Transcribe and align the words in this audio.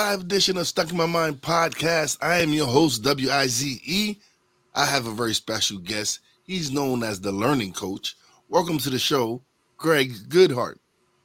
welcome 0.00 0.12
to 0.12 0.16
another 0.16 0.16
live 0.16 0.20
edition 0.20 0.56
of 0.56 0.66
Stuck 0.66 0.90
in 0.90 0.96
My 0.96 1.06
Mind 1.06 1.42
podcast. 1.42 2.16
I 2.22 2.38
am 2.38 2.54
your 2.54 2.66
host, 2.66 3.02
W 3.02 3.30
I 3.30 3.46
Z 3.48 3.80
E. 3.84 4.16
I 4.74 4.86
have 4.86 5.06
a 5.06 5.12
very 5.12 5.34
special 5.34 5.78
guest. 5.78 6.20
He's 6.44 6.70
known 6.70 7.02
as 7.02 7.20
the 7.20 7.32
Learning 7.32 7.72
Coach. 7.72 8.16
Welcome 8.48 8.78
to 8.78 8.90
the 8.90 8.98
show, 8.98 9.42
Greg 9.76 10.12
Goodhart. 10.28 10.78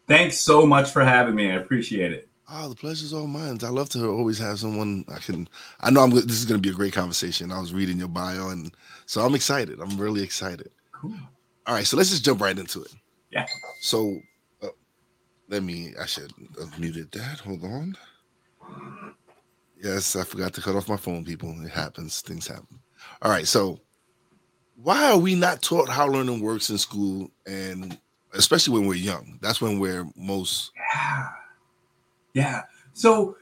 Thanks 0.08 0.40
so 0.40 0.66
much 0.66 0.92
for 0.92 1.06
having 1.06 1.36
me. 1.36 1.52
I 1.52 1.56
appreciate 1.56 2.12
it. 2.12 2.28
Oh, 2.52 2.68
the 2.68 2.76
pleasure's 2.76 3.14
all 3.14 3.28
mine. 3.28 3.60
I 3.64 3.70
love 3.70 3.90
to 3.90 4.10
always 4.10 4.40
have 4.40 4.60
someone 4.60 5.06
I 5.08 5.20
can. 5.20 5.48
I 5.80 5.90
know 5.90 6.02
I'm. 6.02 6.12
This 6.12 6.38
is 6.38 6.46
going 6.46 6.62
to 6.62 6.68
be 6.68 6.74
a 6.74 6.78
great 6.78 6.94
conversation. 6.94 7.52
I 7.54 7.60
was 7.60 7.74
reading 7.74 7.98
your 7.98 8.10
bio, 8.10 8.50
and 8.50 8.72
so 9.06 9.22
I'm 9.22 9.36
excited. 9.36 9.80
I'm 9.80 9.98
really 9.98 10.22
excited. 10.22 10.70
Cool. 10.92 11.16
All 11.66 11.76
right, 11.76 11.88
so 11.88 11.96
let's 11.98 12.10
just 12.10 12.26
jump 12.26 12.42
right 12.42 12.58
into 12.58 12.84
it. 12.84 12.94
Yeah. 13.32 13.46
So 13.80 14.20
uh, 14.62 14.68
let 15.48 15.64
me, 15.64 15.94
I 16.00 16.06
should 16.06 16.34
have 16.60 16.78
muted 16.78 17.12
that. 17.14 17.40
Hold 17.40 17.64
on. 17.64 17.96
Yes, 19.82 20.16
I 20.16 20.24
forgot 20.24 20.54
to 20.54 20.62
cut 20.62 20.76
off 20.76 20.90
my 20.90 20.98
phone, 20.98 21.24
people. 21.24 21.56
It 21.62 21.70
happens. 21.70 22.22
Things 22.22 22.48
happen. 22.48 22.80
All 23.22 23.32
right. 23.32 23.48
So, 23.48 23.80
why 24.82 25.12
are 25.12 25.18
we 25.18 25.36
not 25.36 25.62
taught 25.62 25.90
how 25.90 26.08
learning 26.08 26.42
works 26.42 26.70
in 26.70 26.78
school? 26.78 27.30
And 27.46 27.98
especially 28.34 28.80
when 28.80 28.88
we're 28.88 28.96
young, 28.96 29.38
that's 29.42 29.62
when 29.62 29.80
we're 29.80 30.08
most. 30.16 30.72
Yeah. 30.94 31.28
Yeah. 32.34 32.62
So, 32.94 33.38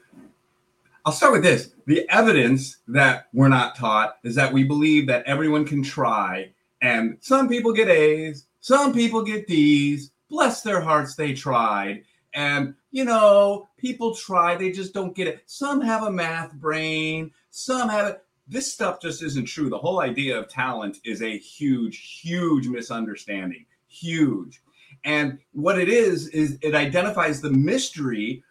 I'll 1.06 1.12
start 1.12 1.32
with 1.32 1.42
this. 1.42 1.72
The 1.86 2.08
evidence 2.08 2.78
that 2.88 3.28
we're 3.34 3.48
not 3.48 3.76
taught 3.76 4.16
is 4.24 4.34
that 4.36 4.52
we 4.52 4.64
believe 4.64 5.06
that 5.08 5.24
everyone 5.26 5.66
can 5.66 5.82
try, 5.82 6.50
and 6.80 7.18
some 7.20 7.46
people 7.46 7.74
get 7.74 7.88
A's, 7.88 8.46
some 8.60 8.94
people 8.94 9.22
get 9.22 9.46
D's, 9.46 10.12
bless 10.30 10.62
their 10.62 10.80
hearts, 10.80 11.14
they 11.14 11.34
tried. 11.34 12.04
And, 12.34 12.74
you 12.90 13.04
know, 13.04 13.68
people 13.76 14.14
try, 14.14 14.56
they 14.56 14.72
just 14.72 14.92
don't 14.92 15.14
get 15.14 15.28
it. 15.28 15.42
Some 15.46 15.80
have 15.80 16.02
a 16.02 16.10
math 16.10 16.52
brain, 16.54 17.30
some 17.50 17.88
have 17.88 18.06
it. 18.08 18.24
This 18.46 18.70
stuff 18.70 19.00
just 19.00 19.22
isn't 19.22 19.46
true. 19.46 19.70
The 19.70 19.78
whole 19.78 20.00
idea 20.00 20.38
of 20.38 20.48
talent 20.48 20.98
is 21.04 21.22
a 21.22 21.38
huge, 21.38 22.20
huge 22.20 22.66
misunderstanding. 22.66 23.64
Huge. 23.88 24.60
And 25.04 25.38
what 25.52 25.78
it 25.78 25.88
is, 25.88 26.28
is 26.28 26.58
it 26.60 26.74
identifies 26.74 27.40
the 27.40 27.50
mystery 27.50 28.42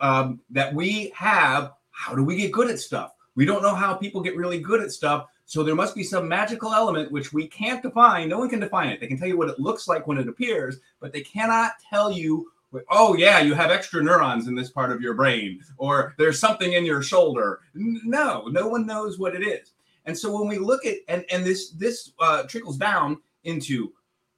um, 0.00 0.40
that 0.50 0.74
we 0.74 1.12
have. 1.14 1.72
How 1.90 2.14
do 2.14 2.24
we 2.24 2.36
get 2.36 2.52
good 2.52 2.70
at 2.70 2.78
stuff? 2.78 3.12
We 3.34 3.44
don't 3.44 3.62
know 3.62 3.74
how 3.74 3.94
people 3.94 4.20
get 4.20 4.36
really 4.36 4.58
good 4.58 4.82
at 4.82 4.92
stuff. 4.92 5.26
So 5.44 5.62
there 5.62 5.74
must 5.74 5.94
be 5.94 6.04
some 6.04 6.28
magical 6.28 6.72
element 6.72 7.12
which 7.12 7.32
we 7.32 7.46
can't 7.46 7.82
define. 7.82 8.28
No 8.28 8.38
one 8.38 8.48
can 8.48 8.60
define 8.60 8.88
it. 8.88 9.00
They 9.00 9.06
can 9.06 9.18
tell 9.18 9.28
you 9.28 9.36
what 9.36 9.50
it 9.50 9.60
looks 9.60 9.88
like 9.88 10.06
when 10.06 10.18
it 10.18 10.28
appears, 10.28 10.78
but 11.00 11.12
they 11.12 11.20
cannot 11.20 11.72
tell 11.90 12.10
you, 12.10 12.50
oh, 12.90 13.14
yeah, 13.16 13.40
you 13.40 13.54
have 13.54 13.70
extra 13.70 14.02
neurons 14.02 14.48
in 14.48 14.54
this 14.54 14.70
part 14.70 14.92
of 14.92 15.00
your 15.00 15.14
brain, 15.14 15.60
or 15.76 16.14
there's 16.18 16.38
something 16.38 16.72
in 16.72 16.84
your 16.84 17.02
shoulder. 17.02 17.60
No, 17.74 18.46
no 18.48 18.68
one 18.68 18.86
knows 18.86 19.18
what 19.18 19.34
it 19.34 19.42
is. 19.42 19.72
And 20.04 20.18
so 20.18 20.36
when 20.36 20.48
we 20.48 20.58
look 20.58 20.84
at 20.84 20.96
and 21.08 21.24
and 21.30 21.44
this 21.44 21.70
this 21.70 22.12
uh, 22.18 22.42
trickles 22.44 22.76
down 22.76 23.18
into 23.44 23.92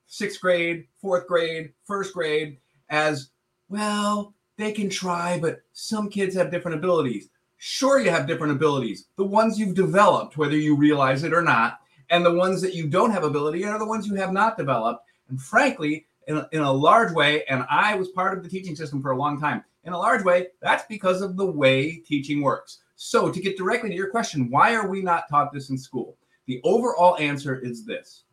sixth 0.06 0.41
grade, 0.41 0.87
fourth 1.00 1.27
grade, 1.27 1.72
first 1.84 2.15
grade 2.15 2.59
as 2.91 3.31
well. 3.69 4.34
They 4.56 4.72
can 4.72 4.89
try, 4.89 5.39
but 5.39 5.62
some 5.72 6.09
kids 6.09 6.34
have 6.37 6.51
different 6.51 6.78
abilities. 6.78 7.31
Sure, 7.56 7.99
you 7.99 8.11
have 8.11 8.27
different 8.27 8.53
abilities. 8.53 9.06
The 9.16 9.25
ones 9.25 9.59
you've 9.59 9.75
developed, 9.75 10.37
whether 10.37 10.56
you 10.56 10.77
realize 10.77 11.25
it 11.25 11.33
or 11.33 11.43
not, 11.43 11.81
and 12.11 12.25
the 12.25 12.34
ones 12.34 12.61
that 12.61 12.75
you 12.75 12.87
don't 12.87 13.11
have 13.11 13.25
ability 13.25 13.65
are 13.65 13.78
the 13.78 13.87
ones 13.87 14.06
you 14.06 14.15
have 14.15 14.33
not 14.33 14.56
developed. 14.56 15.09
And 15.28 15.41
frankly, 15.41 16.06
in 16.29 16.37
a, 16.39 16.49
in 16.53 16.61
a 16.61 16.73
large 16.73 17.12
way, 17.12 17.45
and 17.45 17.65
I 17.71 17.95
was 17.95 18.09
part 18.09 18.37
of 18.37 18.43
the 18.43 18.49
teaching 18.49 18.77
system 18.77 19.03
for 19.03 19.12
a 19.12 19.17
long 19.17 19.41
time, 19.41 19.65
in 19.85 19.93
a 19.93 19.99
large 19.99 20.25
way, 20.25 20.49
that's 20.62 20.85
because 20.89 21.21
of 21.21 21.37
the 21.37 21.47
way 21.47 21.97
teaching 21.97 22.41
works. 22.41 22.79
So, 22.97 23.31
to 23.31 23.41
get 23.41 23.59
directly 23.59 23.91
to 23.91 23.95
your 23.95 24.11
question, 24.11 24.51
why 24.51 24.75
are 24.75 24.89
we 24.89 25.03
not 25.03 25.29
taught 25.29 25.53
this 25.53 25.71
in 25.71 25.77
school? 25.77 26.17
The 26.47 26.61
overall 26.65 27.17
answer 27.19 27.59
is 27.59 27.84
this 27.84 28.25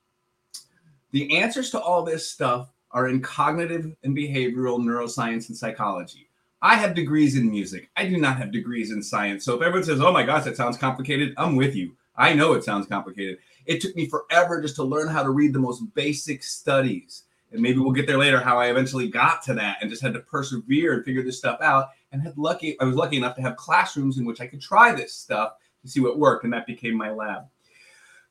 the 1.11 1.37
answers 1.37 1.71
to 1.71 1.79
all 1.79 2.03
this 2.03 2.29
stuff 2.29 2.71
are 2.91 3.07
in 3.07 3.21
cognitive 3.21 3.93
and 4.03 4.15
behavioral 4.15 4.79
neuroscience 4.79 5.49
and 5.49 5.57
psychology. 5.57 6.29
I 6.61 6.75
have 6.75 6.93
degrees 6.93 7.35
in 7.35 7.49
music. 7.49 7.89
I 7.95 8.05
do 8.05 8.17
not 8.17 8.37
have 8.37 8.51
degrees 8.51 8.91
in 8.91 9.01
science. 9.01 9.43
So 9.43 9.55
if 9.55 9.61
everyone 9.61 9.83
says, 9.83 9.99
oh 9.99 10.11
my 10.11 10.23
gosh, 10.23 10.43
that 10.43 10.57
sounds 10.57 10.77
complicated, 10.77 11.33
I'm 11.37 11.55
with 11.55 11.75
you. 11.75 11.95
I 12.15 12.33
know 12.33 12.53
it 12.53 12.63
sounds 12.63 12.85
complicated. 12.87 13.39
It 13.65 13.81
took 13.81 13.95
me 13.95 14.07
forever 14.07 14.61
just 14.61 14.75
to 14.75 14.83
learn 14.83 15.07
how 15.07 15.23
to 15.23 15.31
read 15.31 15.53
the 15.53 15.59
most 15.59 15.81
basic 15.95 16.43
studies. 16.43 17.23
And 17.51 17.61
maybe 17.61 17.79
we'll 17.79 17.91
get 17.91 18.07
there 18.07 18.17
later 18.17 18.39
how 18.39 18.57
I 18.57 18.67
eventually 18.67 19.07
got 19.09 19.41
to 19.43 19.53
that 19.55 19.77
and 19.81 19.89
just 19.89 20.01
had 20.01 20.13
to 20.13 20.21
persevere 20.21 20.93
and 20.93 21.05
figure 21.05 21.23
this 21.23 21.37
stuff 21.37 21.59
out. 21.61 21.89
And 22.11 22.21
had 22.21 22.37
lucky, 22.37 22.79
I 22.79 22.83
was 22.85 22.95
lucky 22.95 23.17
enough 23.17 23.35
to 23.35 23.41
have 23.41 23.55
classrooms 23.55 24.17
in 24.17 24.25
which 24.25 24.41
I 24.41 24.47
could 24.47 24.61
try 24.61 24.93
this 24.93 25.13
stuff 25.13 25.53
to 25.81 25.87
see 25.87 25.99
what 25.99 26.19
worked. 26.19 26.43
And 26.43 26.53
that 26.53 26.67
became 26.67 26.95
my 26.95 27.11
lab. 27.11 27.43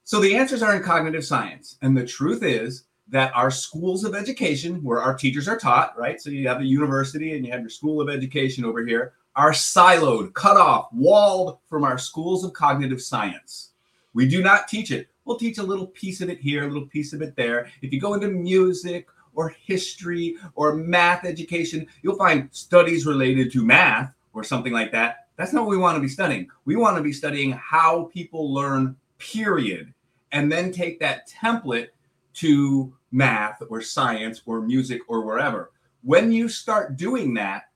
So 0.05 0.21
the 0.21 0.37
answers 0.37 0.63
are 0.63 0.75
in 0.75 0.83
cognitive 0.83 1.25
science. 1.25 1.77
And 1.83 1.97
the 1.97 2.07
truth 2.07 2.43
is, 2.43 2.85
that 3.11 3.35
our 3.35 3.51
schools 3.51 4.05
of 4.05 4.15
education, 4.15 4.83
where 4.85 5.03
our 5.03 5.15
teachers 5.15 5.49
are 5.49 5.59
taught, 5.59 5.99
right? 5.99 6.21
So 6.21 6.31
you 6.31 6.47
have 6.47 6.61
the 6.61 6.67
university 6.67 7.37
and 7.37 7.45
you 7.45 7.51
have 7.53 7.61
your 7.61 7.71
school 7.71 8.01
of 8.01 8.09
education 8.09 8.65
over 8.65 8.87
here, 8.87 9.15
are 9.37 9.51
siloed, 9.51 10.33
cut 10.35 10.57
off, 10.57 10.89
walled 10.93 11.59
from 11.69 11.85
our 11.85 11.99
schools 11.99 12.45
of 12.45 12.53
cognitive 12.53 13.03
science. 13.03 13.71
We 14.15 14.29
do 14.29 14.43
not 14.43 14.69
teach 14.69 14.91
it. 14.93 15.09
We'll 15.31 15.39
teach 15.39 15.59
a 15.59 15.63
little 15.63 15.87
piece 15.87 16.21
of 16.21 16.29
it 16.29 16.41
here, 16.41 16.65
a 16.65 16.67
little 16.67 16.89
piece 16.89 17.13
of 17.13 17.23
it 17.23 17.37
there. 17.37 17.71
If 17.83 17.93
you 17.93 18.01
go 18.01 18.15
into 18.15 18.27
music 18.27 19.07
or 19.33 19.51
history 19.51 20.37
or 20.57 20.75
math 20.75 21.25
education, 21.25 21.87
you'll 22.03 22.17
find 22.17 22.49
studies 22.51 23.07
related 23.07 23.53
to 23.53 23.65
math 23.65 24.13
or 24.33 24.43
something 24.43 24.73
like 24.73 24.91
that. 24.91 25.29
That's 25.37 25.53
not 25.53 25.67
what 25.67 25.71
we 25.71 25.77
want 25.77 25.95
to 25.95 26.01
be 26.01 26.09
studying. 26.09 26.49
We 26.65 26.75
want 26.75 26.97
to 26.97 27.03
be 27.05 27.13
studying 27.13 27.53
how 27.53 28.11
people 28.13 28.53
learn, 28.53 28.97
period, 29.19 29.95
and 30.33 30.51
then 30.51 30.73
take 30.73 30.99
that 30.99 31.29
template 31.29 31.91
to 32.35 32.93
math 33.13 33.63
or 33.71 33.81
science 33.83 34.43
or 34.47 34.61
music 34.61 35.01
or 35.07 35.21
wherever. 35.21 35.71
When 36.03 36.33
you 36.33 36.49
start 36.49 36.97
doing 36.97 37.35
that, 37.35 37.69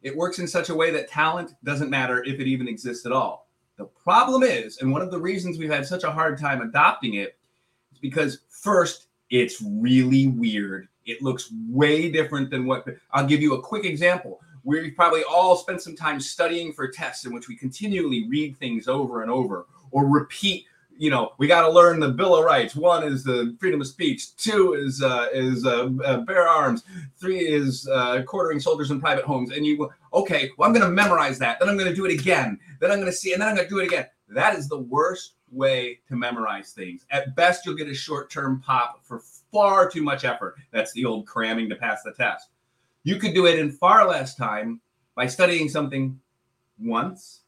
it 0.00 0.16
works 0.16 0.38
in 0.38 0.48
such 0.48 0.70
a 0.70 0.74
way 0.74 0.90
that 0.92 1.10
talent 1.10 1.54
doesn't 1.64 1.90
matter 1.90 2.24
if 2.24 2.40
it 2.40 2.46
even 2.46 2.66
exists 2.66 3.04
at 3.04 3.12
all. 3.12 3.47
The 3.78 3.84
problem 3.84 4.42
is, 4.42 4.78
and 4.78 4.90
one 4.90 5.02
of 5.02 5.12
the 5.12 5.20
reasons 5.20 5.56
we've 5.56 5.70
had 5.70 5.86
such 5.86 6.02
a 6.02 6.10
hard 6.10 6.38
time 6.38 6.60
adopting 6.60 7.14
it 7.14 7.38
is 7.92 7.98
because 7.98 8.40
first, 8.48 9.06
it's 9.30 9.62
really 9.62 10.26
weird. 10.26 10.88
It 11.06 11.22
looks 11.22 11.52
way 11.70 12.10
different 12.10 12.50
than 12.50 12.66
what 12.66 12.84
I'll 13.12 13.26
give 13.26 13.40
you 13.40 13.54
a 13.54 13.62
quick 13.62 13.84
example. 13.84 14.40
We've 14.64 14.96
probably 14.96 15.22
all 15.22 15.56
spent 15.56 15.80
some 15.80 15.94
time 15.94 16.20
studying 16.20 16.72
for 16.72 16.88
tests 16.88 17.24
in 17.24 17.32
which 17.32 17.48
we 17.48 17.56
continually 17.56 18.28
read 18.28 18.56
things 18.58 18.88
over 18.88 19.22
and 19.22 19.30
over 19.30 19.66
or 19.92 20.06
repeat 20.06 20.66
you 20.98 21.10
know, 21.10 21.32
we 21.38 21.46
got 21.46 21.62
to 21.62 21.70
learn 21.70 22.00
the 22.00 22.08
Bill 22.08 22.36
of 22.36 22.44
Rights. 22.44 22.74
One 22.74 23.04
is 23.04 23.22
the 23.22 23.56
freedom 23.60 23.80
of 23.80 23.86
speech. 23.86 24.36
Two 24.36 24.74
is 24.74 25.02
uh, 25.02 25.28
is 25.32 25.64
uh, 25.64 25.88
uh, 26.04 26.18
bear 26.18 26.48
arms. 26.48 26.82
Three 27.16 27.38
is 27.38 27.88
uh, 27.88 28.22
quartering 28.22 28.58
soldiers 28.58 28.90
in 28.90 29.00
private 29.00 29.24
homes. 29.24 29.52
And 29.52 29.64
you, 29.64 29.88
okay, 30.12 30.50
well, 30.58 30.68
I'm 30.68 30.74
going 30.74 30.84
to 30.84 30.92
memorize 30.92 31.38
that. 31.38 31.60
Then 31.60 31.68
I'm 31.68 31.76
going 31.76 31.88
to 31.88 31.94
do 31.94 32.04
it 32.04 32.12
again. 32.12 32.58
Then 32.80 32.90
I'm 32.90 32.98
going 32.98 33.10
to 33.10 33.16
see, 33.16 33.32
and 33.32 33.40
then 33.40 33.48
I'm 33.48 33.54
going 33.54 33.68
to 33.68 33.74
do 33.74 33.78
it 33.78 33.86
again. 33.86 34.06
That 34.28 34.56
is 34.56 34.68
the 34.68 34.78
worst 34.78 35.34
way 35.50 36.00
to 36.08 36.16
memorize 36.16 36.72
things. 36.72 37.06
At 37.10 37.36
best, 37.36 37.64
you'll 37.64 37.76
get 37.76 37.88
a 37.88 37.94
short-term 37.94 38.60
pop 38.60 39.00
for 39.04 39.20
far 39.52 39.88
too 39.88 40.02
much 40.02 40.24
effort. 40.24 40.56
That's 40.72 40.92
the 40.92 41.04
old 41.04 41.26
cramming 41.26 41.68
to 41.70 41.76
pass 41.76 42.02
the 42.02 42.12
test. 42.12 42.48
You 43.04 43.16
could 43.16 43.34
do 43.34 43.46
it 43.46 43.58
in 43.58 43.70
far 43.70 44.06
less 44.06 44.34
time 44.34 44.80
by 45.14 45.26
studying 45.26 45.68
something 45.68 46.20
once, 46.78 47.40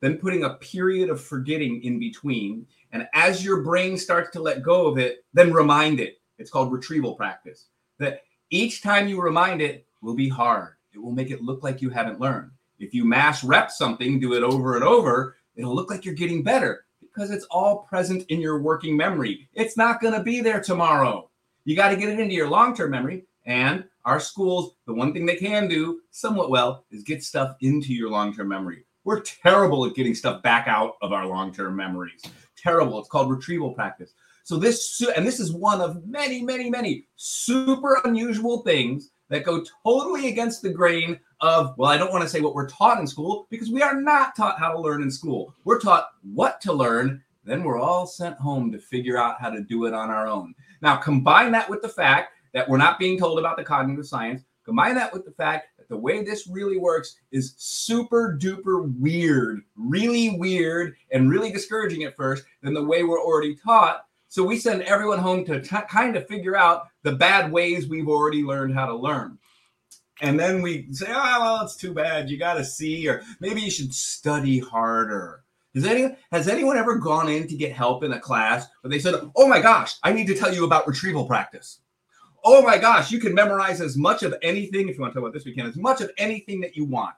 then 0.00 0.16
putting 0.18 0.44
a 0.44 0.54
period 0.54 1.10
of 1.10 1.20
forgetting 1.20 1.82
in 1.82 1.98
between 1.98 2.66
and 2.92 3.06
as 3.14 3.44
your 3.44 3.62
brain 3.62 3.98
starts 3.98 4.30
to 4.30 4.42
let 4.42 4.62
go 4.62 4.86
of 4.86 4.98
it, 4.98 5.24
then 5.34 5.52
remind 5.52 6.00
it. 6.00 6.20
It's 6.38 6.50
called 6.50 6.72
retrieval 6.72 7.14
practice. 7.14 7.66
That 7.98 8.22
each 8.50 8.82
time 8.82 9.08
you 9.08 9.20
remind 9.20 9.60
it 9.60 9.86
will 10.00 10.14
be 10.14 10.28
hard. 10.28 10.74
It 10.94 10.98
will 10.98 11.12
make 11.12 11.30
it 11.30 11.42
look 11.42 11.62
like 11.62 11.82
you 11.82 11.90
haven't 11.90 12.20
learned. 12.20 12.50
If 12.78 12.94
you 12.94 13.04
mass 13.04 13.44
rep 13.44 13.70
something, 13.70 14.20
do 14.20 14.34
it 14.34 14.42
over 14.42 14.76
and 14.76 14.84
over, 14.84 15.36
it'll 15.56 15.74
look 15.74 15.90
like 15.90 16.04
you're 16.04 16.14
getting 16.14 16.42
better 16.42 16.86
because 17.00 17.30
it's 17.30 17.44
all 17.50 17.78
present 17.88 18.24
in 18.28 18.40
your 18.40 18.60
working 18.60 18.96
memory. 18.96 19.48
It's 19.54 19.76
not 19.76 20.00
going 20.00 20.14
to 20.14 20.22
be 20.22 20.40
there 20.40 20.60
tomorrow. 20.60 21.28
You 21.64 21.76
got 21.76 21.90
to 21.90 21.96
get 21.96 22.08
it 22.08 22.20
into 22.20 22.34
your 22.34 22.48
long 22.48 22.74
term 22.74 22.92
memory. 22.92 23.24
And 23.44 23.84
our 24.04 24.20
schools, 24.20 24.74
the 24.86 24.94
one 24.94 25.12
thing 25.12 25.26
they 25.26 25.36
can 25.36 25.68
do 25.68 26.00
somewhat 26.10 26.50
well 26.50 26.84
is 26.90 27.02
get 27.02 27.22
stuff 27.22 27.56
into 27.60 27.92
your 27.92 28.10
long 28.10 28.34
term 28.34 28.48
memory. 28.48 28.84
We're 29.04 29.20
terrible 29.20 29.86
at 29.86 29.94
getting 29.94 30.14
stuff 30.14 30.42
back 30.42 30.68
out 30.68 30.96
of 31.02 31.12
our 31.12 31.26
long 31.26 31.52
term 31.52 31.74
memories 31.76 32.22
terrible. 32.62 32.98
It's 32.98 33.08
called 33.08 33.30
retrieval 33.30 33.72
practice. 33.72 34.14
So 34.44 34.56
this 34.56 35.02
and 35.14 35.26
this 35.26 35.40
is 35.40 35.52
one 35.52 35.80
of 35.80 36.06
many, 36.06 36.42
many, 36.42 36.70
many 36.70 37.06
super 37.16 38.00
unusual 38.04 38.62
things 38.62 39.10
that 39.28 39.44
go 39.44 39.62
totally 39.84 40.28
against 40.28 40.62
the 40.62 40.70
grain 40.70 41.20
of 41.40 41.76
well, 41.76 41.90
I 41.90 41.98
don't 41.98 42.12
want 42.12 42.22
to 42.22 42.28
say 42.28 42.40
what 42.40 42.54
we're 42.54 42.68
taught 42.68 42.98
in 42.98 43.06
school 43.06 43.46
because 43.50 43.70
we 43.70 43.82
are 43.82 44.00
not 44.00 44.34
taught 44.34 44.58
how 44.58 44.72
to 44.72 44.80
learn 44.80 45.02
in 45.02 45.10
school. 45.10 45.54
We're 45.64 45.80
taught 45.80 46.08
what 46.22 46.60
to 46.62 46.72
learn, 46.72 47.22
then 47.44 47.62
we're 47.62 47.78
all 47.78 48.06
sent 48.06 48.36
home 48.36 48.72
to 48.72 48.78
figure 48.78 49.18
out 49.18 49.40
how 49.40 49.50
to 49.50 49.60
do 49.60 49.84
it 49.86 49.94
on 49.94 50.10
our 50.10 50.26
own. 50.26 50.54
Now, 50.80 50.96
combine 50.96 51.52
that 51.52 51.68
with 51.68 51.82
the 51.82 51.88
fact 51.88 52.32
that 52.54 52.68
we're 52.68 52.78
not 52.78 52.98
being 52.98 53.18
told 53.18 53.38
about 53.38 53.56
the 53.56 53.64
cognitive 53.64 54.06
science, 54.06 54.42
combine 54.64 54.94
that 54.94 55.12
with 55.12 55.24
the 55.24 55.32
fact 55.32 55.77
the 55.88 55.96
way 55.96 56.22
this 56.22 56.46
really 56.46 56.78
works 56.78 57.16
is 57.32 57.54
super 57.56 58.38
duper 58.40 58.92
weird, 58.98 59.62
really 59.76 60.36
weird, 60.38 60.96
and 61.12 61.30
really 61.30 61.50
discouraging 61.50 62.04
at 62.04 62.16
first 62.16 62.44
than 62.62 62.74
the 62.74 62.84
way 62.84 63.02
we're 63.02 63.20
already 63.20 63.56
taught. 63.56 64.04
So 64.28 64.44
we 64.44 64.58
send 64.58 64.82
everyone 64.82 65.18
home 65.18 65.44
to 65.46 65.60
t- 65.60 65.76
kind 65.88 66.14
of 66.16 66.28
figure 66.28 66.56
out 66.56 66.88
the 67.02 67.12
bad 67.12 67.50
ways 67.50 67.88
we've 67.88 68.08
already 68.08 68.42
learned 68.42 68.74
how 68.74 68.86
to 68.86 68.94
learn. 68.94 69.38
And 70.20 70.38
then 70.38 70.62
we 70.62 70.92
say, 70.92 71.06
oh, 71.08 71.40
well, 71.40 71.64
it's 71.64 71.76
too 71.76 71.94
bad. 71.94 72.28
You 72.28 72.38
got 72.38 72.54
to 72.54 72.64
see, 72.64 73.08
or 73.08 73.22
maybe 73.40 73.62
you 73.62 73.70
should 73.70 73.94
study 73.94 74.58
harder. 74.58 75.44
Has 75.74 75.84
anyone, 75.84 76.16
has 76.32 76.48
anyone 76.48 76.76
ever 76.76 76.96
gone 76.96 77.28
in 77.28 77.46
to 77.46 77.56
get 77.56 77.72
help 77.72 78.02
in 78.02 78.12
a 78.12 78.20
class 78.20 78.66
where 78.80 78.90
they 78.90 78.98
said, 78.98 79.14
oh 79.36 79.48
my 79.48 79.60
gosh, 79.60 79.94
I 80.02 80.12
need 80.12 80.26
to 80.26 80.34
tell 80.34 80.52
you 80.52 80.64
about 80.64 80.88
retrieval 80.88 81.24
practice? 81.24 81.80
Oh 82.44 82.62
my 82.62 82.78
gosh, 82.78 83.10
you 83.10 83.18
can 83.18 83.34
memorize 83.34 83.80
as 83.80 83.96
much 83.96 84.22
of 84.22 84.34
anything, 84.42 84.88
if 84.88 84.96
you 84.96 85.00
want 85.00 85.12
to 85.12 85.20
talk 85.20 85.28
about 85.28 85.34
this 85.34 85.44
weekend, 85.44 85.68
as 85.68 85.76
much 85.76 86.00
of 86.00 86.10
anything 86.18 86.60
that 86.60 86.76
you 86.76 86.84
want. 86.84 87.14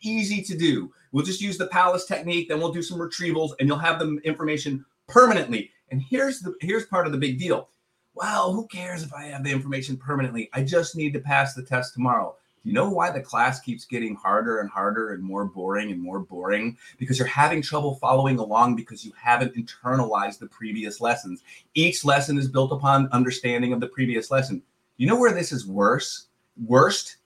Easy 0.00 0.42
to 0.42 0.56
do. 0.56 0.92
We'll 1.12 1.24
just 1.24 1.40
use 1.40 1.58
the 1.58 1.66
palace 1.66 2.04
technique, 2.04 2.48
then 2.48 2.58
we'll 2.58 2.72
do 2.72 2.82
some 2.82 2.98
retrievals, 2.98 3.52
and 3.58 3.68
you'll 3.68 3.78
have 3.78 3.98
the 3.98 4.18
information 4.24 4.84
permanently. 5.08 5.70
And 5.90 6.00
here's 6.00 6.40
the 6.40 6.54
here's 6.60 6.86
part 6.86 7.06
of 7.06 7.12
the 7.12 7.18
big 7.18 7.38
deal. 7.38 7.68
Well, 8.14 8.52
who 8.52 8.68
cares 8.68 9.02
if 9.02 9.12
I 9.12 9.24
have 9.24 9.42
the 9.42 9.50
information 9.50 9.96
permanently? 9.96 10.48
I 10.52 10.62
just 10.62 10.94
need 10.94 11.12
to 11.14 11.20
pass 11.20 11.54
the 11.54 11.64
test 11.64 11.94
tomorrow. 11.94 12.36
You 12.64 12.72
know 12.72 12.88
why 12.88 13.10
the 13.10 13.20
class 13.20 13.60
keeps 13.60 13.84
getting 13.84 14.14
harder 14.14 14.60
and 14.60 14.70
harder 14.70 15.12
and 15.12 15.22
more 15.22 15.44
boring 15.44 15.92
and 15.92 16.00
more 16.00 16.20
boring? 16.20 16.78
Because 16.98 17.18
you're 17.18 17.28
having 17.28 17.60
trouble 17.60 17.96
following 17.96 18.38
along 18.38 18.74
because 18.74 19.04
you 19.04 19.12
haven't 19.20 19.54
internalized 19.54 20.38
the 20.38 20.46
previous 20.46 20.98
lessons. 21.00 21.42
Each 21.74 22.06
lesson 22.06 22.38
is 22.38 22.48
built 22.48 22.72
upon 22.72 23.08
understanding 23.12 23.74
of 23.74 23.80
the 23.80 23.88
previous 23.88 24.30
lesson. 24.30 24.62
You 24.96 25.06
know 25.06 25.16
where 25.16 25.34
this 25.34 25.52
is 25.52 25.66
worse? 25.66 26.28
Worst? 26.66 27.18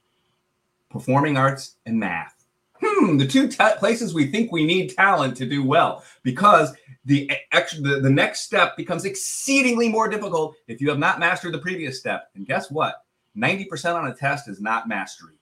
Performing 0.90 1.36
arts 1.36 1.76
and 1.86 2.00
math. 2.00 2.34
Hmm, 2.82 3.16
the 3.16 3.26
two 3.26 3.48
t- 3.48 3.56
places 3.78 4.14
we 4.14 4.26
think 4.26 4.50
we 4.50 4.64
need 4.64 4.90
talent 4.90 5.36
to 5.36 5.46
do 5.46 5.64
well 5.64 6.04
because 6.22 6.74
the, 7.04 7.30
the 7.46 8.00
the 8.02 8.10
next 8.10 8.40
step 8.40 8.76
becomes 8.76 9.04
exceedingly 9.04 9.88
more 9.88 10.08
difficult 10.08 10.56
if 10.68 10.80
you 10.80 10.88
have 10.88 10.98
not 10.98 11.18
mastered 11.18 11.54
the 11.54 11.58
previous 11.58 11.98
step. 11.98 12.30
And 12.34 12.46
guess 12.46 12.70
what? 12.70 13.04
90% 13.38 13.94
on 13.94 14.08
a 14.08 14.14
test 14.14 14.48
is 14.48 14.60
not 14.60 14.88
mastery, 14.88 15.34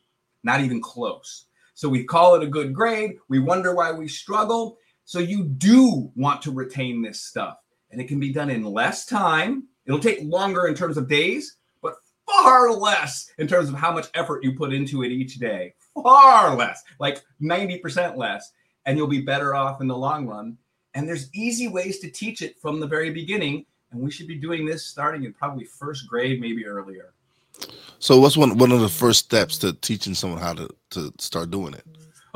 not 0.42 0.60
even 0.60 0.80
close. 0.80 1.46
So 1.74 1.88
we 1.88 2.04
call 2.04 2.34
it 2.34 2.42
a 2.42 2.48
good 2.48 2.74
grade. 2.74 3.18
We 3.28 3.38
wonder 3.38 3.74
why 3.74 3.92
we 3.92 4.08
struggle. 4.08 4.78
So 5.04 5.18
you 5.18 5.44
do 5.44 6.10
want 6.16 6.42
to 6.42 6.50
retain 6.50 7.02
this 7.02 7.20
stuff, 7.20 7.58
and 7.90 8.00
it 8.00 8.08
can 8.08 8.20
be 8.20 8.32
done 8.32 8.50
in 8.50 8.64
less 8.64 9.06
time. 9.06 9.64
It'll 9.86 10.00
take 10.00 10.18
longer 10.22 10.66
in 10.66 10.74
terms 10.74 10.96
of 10.96 11.08
days, 11.08 11.56
but 11.80 11.94
far 12.26 12.72
less 12.72 13.30
in 13.38 13.46
terms 13.46 13.68
of 13.68 13.76
how 13.76 13.92
much 13.92 14.08
effort 14.14 14.42
you 14.42 14.52
put 14.56 14.72
into 14.72 15.04
it 15.04 15.12
each 15.12 15.36
day. 15.36 15.74
Far 15.94 16.56
less, 16.56 16.82
like 16.98 17.22
90% 17.40 18.16
less. 18.16 18.52
And 18.84 18.96
you'll 18.96 19.06
be 19.08 19.20
better 19.20 19.54
off 19.54 19.80
in 19.80 19.88
the 19.88 19.96
long 19.96 20.26
run 20.26 20.58
and 20.96 21.06
there's 21.06 21.28
easy 21.34 21.68
ways 21.68 21.98
to 21.98 22.10
teach 22.10 22.40
it 22.40 22.58
from 22.58 22.80
the 22.80 22.86
very 22.86 23.10
beginning. 23.10 23.66
And 23.92 24.00
we 24.00 24.10
should 24.10 24.26
be 24.26 24.38
doing 24.38 24.64
this 24.64 24.86
starting 24.86 25.24
in 25.24 25.34
probably 25.34 25.64
first 25.64 26.08
grade, 26.08 26.40
maybe 26.40 26.66
earlier. 26.66 27.12
So 27.98 28.20
what's 28.20 28.36
one 28.36 28.56
one 28.58 28.72
of 28.72 28.80
the 28.80 28.88
first 28.88 29.24
steps 29.24 29.58
to 29.58 29.72
teaching 29.72 30.14
someone 30.14 30.40
how 30.40 30.54
to, 30.54 30.68
to 30.90 31.12
start 31.18 31.50
doing 31.50 31.74
it? 31.74 31.84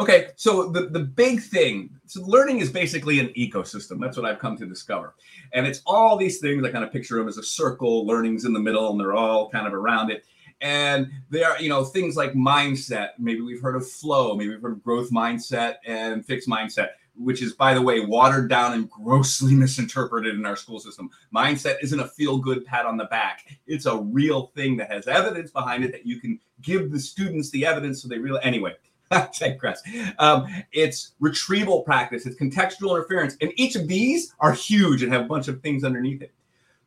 Okay, 0.01 0.29
so 0.35 0.71
the, 0.71 0.87
the 0.87 1.01
big 1.01 1.43
thing, 1.43 1.91
so 2.07 2.23
learning 2.23 2.61
is 2.61 2.71
basically 2.71 3.21
an 3.21 3.29
ecosystem. 3.37 4.01
That's 4.01 4.17
what 4.17 4.25
I've 4.25 4.39
come 4.39 4.57
to 4.57 4.65
discover. 4.65 5.15
And 5.53 5.67
it's 5.67 5.83
all 5.85 6.17
these 6.17 6.39
things, 6.39 6.65
I 6.65 6.71
kind 6.71 6.85
of 6.85 6.91
picture 6.91 7.19
them 7.19 7.29
as 7.29 7.37
a 7.37 7.43
circle, 7.43 8.07
learning's 8.07 8.47
in 8.47 8.55
the 8.55 8.61
middle, 8.61 8.91
and 8.91 8.99
they're 8.99 9.13
all 9.13 9.51
kind 9.51 9.67
of 9.67 9.75
around 9.75 10.11
it. 10.11 10.25
And 10.63 11.11
they 11.29 11.43
are, 11.43 11.61
you 11.61 11.69
know, 11.69 11.85
things 11.85 12.17
like 12.17 12.33
mindset. 12.33 13.11
Maybe 13.19 13.43
we've 13.43 13.61
heard 13.61 13.77
of 13.77 13.87
flow, 13.87 14.35
maybe 14.35 14.49
we've 14.49 14.63
heard 14.63 14.73
of 14.73 14.83
growth 14.83 15.11
mindset 15.11 15.77
and 15.85 16.25
fixed 16.25 16.49
mindset 16.49 16.93
which 17.17 17.43
is, 17.43 17.53
by 17.53 17.75
the 17.75 17.83
way, 17.83 18.01
watered 18.01 18.49
down 18.49 18.73
and 18.73 18.89
grossly 18.91 19.55
misinterpreted 19.57 20.35
in 20.35 20.47
our 20.47 20.57
school 20.57 20.81
system. 20.81 21.11
Mindset 21.35 21.77
isn't 21.83 22.01
a 22.01 22.09
feel 22.09 22.39
good 22.39 22.65
pat 22.65 22.87
on 22.87 22.97
the 22.97 23.05
back, 23.07 23.59
it's 23.67 23.87
a 23.87 23.97
real 23.97 24.53
thing 24.55 24.77
that 24.77 24.91
has 24.91 25.07
evidence 25.07 25.51
behind 25.51 25.85
it 25.85 25.93
that 25.93 26.07
you 26.07 26.21
can 26.21 26.39
give 26.63 26.91
the 26.91 26.99
students 26.99 27.51
the 27.51 27.67
evidence 27.67 28.03
so 28.03 28.09
they 28.09 28.19
really, 28.19 28.41
anyway. 28.43 28.75
Digress. 29.41 29.83
Um, 30.21 30.47
it's 30.73 31.15
retrieval 31.19 31.83
practice, 31.83 32.27
it's 32.27 32.37
contextual 32.37 32.91
interference, 32.91 33.37
and 33.41 33.53
each 33.57 33.75
of 33.75 33.89
these 33.89 34.35
are 34.39 34.53
huge 34.53 35.03
and 35.03 35.13
have 35.13 35.23
a 35.23 35.29
bunch 35.29 35.49
of 35.49 35.61
things 35.63 35.83
underneath 35.83 36.23
it. 36.23 36.33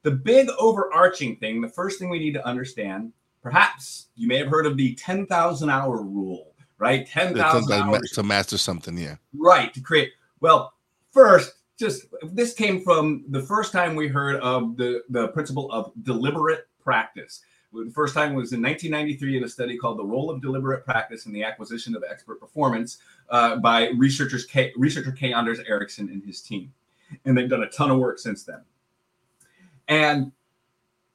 The 0.03 0.11
big 0.11 0.49
overarching 0.57 1.35
thing, 1.37 1.61
the 1.61 1.67
first 1.67 1.99
thing 1.99 2.09
we 2.09 2.19
need 2.19 2.33
to 2.33 2.45
understand, 2.45 3.11
perhaps 3.41 4.07
you 4.15 4.27
may 4.27 4.37
have 4.37 4.47
heard 4.47 4.65
of 4.65 4.77
the 4.77 4.95
10,000 4.95 5.69
hour 5.69 6.01
rule 6.01 6.52
right? 6.83 7.07
10,000 7.07 7.71
hours. 7.71 8.11
To 8.11 8.23
master 8.23 8.57
something, 8.57 8.97
yeah. 8.97 9.15
Right, 9.33 9.73
to 9.73 9.81
create. 9.81 10.11
Well, 10.41 10.73
first, 11.11 11.53
just 11.79 12.05
this 12.23 12.53
came 12.53 12.81
from 12.81 13.23
the 13.29 13.41
first 13.41 13.71
time 13.71 13.95
we 13.95 14.07
heard 14.07 14.35
of 14.41 14.75
the, 14.75 15.01
the 15.09 15.29
principle 15.29 15.71
of 15.71 15.91
deliberate 16.03 16.67
practice. 16.81 17.41
The 17.71 17.89
first 17.91 18.13
time 18.13 18.35
was 18.35 18.53
in 18.53 18.61
1993 18.61 19.37
in 19.37 19.43
a 19.45 19.49
study 19.49 19.77
called 19.77 19.97
"The 19.97 20.05
Role 20.05 20.29
of 20.29 20.41
Deliberate 20.41 20.85
Practice 20.85 21.25
in 21.25 21.33
the 21.33 21.43
Acquisition 21.43 21.95
of 21.95 22.03
Expert 22.07 22.39
Performance" 22.39 22.99
uh, 23.29 23.55
by 23.55 23.89
researchers 23.97 24.45
K, 24.45 24.71
researcher 24.77 25.11
Kay 25.11 25.33
Anders 25.33 25.59
Ericsson 25.67 26.09
and 26.09 26.23
his 26.23 26.41
team, 26.41 26.71
and 27.25 27.35
they've 27.35 27.49
done 27.49 27.63
a 27.63 27.69
ton 27.69 27.89
of 27.89 27.97
work 27.97 28.19
since 28.19 28.43
then. 28.43 28.61
And 29.87 30.31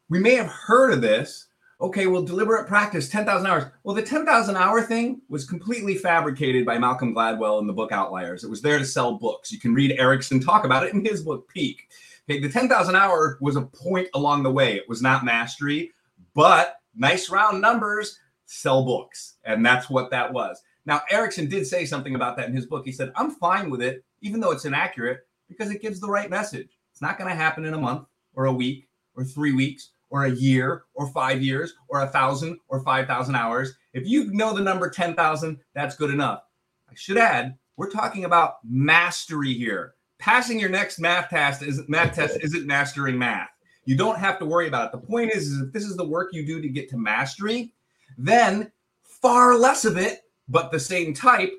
we 0.08 0.18
may 0.18 0.34
have 0.34 0.48
heard 0.48 0.92
of 0.92 1.00
this 1.00 1.47
okay, 1.80 2.06
well, 2.06 2.22
deliberate 2.22 2.66
practice, 2.66 3.08
10,000 3.08 3.46
hours. 3.46 3.64
Well, 3.84 3.94
the 3.94 4.02
10,000 4.02 4.56
hour 4.56 4.82
thing 4.82 5.20
was 5.28 5.44
completely 5.44 5.94
fabricated 5.94 6.66
by 6.66 6.78
Malcolm 6.78 7.14
Gladwell 7.14 7.60
in 7.60 7.66
the 7.66 7.72
book 7.72 7.92
Outliers. 7.92 8.44
It 8.44 8.50
was 8.50 8.62
there 8.62 8.78
to 8.78 8.84
sell 8.84 9.14
books. 9.14 9.52
You 9.52 9.60
can 9.60 9.74
read 9.74 9.92
Ericsson 9.92 10.40
talk 10.40 10.64
about 10.64 10.84
it 10.84 10.92
in 10.92 11.04
his 11.04 11.22
book 11.22 11.48
Peak. 11.48 11.88
Okay, 12.28 12.40
the 12.40 12.48
10,000 12.48 12.94
hour 12.94 13.38
was 13.40 13.56
a 13.56 13.62
point 13.62 14.08
along 14.14 14.42
the 14.42 14.50
way. 14.50 14.74
It 14.74 14.88
was 14.88 15.00
not 15.00 15.24
mastery, 15.24 15.92
but 16.34 16.80
nice 16.96 17.30
round 17.30 17.60
numbers, 17.60 18.18
sell 18.46 18.84
books. 18.84 19.36
And 19.44 19.64
that's 19.64 19.88
what 19.88 20.10
that 20.10 20.32
was. 20.32 20.60
Now, 20.84 21.02
Ericsson 21.10 21.48
did 21.48 21.66
say 21.66 21.84
something 21.84 22.14
about 22.14 22.36
that 22.36 22.48
in 22.48 22.56
his 22.56 22.66
book. 22.66 22.84
He 22.84 22.92
said, 22.92 23.12
I'm 23.14 23.30
fine 23.30 23.70
with 23.70 23.82
it, 23.82 24.04
even 24.20 24.40
though 24.40 24.50
it's 24.50 24.64
inaccurate, 24.64 25.26
because 25.48 25.70
it 25.70 25.82
gives 25.82 26.00
the 26.00 26.10
right 26.10 26.28
message. 26.28 26.68
It's 26.90 27.02
not 27.02 27.18
going 27.18 27.30
to 27.30 27.36
happen 27.36 27.64
in 27.64 27.74
a 27.74 27.78
month 27.78 28.06
or 28.34 28.46
a 28.46 28.52
week 28.52 28.88
or 29.14 29.24
three 29.24 29.52
weeks 29.52 29.90
or 30.10 30.24
a 30.24 30.30
year 30.30 30.84
or 30.94 31.08
five 31.08 31.42
years 31.42 31.74
or 31.88 32.02
a 32.02 32.08
thousand 32.08 32.58
or 32.68 32.82
5,000 32.82 33.34
hours. 33.34 33.74
If 33.92 34.06
you 34.06 34.32
know 34.32 34.54
the 34.54 34.62
number 34.62 34.88
10,000, 34.88 35.58
that's 35.74 35.96
good 35.96 36.10
enough. 36.10 36.42
I 36.90 36.94
should 36.94 37.18
add, 37.18 37.56
we're 37.76 37.90
talking 37.90 38.24
about 38.24 38.56
mastery 38.64 39.52
here. 39.52 39.94
Passing 40.18 40.58
your 40.58 40.70
next 40.70 40.98
math 40.98 41.30
test 41.30 41.62
isn't 41.62 41.88
math 41.88 42.14
test 42.14 42.38
isn't 42.40 42.66
mastering 42.66 43.18
math. 43.18 43.50
You 43.84 43.96
don't 43.96 44.18
have 44.18 44.38
to 44.40 44.44
worry 44.44 44.66
about 44.66 44.86
it. 44.86 44.92
The 44.92 45.06
point 45.06 45.32
is, 45.32 45.46
is 45.46 45.60
if 45.62 45.72
this 45.72 45.84
is 45.84 45.96
the 45.96 46.04
work 46.04 46.30
you 46.32 46.44
do 46.44 46.60
to 46.60 46.68
get 46.68 46.90
to 46.90 46.98
mastery, 46.98 47.72
then 48.16 48.72
far 49.02 49.56
less 49.56 49.84
of 49.84 49.96
it, 49.96 50.22
but 50.48 50.72
the 50.72 50.80
same 50.80 51.14
type, 51.14 51.52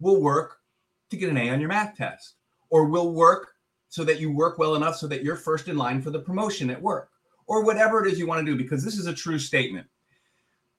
will 0.00 0.20
work 0.22 0.58
to 1.10 1.16
get 1.16 1.28
an 1.28 1.36
A 1.36 1.50
on 1.50 1.60
your 1.60 1.68
math 1.68 1.96
test, 1.96 2.34
or 2.70 2.86
will 2.86 3.12
work 3.12 3.52
so 3.88 4.04
that 4.04 4.20
you 4.20 4.30
work 4.30 4.58
well 4.58 4.74
enough 4.74 4.96
so 4.96 5.06
that 5.06 5.22
you're 5.22 5.36
first 5.36 5.68
in 5.68 5.76
line 5.76 6.00
for 6.00 6.10
the 6.10 6.18
promotion 6.18 6.70
at 6.70 6.80
work 6.80 7.10
or 7.48 7.64
whatever 7.64 8.04
it 8.04 8.12
is 8.12 8.18
you 8.18 8.26
want 8.26 8.44
to 8.46 8.52
do, 8.52 8.56
because 8.56 8.84
this 8.84 8.98
is 8.98 9.06
a 9.06 9.14
true 9.14 9.38
statement. 9.38 9.86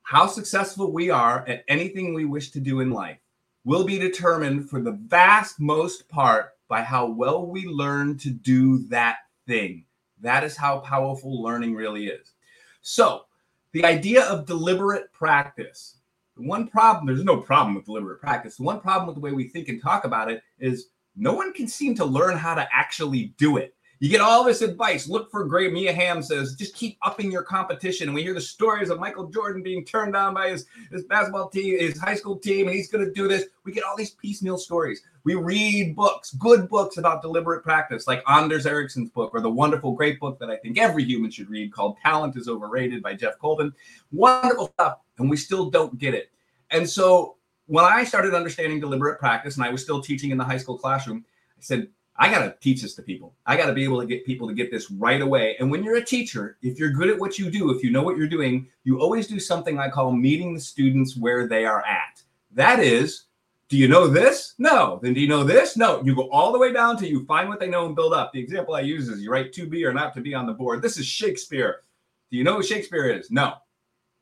How 0.03 0.27
successful 0.27 0.93
we 0.93 1.09
are 1.09 1.45
at 1.47 1.65
anything 1.67 2.13
we 2.13 2.25
wish 2.25 2.51
to 2.51 2.59
do 2.59 2.79
in 2.79 2.91
life 2.91 3.17
will 3.65 3.83
be 3.83 3.99
determined 3.99 4.69
for 4.69 4.81
the 4.81 4.93
vast 4.93 5.59
most 5.59 6.07
part 6.07 6.51
by 6.67 6.81
how 6.81 7.07
well 7.07 7.45
we 7.45 7.65
learn 7.65 8.17
to 8.19 8.29
do 8.29 8.87
that 8.87 9.17
thing. 9.47 9.83
That 10.21 10.43
is 10.43 10.55
how 10.55 10.79
powerful 10.79 11.41
learning 11.41 11.75
really 11.75 12.07
is. 12.07 12.33
So, 12.81 13.25
the 13.71 13.85
idea 13.85 14.23
of 14.25 14.45
deliberate 14.45 15.11
practice. 15.11 15.97
The 16.37 16.47
one 16.47 16.67
problem, 16.67 17.05
there's 17.05 17.23
no 17.23 17.37
problem 17.37 17.75
with 17.75 17.85
deliberate 17.85 18.21
practice. 18.21 18.57
The 18.57 18.63
one 18.63 18.79
problem 18.79 19.07
with 19.07 19.15
the 19.15 19.21
way 19.21 19.31
we 19.31 19.47
think 19.47 19.69
and 19.69 19.81
talk 19.81 20.05
about 20.05 20.31
it 20.31 20.41
is 20.59 20.87
no 21.15 21.33
one 21.33 21.53
can 21.53 21.67
seem 21.67 21.95
to 21.95 22.05
learn 22.05 22.37
how 22.37 22.55
to 22.55 22.67
actually 22.71 23.33
do 23.37 23.57
it. 23.57 23.75
You 24.01 24.09
get 24.09 24.21
all 24.21 24.45
this 24.45 24.61
advice. 24.61 25.09
Look 25.09 25.29
for 25.29 25.43
great. 25.43 25.73
Mia 25.73 25.91
Hamm 25.91 26.21
says, 26.21 26.55
just 26.55 26.73
keep 26.73 26.97
upping 27.01 27.31
your 27.31 27.43
competition. 27.43 28.13
We 28.13 28.23
hear 28.23 28.33
the 28.33 28.39
stories 28.39 28.89
of 28.89 28.97
Michael 28.97 29.27
Jordan 29.27 29.61
being 29.61 29.83
turned 29.83 30.13
down 30.13 30.33
by 30.33 30.49
his, 30.49 30.67
his 30.89 31.03
basketball 31.03 31.49
team, 31.49 31.77
his 31.77 31.99
high 31.99 32.15
school 32.15 32.37
team, 32.37 32.67
and 32.67 32.75
he's 32.75 32.89
going 32.89 33.05
to 33.05 33.11
do 33.11 33.27
this. 33.27 33.47
We 33.65 33.73
get 33.73 33.83
all 33.83 33.97
these 33.97 34.11
piecemeal 34.11 34.57
stories. 34.57 35.01
We 35.25 35.35
read 35.35 35.97
books, 35.97 36.31
good 36.31 36.69
books 36.69 36.97
about 36.97 37.21
deliberate 37.21 37.61
practice, 37.61 38.07
like 38.07 38.23
Anders 38.29 38.65
Ericsson's 38.65 39.09
book, 39.09 39.31
or 39.33 39.41
the 39.41 39.49
wonderful, 39.49 39.91
great 39.91 40.17
book 40.17 40.39
that 40.39 40.49
I 40.49 40.55
think 40.55 40.77
every 40.77 41.03
human 41.03 41.29
should 41.29 41.49
read 41.49 41.73
called 41.73 41.97
Talent 42.01 42.37
is 42.37 42.47
Overrated 42.47 43.03
by 43.03 43.15
Geoff 43.15 43.37
Colvin. 43.37 43.73
Wonderful 44.13 44.71
stuff. 44.75 44.99
And 45.17 45.29
we 45.29 45.35
still 45.35 45.69
don't 45.69 45.97
get 45.97 46.13
it. 46.13 46.31
And 46.71 46.89
so 46.89 47.35
when 47.65 47.83
I 47.83 48.05
started 48.05 48.33
understanding 48.33 48.79
deliberate 48.79 49.19
practice 49.19 49.57
and 49.57 49.65
I 49.65 49.69
was 49.69 49.83
still 49.83 50.01
teaching 50.01 50.31
in 50.31 50.37
the 50.37 50.45
high 50.45 50.57
school 50.57 50.77
classroom, 50.77 51.25
I 51.57 51.61
said, 51.61 51.89
I 52.21 52.29
got 52.29 52.39
to 52.39 52.53
teach 52.59 52.81
this 52.81 52.95
to 52.95 53.01
people. 53.01 53.33
I 53.45 53.55
got 53.55 53.67
to 53.67 53.73
be 53.73 53.85
able 53.85 54.01
to 54.01 54.05
get 54.05 54.25
people 54.25 54.45
to 54.49 54.53
get 54.53 54.69
this 54.69 54.91
right 54.91 55.21
away. 55.21 55.55
And 55.59 55.71
when 55.71 55.85
you're 55.85 55.95
a 55.95 56.03
teacher, 56.03 56.57
if 56.61 56.77
you're 56.77 56.91
good 56.91 57.09
at 57.09 57.17
what 57.17 57.39
you 57.39 57.49
do, 57.49 57.71
if 57.71 57.81
you 57.81 57.91
know 57.91 58.03
what 58.03 58.17
you're 58.17 58.27
doing, 58.27 58.67
you 58.83 58.99
always 58.99 59.25
do 59.25 59.39
something 59.39 59.79
I 59.79 59.89
call 59.89 60.11
meeting 60.11 60.53
the 60.53 60.59
students 60.59 61.15
where 61.15 61.47
they 61.47 61.63
are 61.63 61.81
at. 61.85 62.21
That 62.51 62.81
is, 62.81 63.23
do 63.69 63.77
you 63.77 63.87
know 63.87 64.07
this? 64.07 64.55
No. 64.57 64.99
Then 65.01 65.13
do 65.13 65.21
you 65.21 65.29
know 65.29 65.45
this? 65.45 65.77
No. 65.77 66.03
You 66.03 66.13
go 66.13 66.29
all 66.29 66.51
the 66.51 66.59
way 66.59 66.73
down 66.73 66.97
to 66.97 67.07
you 67.07 67.25
find 67.25 67.47
what 67.47 67.61
they 67.61 67.69
know 67.69 67.85
and 67.85 67.95
build 67.95 68.13
up. 68.13 68.33
The 68.33 68.41
example 68.41 68.75
I 68.75 68.81
use 68.81 69.07
is 69.07 69.21
you 69.21 69.31
write 69.31 69.53
to 69.53 69.65
be 69.65 69.85
or 69.85 69.93
not 69.93 70.13
to 70.15 70.21
be 70.21 70.33
on 70.33 70.45
the 70.45 70.53
board. 70.53 70.81
This 70.81 70.97
is 70.97 71.05
Shakespeare. 71.05 71.83
Do 72.31 72.37
you 72.37 72.43
know 72.43 72.57
what 72.57 72.65
Shakespeare 72.65 73.05
is? 73.05 73.31
No. 73.31 73.53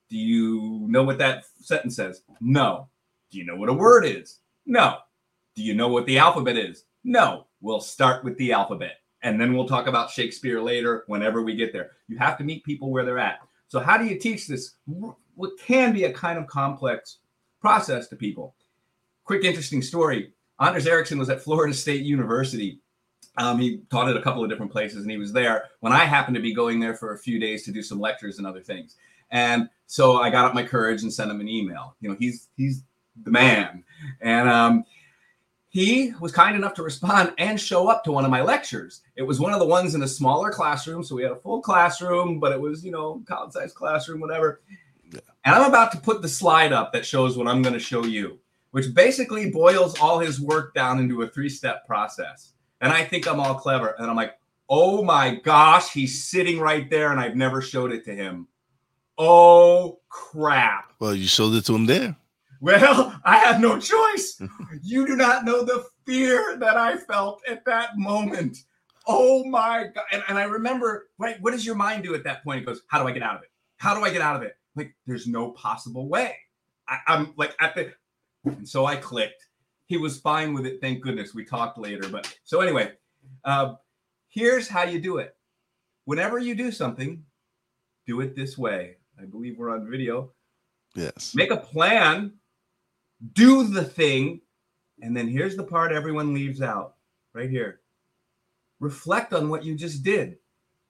Do 0.10 0.18
you 0.18 0.86
know 0.88 1.04
what 1.04 1.18
that 1.18 1.46
sentence 1.60 1.96
says? 1.96 2.22
No. 2.42 2.90
Do 3.32 3.40
you 3.40 3.46
know 3.46 3.56
what 3.56 3.70
a 3.70 3.74
word 3.74 4.06
is? 4.06 4.40
No. 4.68 4.98
Do 5.56 5.64
you 5.64 5.74
know 5.74 5.88
what 5.88 6.06
the 6.06 6.20
alphabet 6.20 6.58
is? 6.58 6.86
No. 7.04 7.47
We'll 7.62 7.82
start 7.82 8.24
with 8.24 8.38
the 8.38 8.52
alphabet 8.52 8.98
and 9.24 9.40
then 9.40 9.54
we'll 9.54 9.68
talk 9.68 9.88
about 9.88 10.12
Shakespeare 10.12 10.62
later 10.62 11.04
whenever 11.08 11.42
we 11.42 11.56
get 11.56 11.74
there. 11.74 11.92
You 12.08 12.18
have 12.18 12.38
to 12.38 12.44
meet 12.44 12.64
people 12.64 12.92
where 12.92 13.04
they're 13.04 13.20
at. 13.20 13.40
So, 13.68 13.80
how 13.80 13.98
do 13.98 14.06
you 14.06 14.18
teach 14.20 14.48
this? 14.48 14.76
What 14.86 15.60
can 15.60 15.94
be 15.94 16.06
a 16.06 16.14
kind 16.14 16.40
of 16.40 16.48
complex 16.48 17.18
process 17.60 18.08
to 18.10 18.16
people? 18.16 18.56
Quick, 19.24 19.44
interesting 19.44 19.82
story. 19.82 20.32
Anders 20.60 20.88
Ericsson 20.88 21.20
was 21.20 21.30
at 21.30 21.42
Florida 21.42 21.74
State 21.74 22.04
University. 22.04 22.80
Um, 23.38 23.60
he 23.60 23.82
taught 23.92 24.10
at 24.10 24.18
a 24.18 24.22
couple 24.22 24.44
of 24.44 24.50
different 24.50 24.72
places 24.72 25.04
and 25.04 25.12
he 25.12 25.18
was 25.18 25.32
there 25.32 25.66
when 25.82 25.94
I 25.94 26.06
happened 26.06 26.36
to 26.36 26.42
be 26.42 26.56
going 26.56 26.80
there 26.80 26.96
for 26.96 27.14
a 27.14 27.20
few 27.20 27.40
days 27.40 27.64
to 27.66 27.72
do 27.72 27.84
some 27.84 28.00
lectures 28.00 28.40
and 28.40 28.48
other 28.48 28.62
things. 28.62 28.96
And 29.30 29.70
so 29.86 30.18
I 30.22 30.32
got 30.32 30.46
up 30.46 30.56
my 30.56 30.64
courage 30.64 31.04
and 31.04 31.14
sent 31.14 31.30
him 31.30 31.40
an 31.40 31.48
email. 31.48 31.96
You 32.02 32.10
know, 32.10 32.16
he's 32.18 32.48
he's 32.56 32.84
the 33.24 33.32
man. 33.32 33.84
And 34.22 34.50
um, 34.50 34.86
he 35.78 36.12
was 36.20 36.32
kind 36.32 36.56
enough 36.56 36.74
to 36.74 36.82
respond 36.82 37.34
and 37.38 37.62
show 37.62 37.88
up 37.88 38.04
to 38.04 38.12
one 38.12 38.26
of 38.26 38.32
my 38.32 38.42
lectures. 38.42 39.02
It 39.16 39.22
was 39.22 39.40
one 39.40 39.54
of 39.54 39.60
the 39.60 39.66
ones 39.68 39.94
in 39.94 40.02
a 40.02 40.08
smaller 40.08 40.50
classroom. 40.50 41.04
So 41.04 41.16
we 41.16 41.22
had 41.22 41.32
a 41.32 41.36
full 41.36 41.62
classroom, 41.62 42.40
but 42.40 42.52
it 42.52 42.60
was, 42.60 42.84
you 42.84 42.90
know, 42.92 43.24
college 43.28 43.54
sized 43.54 43.76
classroom, 43.76 44.20
whatever. 44.20 44.62
Yeah. 45.14 45.20
And 45.46 45.54
I'm 45.54 45.70
about 45.70 45.92
to 45.92 46.00
put 46.00 46.24
the 46.24 46.28
slide 46.28 46.74
up 46.74 46.94
that 46.94 47.06
shows 47.06 47.38
what 47.38 47.48
I'm 47.48 47.62
going 47.62 47.76
to 47.76 47.80
show 47.80 48.06
you, 48.06 48.40
which 48.72 48.92
basically 48.96 49.52
boils 49.52 50.00
all 50.00 50.18
his 50.18 50.42
work 50.42 50.74
down 50.74 51.00
into 51.00 51.22
a 51.22 51.28
three 51.28 51.48
step 51.48 51.86
process. 51.86 52.54
And 52.82 52.92
I 52.92 53.04
think 53.04 53.28
I'm 53.28 53.40
all 53.40 53.54
clever. 53.54 53.94
And 54.00 54.10
I'm 54.10 54.16
like, 54.16 54.34
oh 54.70 55.04
my 55.04 55.36
gosh, 55.44 55.94
he's 55.94 56.24
sitting 56.24 56.60
right 56.60 56.90
there. 56.90 57.12
And 57.12 57.20
I've 57.20 57.36
never 57.36 57.62
showed 57.62 57.92
it 57.92 58.04
to 58.06 58.16
him. 58.16 58.48
Oh 59.20 60.00
crap. 60.10 60.94
Well, 60.98 61.14
you 61.14 61.28
showed 61.28 61.54
it 61.54 61.66
to 61.66 61.76
him 61.76 61.86
there. 61.86 62.16
Well, 62.62 63.20
I 63.24 63.38
had 63.38 63.62
no 63.62 63.80
choice. 63.80 64.42
you 64.82 65.06
do 65.06 65.16
not 65.16 65.46
know 65.46 65.64
the 65.64 65.86
fear 66.06 66.58
that 66.60 66.78
I 66.78 66.98
felt 66.98 67.42
at 67.48 67.66
that 67.66 67.98
moment. 67.98 68.58
Oh 69.08 69.44
my 69.46 69.86
God. 69.94 70.04
And, 70.12 70.24
and 70.28 70.38
I 70.38 70.44
remember, 70.44 71.10
right, 71.18 71.42
what 71.42 71.52
does 71.52 71.66
your 71.66 71.76
mind 71.76 72.04
do 72.04 72.16
at 72.16 72.24
that 72.24 72.44
point? 72.44 72.62
It 72.62 72.66
goes, 72.66 72.82
How 72.88 73.02
do 73.02 73.08
I 73.08 73.12
get 73.12 73.24
out 73.24 73.36
of 73.36 73.44
it? 73.44 73.50
How 73.78 73.96
do 73.96 74.04
I 74.04 74.10
get 74.10 74.22
out 74.22 74.36
of 74.36 74.42
it? 74.42 74.58
Like, 74.76 74.96
there's 75.06 75.28
no 75.28 75.52
possible 75.52 76.08
way. 76.08 76.36
I, 76.88 77.00
I'm 77.08 77.34
like 77.38 77.56
at 77.60 77.76
the, 77.76 77.94
and 78.46 78.68
so 78.68 78.86
I 78.86 78.96
clicked. 78.96 79.46
He 79.86 79.98
was 79.98 80.20
fine 80.20 80.54
with 80.54 80.66
it. 80.66 80.82
Thank 80.82 81.02
goodness. 81.02 81.34
We 81.34 81.46
talked 81.46 81.78
later. 81.78 82.10
But 82.10 82.38
so 82.44 82.60
anyway, 82.60 82.94
uh, 83.46 83.76
here's 84.30 84.68
how 84.68 84.84
you 84.84 85.00
do 85.00 85.18
it. 85.18 85.36
Whenever 86.06 86.40
you 86.40 86.56
do 86.56 86.72
something, 86.72 87.24
do 88.06 88.22
it 88.22 88.36
this 88.36 88.58
way. 88.58 88.98
I 89.20 89.26
believe 89.26 89.58
we're 89.58 89.72
on 89.72 89.90
video. 89.90 90.32
Yes. 90.96 91.34
Make 91.36 91.52
a 91.52 91.58
plan 91.58 92.34
do 93.34 93.64
the 93.68 93.84
thing. 93.84 94.42
And 95.02 95.16
then 95.16 95.28
here's 95.28 95.56
the 95.56 95.64
part 95.64 95.92
everyone 95.92 96.34
leaves 96.34 96.62
out 96.62 96.96
right 97.34 97.50
here. 97.50 97.82
Reflect 98.80 99.34
on 99.34 99.50
what 99.50 99.64
you 99.64 99.76
just 99.76 100.04
did. 100.04 100.38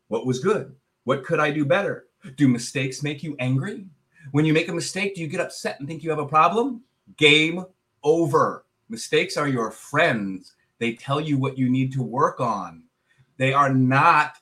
What 0.08 0.26
was 0.26 0.40
good? 0.40 0.76
What 1.04 1.24
could 1.24 1.40
I 1.40 1.52
do 1.52 1.66
better? 1.66 2.08
Do 2.36 2.48
mistakes 2.48 3.04
make 3.04 3.24
you 3.24 3.36
angry? 3.40 3.88
When 4.32 4.46
you 4.46 4.54
make 4.54 4.68
a 4.68 4.74
mistake, 4.74 5.16
do 5.16 5.22
you 5.22 5.28
get 5.28 5.42
upset 5.42 5.80
and 5.80 5.88
think 5.88 6.04
you 6.04 6.10
have 6.10 6.20
a 6.20 6.28
problem? 6.28 6.82
Game 7.18 7.66
over. 8.04 8.66
Mistakes 8.90 9.38
are 9.38 9.48
your 9.48 9.72
friends. 9.72 10.56
They 10.80 10.94
tell 10.94 11.22
you 11.22 11.38
what 11.38 11.58
you 11.58 11.70
need 11.70 11.92
to 11.94 12.04
work 12.04 12.40
on. 12.40 12.84
They 13.38 13.54
are 13.54 13.74
not, 13.74 14.38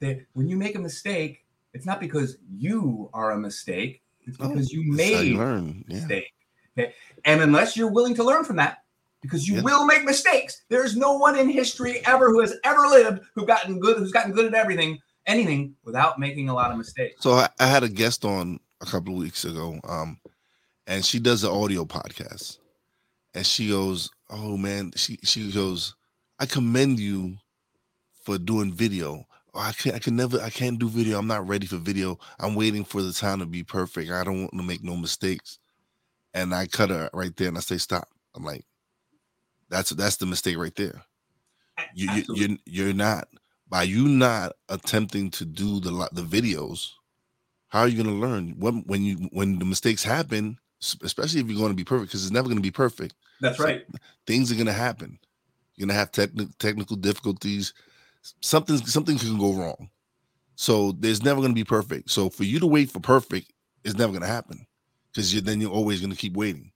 they, 0.00 0.26
when 0.34 0.48
you 0.48 0.56
make 0.56 0.74
a 0.74 0.80
mistake, 0.80 1.44
it's 1.72 1.86
not 1.86 2.00
because 2.00 2.38
you 2.48 3.10
are 3.12 3.32
a 3.32 3.38
mistake. 3.38 4.02
It's 4.26 4.36
oh, 4.40 4.48
because 4.48 4.70
oh, 4.72 4.76
you 4.78 4.92
made. 4.92 5.36
Yeah. 5.36 5.72
mistake. 5.88 6.33
Okay. 6.78 6.94
And 7.24 7.40
unless 7.40 7.76
you're 7.76 7.90
willing 7.90 8.14
to 8.16 8.24
learn 8.24 8.44
from 8.44 8.56
that, 8.56 8.78
because 9.24 9.48
you 9.48 9.62
will 9.62 9.86
make 9.86 10.04
mistakes. 10.04 10.62
There's 10.68 10.96
no 10.96 11.14
one 11.14 11.38
in 11.38 11.48
history 11.48 12.04
ever 12.04 12.28
who 12.28 12.40
has 12.40 12.54
ever 12.62 12.82
lived 12.82 13.22
who 13.34 13.46
gotten 13.46 13.80
good, 13.80 13.96
who's 13.96 14.12
gotten 14.12 14.32
good 14.32 14.44
at 14.44 14.54
everything, 14.54 14.98
anything 15.26 15.74
without 15.82 16.18
making 16.18 16.50
a 16.50 16.54
lot 16.54 16.70
of 16.70 16.76
mistakes. 16.76 17.22
So 17.22 17.32
I, 17.32 17.48
I 17.58 17.66
had 17.66 17.82
a 17.82 17.88
guest 17.88 18.26
on 18.26 18.60
a 18.82 18.86
couple 18.86 19.14
of 19.14 19.20
weeks 19.20 19.46
ago, 19.46 19.80
um, 19.88 20.18
and 20.86 21.02
she 21.02 21.18
does 21.18 21.42
an 21.42 21.52
audio 21.52 21.86
podcast, 21.86 22.58
and 23.32 23.46
she 23.46 23.70
goes, 23.70 24.10
"Oh 24.28 24.58
man," 24.58 24.92
she 24.94 25.18
she 25.22 25.50
goes, 25.50 25.94
"I 26.38 26.44
commend 26.44 27.00
you 27.00 27.36
for 28.24 28.36
doing 28.36 28.74
video." 28.74 29.26
Oh, 29.54 29.60
I 29.60 29.72
can 29.72 29.94
I 29.94 30.00
can 30.00 30.16
never 30.16 30.38
I 30.42 30.50
can't 30.50 30.78
do 30.78 30.88
video. 30.88 31.18
I'm 31.18 31.28
not 31.28 31.48
ready 31.48 31.66
for 31.66 31.78
video. 31.78 32.18
I'm 32.38 32.54
waiting 32.54 32.84
for 32.84 33.00
the 33.00 33.12
time 33.14 33.38
to 33.38 33.46
be 33.46 33.62
perfect. 33.62 34.10
I 34.10 34.22
don't 34.22 34.42
want 34.42 34.52
to 34.52 34.62
make 34.62 34.84
no 34.84 34.96
mistakes 34.96 35.60
and 36.34 36.54
I 36.54 36.66
cut 36.66 36.90
her 36.90 37.08
right 37.14 37.34
there 37.36 37.48
and 37.48 37.56
I 37.56 37.60
say 37.60 37.78
stop. 37.78 38.08
I'm 38.34 38.44
like, 38.44 38.64
that's 39.70 39.90
that's 39.90 40.16
the 40.16 40.26
mistake 40.26 40.58
right 40.58 40.74
there. 40.74 41.02
You, 41.94 42.10
you 42.12 42.24
you're 42.34 42.58
you're 42.66 42.92
not 42.92 43.28
by 43.68 43.84
you 43.84 44.08
not 44.08 44.52
attempting 44.68 45.30
to 45.32 45.44
do 45.44 45.80
the 45.80 46.08
the 46.12 46.22
videos. 46.22 46.90
How 47.68 47.80
are 47.80 47.88
you 47.88 48.02
going 48.02 48.20
to 48.20 48.26
learn 48.26 48.54
when 48.58 48.82
when 48.86 49.02
you 49.02 49.28
when 49.32 49.58
the 49.58 49.64
mistakes 49.64 50.02
happen? 50.02 50.58
Especially 51.02 51.40
if 51.40 51.48
you're 51.48 51.58
going 51.58 51.70
to 51.70 51.76
be 51.76 51.84
perfect, 51.84 52.10
because 52.10 52.24
it's 52.24 52.32
never 52.32 52.48
going 52.48 52.58
to 52.58 52.62
be 52.62 52.70
perfect. 52.70 53.14
That's 53.40 53.56
so 53.56 53.64
right. 53.64 53.86
Things 54.26 54.52
are 54.52 54.56
going 54.56 54.66
to 54.66 54.72
happen. 54.72 55.18
You're 55.76 55.86
going 55.86 55.94
to 55.94 55.98
have 55.98 56.12
technical 56.12 56.52
technical 56.58 56.96
difficulties. 56.96 57.72
Something 58.40 58.76
something 58.78 59.18
can 59.18 59.38
go 59.38 59.54
wrong. 59.54 59.88
So 60.56 60.92
there's 60.92 61.22
never 61.22 61.40
going 61.40 61.50
to 61.50 61.54
be 61.54 61.64
perfect. 61.64 62.10
So 62.10 62.28
for 62.28 62.44
you 62.44 62.60
to 62.60 62.66
wait 62.66 62.90
for 62.90 63.00
perfect 63.00 63.50
is 63.82 63.96
never 63.96 64.12
going 64.12 64.22
to 64.22 64.28
happen 64.28 64.66
because 65.14 65.40
then 65.42 65.60
you're 65.60 65.70
always 65.70 66.00
going 66.00 66.10
to 66.10 66.16
keep 66.16 66.36
waiting. 66.36 66.72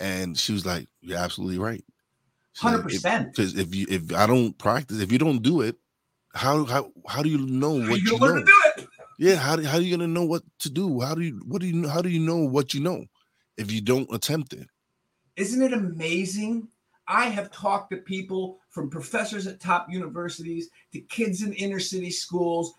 And 0.00 0.36
she 0.36 0.52
was 0.52 0.66
like, 0.66 0.88
"You're 1.00 1.18
absolutely 1.18 1.58
right." 1.58 1.84
Hundred 2.56 2.82
percent. 2.82 3.32
Because 3.32 3.56
if, 3.56 3.74
you 3.74 3.86
if 3.88 4.12
I 4.14 4.26
don't 4.26 4.56
practice, 4.58 5.00
if 5.00 5.12
you 5.12 5.18
don't 5.18 5.42
do 5.42 5.60
it, 5.60 5.76
how 6.34 6.64
how 6.64 6.90
how 7.08 7.22
do 7.22 7.28
you 7.28 7.38
know 7.38 7.72
what 7.72 8.00
you, 8.00 8.12
you 8.12 8.18
know? 8.18 8.44
Yeah, 9.18 9.36
how 9.36 9.56
do, 9.56 9.64
how 9.64 9.76
are 9.76 9.80
you 9.80 9.96
gonna 9.96 10.08
know 10.08 10.24
what 10.24 10.42
to 10.60 10.70
do? 10.70 11.00
How 11.00 11.14
do 11.14 11.22
you 11.22 11.40
what 11.46 11.60
do 11.60 11.66
you 11.66 11.88
how 11.88 12.00
do 12.02 12.08
you 12.08 12.20
know 12.20 12.38
what 12.38 12.74
you 12.74 12.80
know 12.80 13.04
if 13.56 13.70
you 13.70 13.80
don't 13.80 14.12
attempt 14.12 14.52
it? 14.52 14.66
Isn't 15.36 15.62
it 15.62 15.72
amazing? 15.72 16.68
I 17.06 17.24
have 17.24 17.50
talked 17.50 17.90
to 17.90 17.98
people 17.98 18.58
from 18.70 18.88
professors 18.88 19.46
at 19.46 19.60
top 19.60 19.90
universities 19.90 20.70
to 20.92 21.00
kids 21.00 21.42
in 21.42 21.52
inner 21.54 21.80
city 21.80 22.10
schools. 22.10 22.72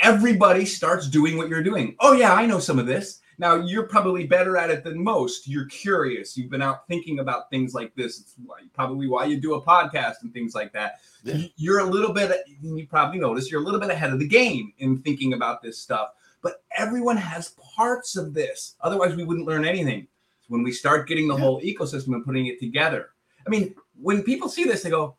Everybody 0.00 0.64
starts 0.64 1.08
doing 1.08 1.36
what 1.36 1.48
you're 1.48 1.62
doing. 1.62 1.94
Oh 2.00 2.12
yeah, 2.12 2.32
I 2.32 2.46
know 2.46 2.58
some 2.58 2.78
of 2.78 2.86
this. 2.86 3.20
Now, 3.38 3.56
you're 3.56 3.86
probably 3.86 4.26
better 4.26 4.56
at 4.56 4.70
it 4.70 4.82
than 4.82 5.02
most. 5.02 5.46
You're 5.46 5.66
curious. 5.66 6.36
You've 6.36 6.50
been 6.50 6.62
out 6.62 6.86
thinking 6.88 7.18
about 7.18 7.50
things 7.50 7.74
like 7.74 7.94
this. 7.94 8.20
It's 8.20 8.34
probably 8.74 9.08
why 9.08 9.26
you 9.26 9.38
do 9.38 9.54
a 9.54 9.62
podcast 9.62 10.22
and 10.22 10.32
things 10.32 10.54
like 10.54 10.72
that. 10.72 11.00
Yeah. 11.22 11.42
You're 11.56 11.80
a 11.80 11.84
little 11.84 12.12
bit, 12.12 12.30
you 12.62 12.86
probably 12.86 13.18
notice, 13.18 13.50
you're 13.50 13.60
a 13.60 13.64
little 13.64 13.80
bit 13.80 13.90
ahead 13.90 14.12
of 14.12 14.18
the 14.18 14.28
game 14.28 14.72
in 14.78 14.98
thinking 15.02 15.34
about 15.34 15.62
this 15.62 15.78
stuff. 15.78 16.12
But 16.42 16.62
everyone 16.76 17.16
has 17.16 17.54
parts 17.76 18.16
of 18.16 18.32
this. 18.32 18.76
Otherwise, 18.80 19.16
we 19.16 19.24
wouldn't 19.24 19.46
learn 19.46 19.64
anything. 19.64 20.06
When 20.48 20.62
we 20.62 20.70
start 20.70 21.08
getting 21.08 21.26
the 21.26 21.34
yeah. 21.34 21.40
whole 21.40 21.60
ecosystem 21.60 22.14
and 22.14 22.24
putting 22.24 22.46
it 22.46 22.60
together. 22.60 23.10
I 23.44 23.50
mean, 23.50 23.74
when 24.00 24.22
people 24.22 24.48
see 24.48 24.62
this, 24.62 24.82
they 24.82 24.90
go, 24.90 25.16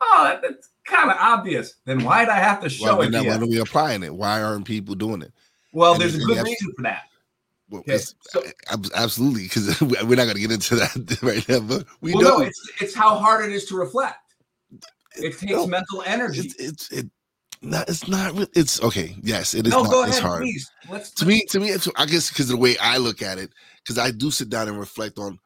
oh, 0.00 0.38
that's 0.40 0.68
kind 0.84 1.10
of 1.10 1.16
obvious. 1.18 1.74
Then 1.84 2.04
why'd 2.04 2.28
I 2.28 2.38
have 2.38 2.62
to 2.62 2.68
show 2.68 2.96
well, 2.96 3.02
it? 3.02 3.12
Why 3.12 3.34
are 3.34 3.44
we 3.44 3.58
applying 3.58 4.04
it? 4.04 4.14
Why 4.14 4.40
aren't 4.40 4.64
people 4.64 4.94
doing 4.94 5.22
it? 5.22 5.32
Well, 5.72 5.94
and 5.94 6.00
there's 6.00 6.14
a 6.14 6.18
good 6.18 6.44
reason 6.44 6.72
for 6.76 6.82
that. 6.82 7.06
Well, 7.70 7.80
okay, 7.80 7.98
so, 7.98 8.42
absolutely, 8.94 9.42
because 9.42 9.80
we're 9.80 10.16
not 10.16 10.24
going 10.24 10.34
to 10.34 10.40
get 10.40 10.52
into 10.52 10.76
that 10.76 11.18
right 11.22 11.46
now. 11.48 11.60
But 11.60 11.86
we 12.00 12.14
well, 12.14 12.22
know 12.22 12.38
no, 12.38 12.44
it's 12.44 12.70
it's 12.80 12.94
how 12.94 13.16
hard 13.16 13.44
it 13.44 13.52
is 13.52 13.66
to 13.66 13.76
reflect. 13.76 14.16
It 15.16 15.38
takes 15.38 15.52
no, 15.52 15.66
mental 15.66 16.02
energy. 16.06 16.40
It's, 16.40 16.54
it's 16.56 16.90
it. 16.90 17.10
Not, 17.60 17.88
it's 17.88 18.06
not. 18.06 18.48
It's 18.54 18.80
okay. 18.82 19.16
Yes, 19.22 19.52
it 19.52 19.66
is. 19.66 19.72
No, 19.72 19.82
not, 19.82 19.90
go 19.90 20.02
ahead, 20.02 20.14
it's 20.14 20.18
hard. 20.18 20.42
Please. 20.42 20.70
Let's, 20.88 21.10
to 21.12 21.26
me, 21.26 21.44
to 21.46 21.60
me, 21.60 21.74
I 21.96 22.06
guess 22.06 22.28
because 22.28 22.48
the 22.48 22.56
way 22.56 22.76
I 22.78 22.98
look 22.98 23.20
at 23.20 23.36
it, 23.38 23.50
because 23.82 23.98
I 23.98 24.12
do 24.12 24.30
sit 24.30 24.48
down 24.48 24.68
and 24.68 24.78
reflect 24.78 25.18
on 25.18 25.38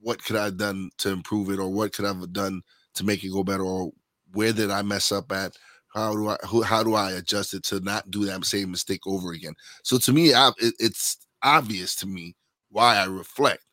what 0.00 0.22
could 0.22 0.36
I 0.36 0.46
have 0.46 0.56
done 0.56 0.90
to 0.98 1.10
improve 1.10 1.48
it, 1.50 1.60
or 1.60 1.70
what 1.70 1.92
could 1.92 2.04
I 2.04 2.08
have 2.08 2.32
done 2.32 2.62
to 2.94 3.04
make 3.04 3.22
it 3.22 3.30
go 3.30 3.44
better, 3.44 3.62
or 3.62 3.92
where 4.32 4.52
did 4.52 4.70
I 4.70 4.82
mess 4.82 5.12
up 5.12 5.30
at? 5.32 5.56
How 5.94 6.12
do 6.12 6.28
I 6.28 6.36
who, 6.46 6.62
how 6.62 6.82
do 6.82 6.94
I 6.94 7.12
adjust 7.12 7.54
it 7.54 7.62
to 7.64 7.80
not 7.80 8.10
do 8.10 8.24
that 8.26 8.44
same 8.44 8.70
mistake 8.72 9.06
over 9.06 9.32
again? 9.32 9.54
So 9.82 9.96
to 9.98 10.12
me, 10.12 10.34
I, 10.34 10.48
it, 10.58 10.74
it's 10.78 11.18
obvious 11.42 11.94
to 11.96 12.06
me 12.06 12.36
why 12.70 12.96
I 12.96 13.04
reflect. 13.04 13.64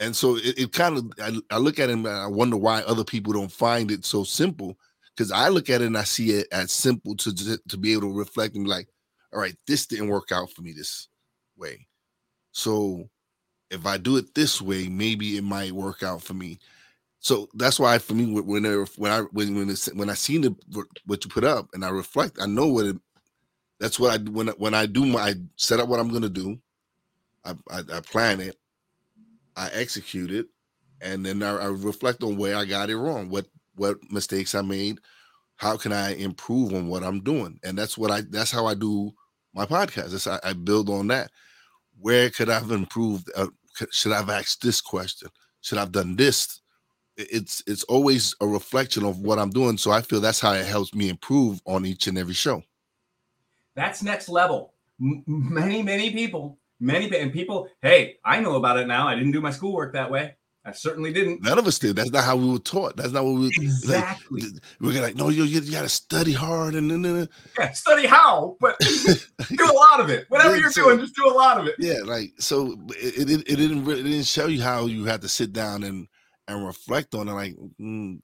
And 0.00 0.14
so 0.14 0.36
it, 0.36 0.58
it 0.58 0.72
kind 0.72 0.96
of 0.96 1.12
I, 1.22 1.54
I, 1.54 1.58
look 1.58 1.78
at 1.78 1.90
him 1.90 2.04
and 2.06 2.16
I 2.16 2.26
wonder 2.26 2.56
why 2.56 2.82
other 2.82 3.04
people 3.04 3.32
don't 3.32 3.52
find 3.52 3.90
it 3.90 4.04
so 4.04 4.24
simple 4.24 4.76
because 5.14 5.30
I 5.30 5.48
look 5.48 5.70
at 5.70 5.82
it 5.82 5.86
and 5.86 5.96
I 5.96 6.04
see 6.04 6.30
it 6.30 6.48
as 6.52 6.72
simple 6.72 7.14
to 7.16 7.58
to 7.68 7.76
be 7.76 7.92
able 7.92 8.02
to 8.02 8.18
reflect 8.18 8.56
and 8.56 8.64
be 8.64 8.70
like, 8.70 8.88
all 9.32 9.40
right, 9.40 9.56
this 9.66 9.86
didn't 9.86 10.08
work 10.08 10.32
out 10.32 10.50
for 10.50 10.62
me 10.62 10.72
this 10.72 11.08
way. 11.56 11.86
So 12.52 13.08
if 13.70 13.86
I 13.86 13.98
do 13.98 14.16
it 14.16 14.34
this 14.34 14.60
way, 14.60 14.88
maybe 14.88 15.36
it 15.36 15.44
might 15.44 15.72
work 15.72 16.02
out 16.02 16.22
for 16.22 16.34
me. 16.34 16.58
So 17.20 17.48
that's 17.54 17.80
why 17.80 17.98
for 17.98 18.14
me, 18.14 18.26
when 18.32 18.64
when 18.96 19.10
I 19.10 19.20
when 19.32 19.54
when, 19.54 19.76
when 19.94 20.10
I 20.10 20.14
seen 20.14 20.42
the 20.42 20.54
what 21.06 21.24
you 21.24 21.30
put 21.30 21.44
up 21.44 21.68
and 21.72 21.84
I 21.84 21.88
reflect, 21.88 22.38
I 22.40 22.46
know 22.46 22.66
what 22.66 22.86
it. 22.86 22.96
That's 23.80 23.98
what 23.98 24.12
I 24.12 24.22
when 24.30 24.48
when 24.48 24.74
I 24.74 24.86
do 24.86 25.06
my 25.06 25.20
I 25.20 25.34
set 25.56 25.80
up 25.80 25.88
what 25.88 26.00
I'm 26.00 26.12
gonna 26.12 26.28
do. 26.28 26.58
I 27.44 27.54
I, 27.70 27.78
I 27.92 28.00
plan 28.00 28.40
it, 28.40 28.56
I 29.56 29.68
execute 29.72 30.30
it, 30.30 30.46
and 31.00 31.24
then 31.24 31.42
I, 31.42 31.56
I 31.56 31.66
reflect 31.66 32.22
on 32.22 32.36
where 32.36 32.56
I 32.56 32.64
got 32.64 32.90
it 32.90 32.96
wrong, 32.96 33.28
what 33.28 33.46
what 33.76 33.98
mistakes 34.10 34.54
I 34.54 34.62
made, 34.62 34.98
how 35.56 35.76
can 35.76 35.92
I 35.92 36.14
improve 36.14 36.72
on 36.74 36.88
what 36.88 37.02
I'm 37.02 37.20
doing, 37.20 37.58
and 37.64 37.76
that's 37.76 37.96
what 37.98 38.10
I 38.10 38.22
that's 38.22 38.50
how 38.50 38.66
I 38.66 38.74
do 38.74 39.12
my 39.54 39.66
podcast. 39.66 40.10
That's 40.10 40.26
I, 40.26 40.40
I 40.42 40.52
build 40.52 40.90
on 40.90 41.08
that. 41.08 41.30
Where 41.98 42.30
could 42.30 42.50
I 42.50 42.54
have 42.54 42.72
improved? 42.72 43.30
Uh, 43.36 43.48
should 43.90 44.12
I 44.12 44.18
have 44.18 44.30
asked 44.30 44.62
this 44.62 44.80
question? 44.80 45.28
Should 45.60 45.78
I've 45.78 45.92
done 45.92 46.16
this? 46.16 46.60
It's 47.16 47.62
it's 47.66 47.84
always 47.84 48.34
a 48.40 48.46
reflection 48.46 49.04
of 49.04 49.20
what 49.20 49.38
I'm 49.38 49.50
doing. 49.50 49.78
So 49.78 49.92
I 49.92 50.02
feel 50.02 50.20
that's 50.20 50.40
how 50.40 50.52
it 50.52 50.66
helps 50.66 50.94
me 50.94 51.08
improve 51.08 51.60
on 51.66 51.86
each 51.86 52.08
and 52.08 52.18
every 52.18 52.34
show. 52.34 52.62
That's 53.76 54.02
next 54.02 54.28
level. 54.28 54.74
M- 55.00 55.22
many 55.26 55.82
many 55.82 56.10
people, 56.10 56.58
many 56.84 57.16
and 57.18 57.32
people. 57.32 57.68
Hey, 57.82 58.16
I 58.24 58.40
know 58.40 58.56
about 58.56 58.78
it 58.78 58.86
now. 58.86 59.08
I 59.08 59.14
didn't 59.14 59.32
do 59.32 59.40
my 59.40 59.50
schoolwork 59.50 59.94
that 59.94 60.10
way. 60.10 60.36
I 60.66 60.72
certainly 60.72 61.12
didn't. 61.12 61.42
None 61.42 61.58
of 61.58 61.66
us 61.66 61.78
did. 61.78 61.94
That's 61.96 62.10
not 62.10 62.24
how 62.24 62.36
we 62.36 62.50
were 62.50 62.58
taught. 62.58 62.96
That's 62.96 63.12
not 63.12 63.24
what 63.24 63.34
we 63.34 63.48
exactly. 63.48 64.40
Like, 64.40 64.62
we're 64.80 65.02
like, 65.02 65.14
no, 65.14 65.28
you, 65.28 65.44
you, 65.44 65.60
got 65.70 65.82
to 65.82 65.90
study 65.90 66.32
hard 66.32 66.74
and 66.74 66.90
then 66.90 67.28
yeah, 67.58 67.72
study 67.72 68.06
how, 68.06 68.56
but 68.60 68.78
do 68.80 69.70
a 69.70 69.74
lot 69.74 70.00
of 70.00 70.08
it. 70.08 70.24
Whatever 70.30 70.54
yeah, 70.54 70.62
you're 70.62 70.70
so, 70.70 70.84
doing, 70.84 71.00
just 71.00 71.14
do 71.14 71.28
a 71.28 71.34
lot 71.34 71.60
of 71.60 71.66
it. 71.66 71.74
Yeah, 71.78 71.98
like 72.04 72.32
so, 72.38 72.78
it, 72.96 73.30
it, 73.30 73.40
it 73.46 73.56
didn't 73.56 73.86
it 73.86 74.02
didn't 74.04 74.24
show 74.24 74.46
you 74.46 74.62
how 74.62 74.86
you 74.86 75.04
had 75.04 75.20
to 75.20 75.28
sit 75.28 75.52
down 75.52 75.82
and 75.82 76.08
and 76.48 76.64
reflect 76.66 77.14
on 77.14 77.28
it. 77.28 77.32
Like, 77.32 77.56
mm, 77.78 78.20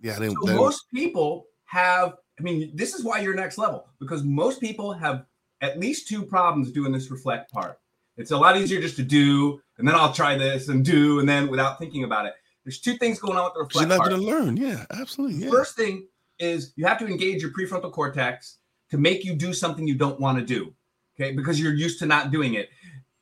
yeah, 0.00 0.16
I 0.16 0.18
didn't. 0.18 0.36
So 0.44 0.54
most 0.54 0.90
people 0.92 1.46
have. 1.66 2.16
I 2.38 2.42
mean, 2.42 2.70
this 2.74 2.94
is 2.94 3.02
why 3.02 3.20
you're 3.20 3.34
next 3.34 3.56
level 3.56 3.88
because 3.98 4.24
most 4.24 4.60
people 4.60 4.92
have 4.92 5.24
at 5.62 5.80
least 5.80 6.06
two 6.06 6.22
problems 6.22 6.70
doing 6.70 6.92
this 6.92 7.10
reflect 7.10 7.50
part. 7.50 7.78
It's 8.18 8.32
a 8.32 8.36
lot 8.36 8.56
easier 8.56 8.80
just 8.80 8.96
to 8.96 9.02
do, 9.02 9.60
and 9.78 9.86
then 9.86 9.94
I'll 9.94 10.12
try 10.12 10.36
this 10.36 10.68
and 10.68 10.84
do, 10.84 11.20
and 11.20 11.28
then 11.28 11.48
without 11.48 11.78
thinking 11.78 12.04
about 12.04 12.26
it. 12.26 12.34
There's 12.64 12.80
two 12.80 12.94
things 12.94 13.18
going 13.18 13.38
on 13.38 13.44
with 13.44 13.54
the 13.54 13.60
reflect. 13.60 13.88
You're 13.88 13.98
not 13.98 14.06
going 14.06 14.20
to 14.20 14.26
learn. 14.26 14.56
Yeah, 14.56 14.84
absolutely. 14.90 15.44
Yeah. 15.44 15.50
First 15.50 15.76
thing 15.76 16.06
is 16.38 16.72
you 16.76 16.84
have 16.84 16.98
to 16.98 17.06
engage 17.06 17.40
your 17.40 17.52
prefrontal 17.52 17.92
cortex 17.92 18.58
to 18.90 18.98
make 18.98 19.24
you 19.24 19.34
do 19.34 19.52
something 19.54 19.86
you 19.86 19.94
don't 19.94 20.20
want 20.20 20.38
to 20.38 20.44
do. 20.44 20.74
Okay, 21.18 21.32
because 21.32 21.60
you're 21.60 21.74
used 21.74 21.98
to 22.00 22.06
not 22.06 22.30
doing 22.30 22.54
it. 22.54 22.68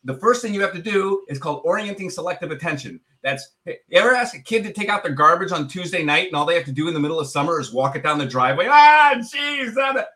The 0.04 0.14
first 0.14 0.42
thing 0.42 0.54
you 0.54 0.60
have 0.62 0.74
to 0.74 0.82
do 0.82 1.24
is 1.28 1.38
called 1.38 1.62
orienting 1.64 2.10
selective 2.10 2.50
attention. 2.50 3.00
That's 3.22 3.54
hey, 3.64 3.78
you 3.88 3.98
ever 3.98 4.14
ask 4.14 4.34
a 4.34 4.40
kid 4.40 4.62
to 4.64 4.72
take 4.72 4.88
out 4.88 5.02
their 5.02 5.12
garbage 5.12 5.52
on 5.52 5.68
Tuesday 5.68 6.04
night 6.04 6.28
and 6.28 6.36
all 6.36 6.46
they 6.46 6.54
have 6.54 6.64
to 6.66 6.72
do 6.72 6.88
in 6.88 6.94
the 6.94 7.00
middle 7.00 7.18
of 7.18 7.26
summer 7.26 7.60
is 7.60 7.72
walk 7.72 7.96
it 7.96 8.02
down 8.02 8.18
the 8.18 8.26
driveway? 8.26 8.66
Ah, 8.68 9.14
jeez, 9.16 9.74
that 9.74 10.08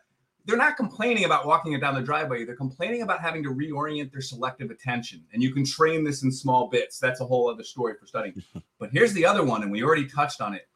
they're 0.51 0.59
not 0.59 0.77
complaining 0.77 1.25
about 1.25 1.47
walking 1.47 1.75
it 1.75 1.81
down 1.81 1.95
the 1.95 2.03
driveway. 2.03 2.45
They're 2.45 2.57
complaining 2.57 3.03
about 3.03 3.21
having 3.21 3.45
to 3.45 3.51
reorient 3.51 4.11
their 4.11 4.21
selective 4.21 4.71
attention. 4.71 5.23
And 5.33 5.41
you 5.41 5.55
can 5.55 5.65
train 5.65 6.03
this 6.03 6.25
in 6.25 6.33
small 6.33 6.69
bits. 6.69 6.99
That's 6.99 7.21
a 7.21 7.25
whole 7.25 7.49
other 7.49 7.63
story 7.63 7.95
for 7.99 8.07
studying. 8.07 8.43
but 8.81 8.91
here's 8.91 9.13
the 9.13 9.25
other 9.25 9.45
one, 9.45 9.63
and 9.63 9.71
we 9.71 9.85
already 9.85 10.07
touched 10.07 10.41
on 10.41 10.55
it. 10.55 10.69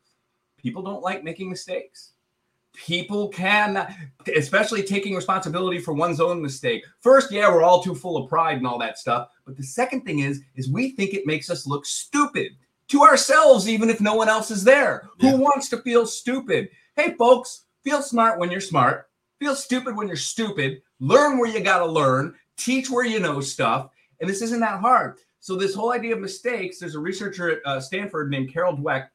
People 0.57 0.81
don't 0.83 1.03
like 1.03 1.25
making 1.25 1.51
mistakes. 1.51 2.13
People 2.73 3.29
can, 3.29 3.93
especially 4.35 4.83
taking 4.85 5.15
responsibility 5.15 5.81
for 5.81 5.93
one's 5.93 6.21
own 6.21 6.41
mistake. 6.41 6.85
First, 7.01 7.33
yeah, 7.33 7.49
we're 7.49 7.63
all 7.63 7.83
too 7.83 7.95
full 7.95 8.17
of 8.17 8.29
pride 8.29 8.59
and 8.59 8.67
all 8.67 8.79
that 8.79 8.99
stuff. 8.99 9.29
But 9.45 9.57
the 9.57 9.63
second 9.65 10.03
thing 10.03 10.21
is, 10.21 10.41
is 10.55 10.71
we 10.71 10.93
think 10.93 11.15
it 11.15 11.27
makes 11.27 11.51
us 11.51 11.67
look 11.67 11.85
stupid 11.85 12.53
to 12.89 13.03
ourselves, 13.03 13.69
even 13.69 13.91
if 13.91 14.01
no 14.01 14.15
one 14.15 14.29
else 14.29 14.51
is 14.51 14.63
there. 14.63 15.09
Yeah. 15.19 15.33
Who 15.33 15.39
wants 15.39 15.69
to 15.71 15.79
feel 15.79 16.07
stupid? 16.07 16.69
Hey, 16.95 17.15
folks, 17.15 17.65
feel 17.83 18.03
smart 18.03 18.39
when 18.39 18.53
you're 18.53 18.61
smart 18.61 19.09
Feel 19.45 19.55
stupid 19.55 19.95
when 19.95 20.07
you're 20.07 20.17
stupid. 20.17 20.81
Learn 21.01 21.37
where 21.37 21.51
you 21.51 21.61
got 21.61 21.81
to 21.81 21.85
learn. 21.85 22.35
Teach 22.57 22.89
where 22.89 23.05
you 23.05 23.21
know 23.21 23.43
stuff. 23.43 23.91
And 24.19 24.31
this 24.31 24.41
isn't 24.41 24.61
that 24.61 24.81
hard. 24.81 25.19
So, 25.41 25.55
this 25.55 25.75
whole 25.75 25.93
idea 25.93 26.15
of 26.15 26.21
mistakes, 26.23 26.79
there's 26.79 26.95
a 26.95 26.99
researcher 26.99 27.51
at 27.51 27.59
uh, 27.67 27.79
Stanford 27.79 28.31
named 28.31 28.51
Carol 28.51 28.75
Dweck. 28.75 29.09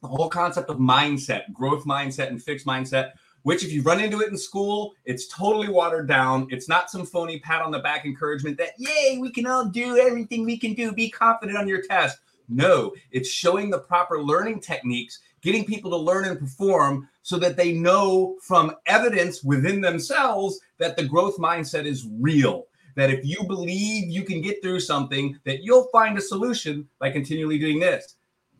The 0.00 0.06
whole 0.06 0.28
concept 0.28 0.70
of 0.70 0.76
mindset, 0.76 1.52
growth 1.52 1.86
mindset, 1.86 2.28
and 2.28 2.40
fixed 2.40 2.68
mindset, 2.68 3.14
which, 3.42 3.64
if 3.64 3.72
you 3.72 3.82
run 3.82 3.98
into 3.98 4.20
it 4.20 4.28
in 4.28 4.38
school, 4.38 4.94
it's 5.06 5.26
totally 5.26 5.68
watered 5.68 6.06
down. 6.06 6.46
It's 6.52 6.68
not 6.68 6.88
some 6.88 7.04
phony 7.04 7.40
pat 7.40 7.60
on 7.60 7.72
the 7.72 7.80
back 7.80 8.04
encouragement 8.04 8.56
that, 8.58 8.74
yay, 8.78 9.18
we 9.20 9.32
can 9.32 9.44
all 9.44 9.64
do 9.64 9.98
everything 9.98 10.44
we 10.44 10.56
can 10.56 10.74
do. 10.74 10.92
Be 10.92 11.10
confident 11.10 11.58
on 11.58 11.66
your 11.66 11.82
test. 11.82 12.18
No, 12.48 12.94
it's 13.10 13.28
showing 13.28 13.70
the 13.70 13.80
proper 13.80 14.22
learning 14.22 14.60
techniques 14.60 15.18
getting 15.44 15.64
people 15.64 15.90
to 15.90 15.96
learn 15.96 16.26
and 16.26 16.38
perform 16.38 17.08
so 17.24 17.38
that 17.38 17.56
they 17.56 17.72
know 17.72 18.36
from 18.42 18.76
evidence 18.84 19.42
within 19.42 19.80
themselves 19.80 20.60
that 20.76 20.94
the 20.94 21.02
growth 21.02 21.38
mindset 21.38 21.86
is 21.86 22.06
real 22.20 22.66
that 22.96 23.10
if 23.10 23.24
you 23.24 23.42
believe 23.44 24.08
you 24.08 24.22
can 24.22 24.40
get 24.42 24.62
through 24.62 24.78
something 24.78 25.36
that 25.44 25.64
you'll 25.64 25.88
find 25.90 26.16
a 26.16 26.20
solution 26.20 26.86
by 26.98 27.10
continually 27.10 27.58
doing 27.58 27.80
this 27.80 28.16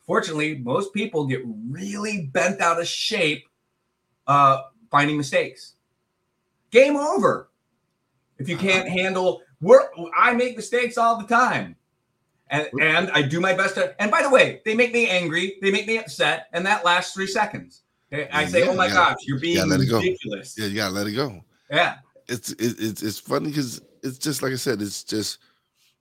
fortunately 0.07 0.57
most 0.59 0.93
people 0.95 1.27
get 1.27 1.43
really 1.69 2.31
bent 2.33 2.61
out 2.63 2.81
of 2.81 2.89
shape 2.89 3.45
uh, 4.27 4.63
finding 4.91 5.17
mistakes 5.17 5.75
game 6.71 6.97
over 6.97 7.51
if 8.39 8.49
you 8.49 8.57
can't 8.57 8.89
handle 8.89 9.43
work 9.61 9.93
i 10.17 10.33
make 10.33 10.57
mistakes 10.57 10.97
all 10.97 11.21
the 11.21 11.27
time 11.27 11.77
and, 12.49 12.69
and 12.81 13.11
I 13.11 13.23
do 13.23 13.41
my 13.41 13.55
best 13.55 13.75
to. 13.77 14.01
And 14.01 14.11
by 14.11 14.23
the 14.23 14.29
way, 14.29 14.61
they 14.67 14.75
make 14.75 14.93
me 14.93 15.09
angry, 15.09 15.57
they 15.63 15.71
make 15.71 15.87
me 15.87 15.97
upset, 15.97 16.49
and 16.53 16.65
that 16.67 16.85
lasts 16.85 17.15
three 17.15 17.27
seconds. 17.27 17.84
I 18.13 18.47
say, 18.47 18.63
oh 18.63 18.67
yeah, 18.67 18.71
"Oh 18.71 18.75
my 18.75 18.89
gosh, 18.89 19.17
you're 19.23 19.41
being 19.41 19.67
you 19.67 19.77
ridiculous." 19.77 20.57
Yeah, 20.59 20.67
you 20.67 20.77
gotta 20.77 20.95
let 20.95 21.07
it 21.07 21.13
go. 21.13 21.41
Yeah, 21.71 21.97
it's 22.29 22.53
it, 22.53 22.77
it's 22.79 23.03
it's 23.03 23.19
funny 23.19 23.49
because 23.49 23.81
it's 24.03 24.19
just 24.19 24.43
like 24.43 24.53
I 24.53 24.57
said, 24.57 24.81
it's 24.81 25.03
just 25.05 25.39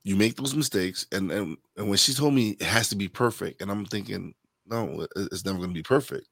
you 0.04 0.16
make 0.16 0.36
those 0.36 0.56
mistakes, 0.56 1.08
and 1.12 1.32
and 1.32 1.58
and 1.78 1.90
when 1.90 1.98
she 1.98 2.14
told 2.14 2.34
me 2.34 2.52
it 2.52 2.64
has 2.64 2.90
to 2.90 2.96
be 2.96 3.08
perfect, 3.08 3.62
and 3.62 3.72
I'm 3.72 3.86
thinking, 3.86 4.34
no, 4.66 5.08
it's 5.16 5.46
never 5.46 5.60
gonna 5.60 5.74
be 5.74 5.84
perfect. 5.84 6.28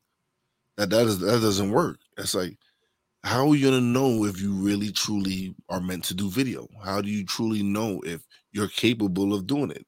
That 0.77 0.89
that 0.91 1.07
is 1.07 1.19
that 1.19 1.41
doesn't 1.41 1.71
work. 1.71 1.99
It's 2.17 2.35
like 2.35 2.57
how 3.23 3.47
are 3.49 3.55
you 3.55 3.65
gonna 3.65 3.81
know 3.81 4.25
if 4.25 4.41
you 4.41 4.53
really 4.53 4.91
truly 4.91 5.55
are 5.69 5.81
meant 5.81 6.03
to 6.05 6.13
do 6.13 6.29
video? 6.29 6.67
How 6.83 7.01
do 7.01 7.09
you 7.09 7.25
truly 7.25 7.63
know 7.63 8.01
if 8.05 8.25
you're 8.51 8.67
capable 8.67 9.33
of 9.33 9.47
doing 9.47 9.71
it? 9.71 9.85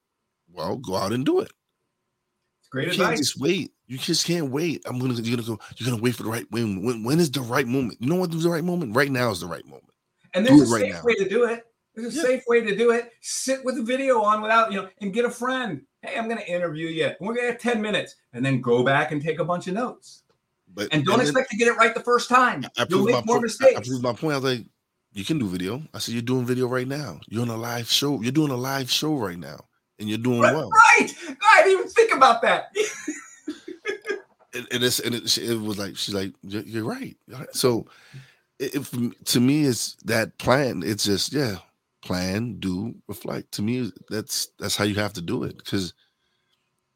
well, 0.54 0.78
go 0.78 0.96
out 0.96 1.12
and 1.12 1.26
do 1.26 1.40
it. 1.40 1.52
It's 2.62 2.70
great 2.70 2.86
you 2.86 2.92
advice. 2.92 3.08
Can't 3.08 3.18
just 3.18 3.40
wait. 3.40 3.73
You 3.88 3.98
just 3.98 4.26
can't 4.26 4.50
wait. 4.50 4.82
I'm 4.86 5.00
gonna 5.00 5.16
you're 5.16 5.36
gonna 5.36 5.48
go. 5.48 5.60
You're 5.78 5.90
gonna 5.90 6.02
wait 6.02 6.16
for 6.16 6.24
the 6.24 6.30
right 6.30 6.46
when. 6.50 6.84
When 6.84 7.04
when 7.04 7.20
is 7.20 7.30
the 7.32 7.42
right 7.42 7.68
moment? 7.68 8.02
You 8.02 8.10
know 8.10 8.16
what 8.16 8.34
is 8.34 8.44
the 8.44 8.50
right 8.50 8.64
moment? 8.64 8.96
Right 8.96 9.12
now 9.12 9.32
is 9.32 9.42
the 9.42 9.48
right 9.48 9.66
moment. 9.66 9.92
And 10.34 10.46
there's 10.46 10.70
do 10.70 10.76
a 10.76 10.80
safe 10.80 11.04
way 11.04 11.16
to 11.16 11.28
do 11.28 11.46
it. 11.46 11.66
There's 11.96 12.14
a 12.14 12.18
yeah. 12.18 12.24
safe 12.24 12.44
way 12.48 12.62
to 12.62 12.76
do 12.76 12.92
it. 12.92 13.12
Sit 13.22 13.64
with 13.64 13.76
the 13.76 13.84
video 13.84 14.22
on 14.22 14.42
without 14.42 14.72
you 14.72 14.82
know, 14.82 14.90
and 15.02 15.14
get 15.14 15.26
a 15.26 15.30
friend. 15.30 15.82
Hey, 16.02 16.18
I'm 16.18 16.28
gonna 16.28 16.42
interview 16.42 16.88
you. 16.88 17.12
We're 17.20 17.36
gonna 17.36 17.48
have 17.48 17.60
10 17.60 17.82
minutes, 17.82 18.16
and 18.32 18.46
then 18.46 18.62
go 18.62 18.84
back 18.84 19.12
and 19.12 19.22
take 19.22 19.40
a 19.40 19.46
bunch 19.46 19.68
of 19.68 19.74
notes. 19.74 20.24
But 20.74 20.88
and 20.92 21.06
don't 21.06 21.20
and 21.20 21.24
expect 21.24 21.52
to 21.52 21.58
get 21.58 21.68
it 21.68 21.78
right 21.78 21.94
the 21.94 22.02
first 22.02 22.30
time. 22.30 22.66
I, 22.78 22.82
I 22.82 22.86
You'll 22.90 23.06
make 23.06 23.26
more 23.26 23.42
mistakes. 23.42 23.76
I, 23.76 23.80
I 23.80 23.84
proved 23.84 24.02
my 24.02 24.14
point. 24.14 24.34
I 24.34 24.38
was 24.38 24.58
like, 24.58 24.66
you 25.12 25.24
can 25.24 25.38
do 25.38 25.48
video. 25.48 25.84
I 25.94 26.00
said, 26.00 26.14
you're 26.14 26.24
doing 26.24 26.46
video 26.46 26.68
right 26.68 26.88
now. 26.88 27.20
You're 27.28 27.44
on 27.44 27.50
a 27.50 27.58
live 27.58 27.90
show. 27.90 28.22
You're 28.22 28.32
doing 28.32 28.50
a 28.50 28.58
live 28.58 28.90
show 28.90 29.14
right 29.14 29.38
now 29.38 29.60
and 30.00 30.10
you're 30.10 30.18
doing 30.18 30.42
right, 30.42 30.54
well. 30.54 30.70
Right. 30.70 31.14
I 31.54 31.64
didn't 31.64 31.80
even 31.80 31.90
think 31.90 32.14
about 32.14 32.42
that. 32.42 32.76
and, 34.54 34.68
and, 34.72 34.84
it's 34.84 35.00
and 35.00 35.16
it, 35.16 35.38
it, 35.38 35.60
was 35.60 35.78
like 35.78 35.98
she's 35.98 36.16
like 36.16 36.34
you're 36.44 36.84
right. 36.84 37.16
So 37.52 37.88
if 38.60 38.92
to 39.26 39.40
me 39.40 39.66
it's 39.66 39.96
that 40.06 40.38
plan. 40.38 40.84
It's 40.86 41.06
just 41.06 41.34
yeah, 41.34 41.58
plan, 42.04 42.60
do, 42.60 42.96
reflect. 43.08 43.52
To 43.54 43.62
me, 43.62 43.92
that's 44.10 44.50
that's 44.60 44.76
how 44.76 44.86
you 44.86 44.96
have 44.96 45.14
to 45.14 45.22
do 45.22 45.44
it. 45.44 45.58
Because 45.58 45.94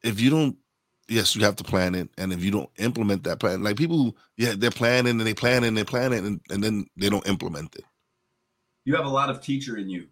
if 0.03 0.21
you 0.21 0.29
don't, 0.29 0.55
yes, 1.07 1.35
you 1.35 1.43
have 1.43 1.55
to 1.57 1.63
plan 1.63 1.95
it, 1.95 2.09
and 2.17 2.31
if 2.31 2.43
you 2.43 2.51
don't 2.51 2.69
implement 2.77 3.23
that 3.23 3.39
plan, 3.39 3.63
like 3.63 3.77
people, 3.77 4.15
yeah, 4.37 4.53
they're 4.57 4.71
planning 4.71 5.17
and 5.19 5.27
they 5.27 5.33
plan 5.33 5.63
and 5.63 5.77
they 5.77 5.83
plan 5.83 6.13
it, 6.13 6.23
and, 6.23 6.41
and 6.49 6.63
then 6.63 6.85
they 6.95 7.09
don't 7.09 7.27
implement 7.27 7.75
it. 7.75 7.85
You 8.85 8.95
have 8.95 9.05
a 9.05 9.09
lot 9.09 9.29
of 9.29 9.41
teacher 9.41 9.77
in 9.77 9.89
you 9.89 10.07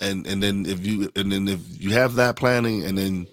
and 0.00 0.26
and 0.26 0.42
then 0.42 0.66
if 0.66 0.86
you 0.86 1.10
and 1.16 1.32
then 1.32 1.48
if 1.48 1.60
you 1.80 1.90
have 1.90 2.14
that 2.14 2.36
planning 2.36 2.84
and 2.84 2.96
then 2.96 3.26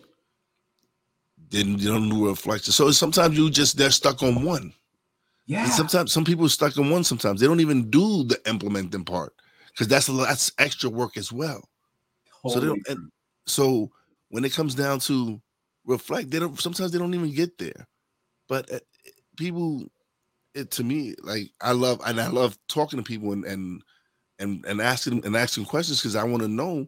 then 1.56 1.80
you 1.80 1.90
don't 1.90 2.10
do 2.10 2.28
reflection. 2.28 2.74
So 2.74 2.92
sometimes 2.92 3.38
you 3.38 3.50
just 3.50 3.78
they're 3.78 3.92
stuck 3.92 4.22
on 4.22 4.44
one. 4.44 4.74
Yeah. 5.46 5.64
And 5.64 5.72
sometimes 5.72 6.12
some 6.12 6.26
people 6.26 6.46
are 6.46 6.50
stuck 6.50 6.78
on 6.78 6.90
one. 6.90 7.04
Sometimes 7.04 7.40
they 7.40 7.48
don't 7.48 7.60
even 7.60 7.90
do 7.90 8.24
the 8.24 8.40
implementing 8.48 9.06
part 9.06 9.34
because 9.68 9.88
that's 9.88 10.08
a 10.08 10.12
lot, 10.12 10.28
that's 10.28 10.52
extra 10.58 10.90
work 10.90 11.18
as 11.18 11.32
well. 11.32 11.68
Totally 12.44 12.54
so 12.54 12.60
they 12.60 12.68
don't. 12.68 12.88
And 12.90 13.12
so 13.46 13.92
when 14.30 14.44
it 14.44 14.54
comes 14.54 14.76
down 14.76 15.00
to 15.02 15.42
reflect, 15.86 16.32
they 16.32 16.40
don't. 16.40 16.60
Sometimes 16.60 16.92
they 16.92 16.98
don't 16.98 17.14
even 17.14 17.34
get 17.34 17.58
there. 17.58 17.88
But 18.50 18.72
uh, 18.72 18.80
people, 19.38 19.84
it 20.54 20.72
to 20.72 20.84
me 20.84 21.16
like 21.24 21.52
I 21.62 21.72
love 21.72 22.02
and 22.06 22.20
I 22.20 22.28
love 22.28 22.58
talking 22.68 22.98
to 22.98 23.04
people 23.04 23.32
and 23.32 23.46
and 23.46 23.82
and, 24.40 24.66
and 24.66 24.82
asking 24.82 25.26
and 25.26 25.36
asking 25.36 25.66
questions 25.66 26.02
because 26.02 26.16
I 26.16 26.24
want 26.24 26.44
to 26.44 26.50
know 26.50 26.88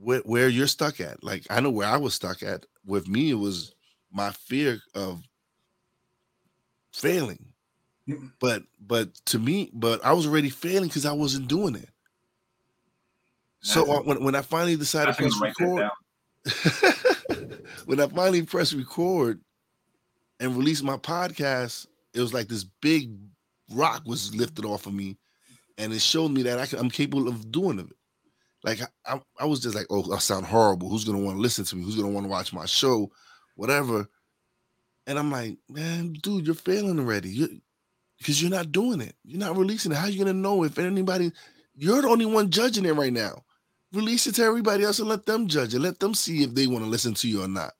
where, 0.00 0.20
where 0.20 0.48
you're 0.48 0.66
stuck 0.66 1.00
at. 1.00 1.22
Like 1.22 1.46
I 1.50 1.60
know 1.60 1.70
where 1.70 1.88
I 1.88 1.96
was 1.96 2.14
stuck 2.14 2.42
at. 2.42 2.66
With 2.84 3.08
me, 3.08 3.30
it 3.30 3.34
was 3.34 3.74
my 4.10 4.30
fear 4.30 4.80
of 4.94 5.22
failing. 6.92 7.46
But 8.40 8.64
but 8.84 9.14
to 9.26 9.38
me, 9.38 9.70
but 9.72 10.04
I 10.04 10.12
was 10.12 10.26
already 10.26 10.50
failing 10.50 10.88
because 10.88 11.06
I 11.06 11.12
wasn't 11.12 11.46
doing 11.48 11.76
it. 11.76 11.88
So 13.60 13.92
uh, 13.92 14.02
when, 14.02 14.24
when 14.24 14.34
I 14.34 14.42
finally 14.42 14.74
decided 14.74 15.14
to 15.14 15.22
press 15.22 15.40
record, 15.40 15.90
when 17.84 18.00
I 18.00 18.06
finally 18.08 18.42
pressed 18.42 18.72
record 18.72 19.40
and 20.40 20.56
released 20.56 20.82
my 20.82 20.96
podcast, 20.96 21.86
it 22.14 22.20
was 22.20 22.34
like 22.34 22.48
this 22.48 22.64
big 22.64 23.12
rock 23.72 24.02
was 24.06 24.34
lifted 24.34 24.64
off 24.64 24.86
of 24.86 24.94
me, 24.94 25.18
and 25.78 25.92
it 25.92 26.00
showed 26.00 26.30
me 26.32 26.42
that 26.44 26.58
I 26.58 26.66
can, 26.66 26.78
I'm 26.78 26.90
capable 26.90 27.28
of 27.28 27.52
doing 27.52 27.78
it. 27.78 27.86
Like 28.62 28.80
I, 29.06 29.20
I 29.38 29.44
was 29.46 29.60
just 29.60 29.74
like, 29.74 29.86
oh, 29.90 30.12
I 30.12 30.18
sound 30.18 30.46
horrible. 30.46 30.88
Who's 30.88 31.04
gonna 31.04 31.18
want 31.18 31.36
to 31.36 31.42
listen 31.42 31.64
to 31.64 31.76
me? 31.76 31.84
Who's 31.84 31.96
gonna 31.96 32.08
want 32.08 32.24
to 32.24 32.30
watch 32.30 32.52
my 32.52 32.66
show? 32.66 33.10
Whatever. 33.56 34.08
And 35.06 35.18
I'm 35.18 35.30
like, 35.30 35.56
man, 35.68 36.12
dude, 36.12 36.46
you're 36.46 36.54
failing 36.54 36.98
already. 36.98 37.30
You 37.30 37.60
because 38.18 38.40
you're 38.40 38.50
not 38.50 38.70
doing 38.70 39.00
it. 39.00 39.14
You're 39.24 39.40
not 39.40 39.56
releasing 39.56 39.92
it. 39.92 39.96
How 39.96 40.04
are 40.04 40.10
you 40.10 40.18
gonna 40.18 40.34
know 40.34 40.62
if 40.64 40.78
anybody? 40.78 41.32
You're 41.74 42.02
the 42.02 42.08
only 42.08 42.26
one 42.26 42.50
judging 42.50 42.84
it 42.84 42.92
right 42.94 43.12
now. 43.12 43.42
Release 43.92 44.26
it 44.26 44.34
to 44.36 44.42
everybody 44.42 44.84
else 44.84 44.98
and 44.98 45.08
let 45.08 45.24
them 45.24 45.48
judge 45.48 45.74
it. 45.74 45.80
Let 45.80 45.98
them 45.98 46.14
see 46.14 46.42
if 46.42 46.54
they 46.54 46.66
want 46.66 46.84
to 46.84 46.90
listen 46.90 47.14
to 47.14 47.28
you 47.28 47.42
or 47.42 47.48
not. 47.48 47.72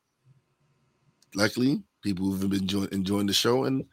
Luckily, 1.35 1.83
people 2.03 2.27
who've 2.27 2.40
been 2.49 2.61
enjoying, 2.61 2.88
enjoying 2.90 3.27
the 3.27 3.33
show, 3.33 3.64
and 3.64 3.85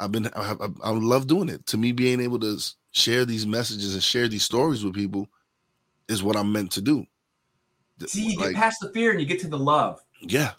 I've 0.00 0.12
been 0.12 0.26
I, 0.34 0.56
I, 0.60 0.68
I 0.82 0.90
love 0.90 1.28
doing 1.28 1.48
it. 1.48 1.64
To 1.66 1.78
me, 1.78 1.92
being 1.92 2.20
able 2.20 2.40
to 2.40 2.58
share 2.90 3.24
these 3.24 3.46
messages 3.46 3.94
and 3.94 4.02
share 4.02 4.26
these 4.26 4.44
stories 4.44 4.84
with 4.84 4.94
people 4.94 5.28
is 6.08 6.22
what 6.22 6.36
I'm 6.36 6.52
meant 6.52 6.72
to 6.72 6.80
do. 6.80 7.06
See, 8.06 8.32
you 8.32 8.38
like, 8.38 8.50
get 8.50 8.56
past 8.56 8.80
the 8.80 8.90
fear 8.90 9.10
and 9.10 9.20
you 9.20 9.26
get 9.26 9.40
to 9.40 9.48
the 9.48 9.58
love. 9.58 10.00
Yeah. 10.20 10.52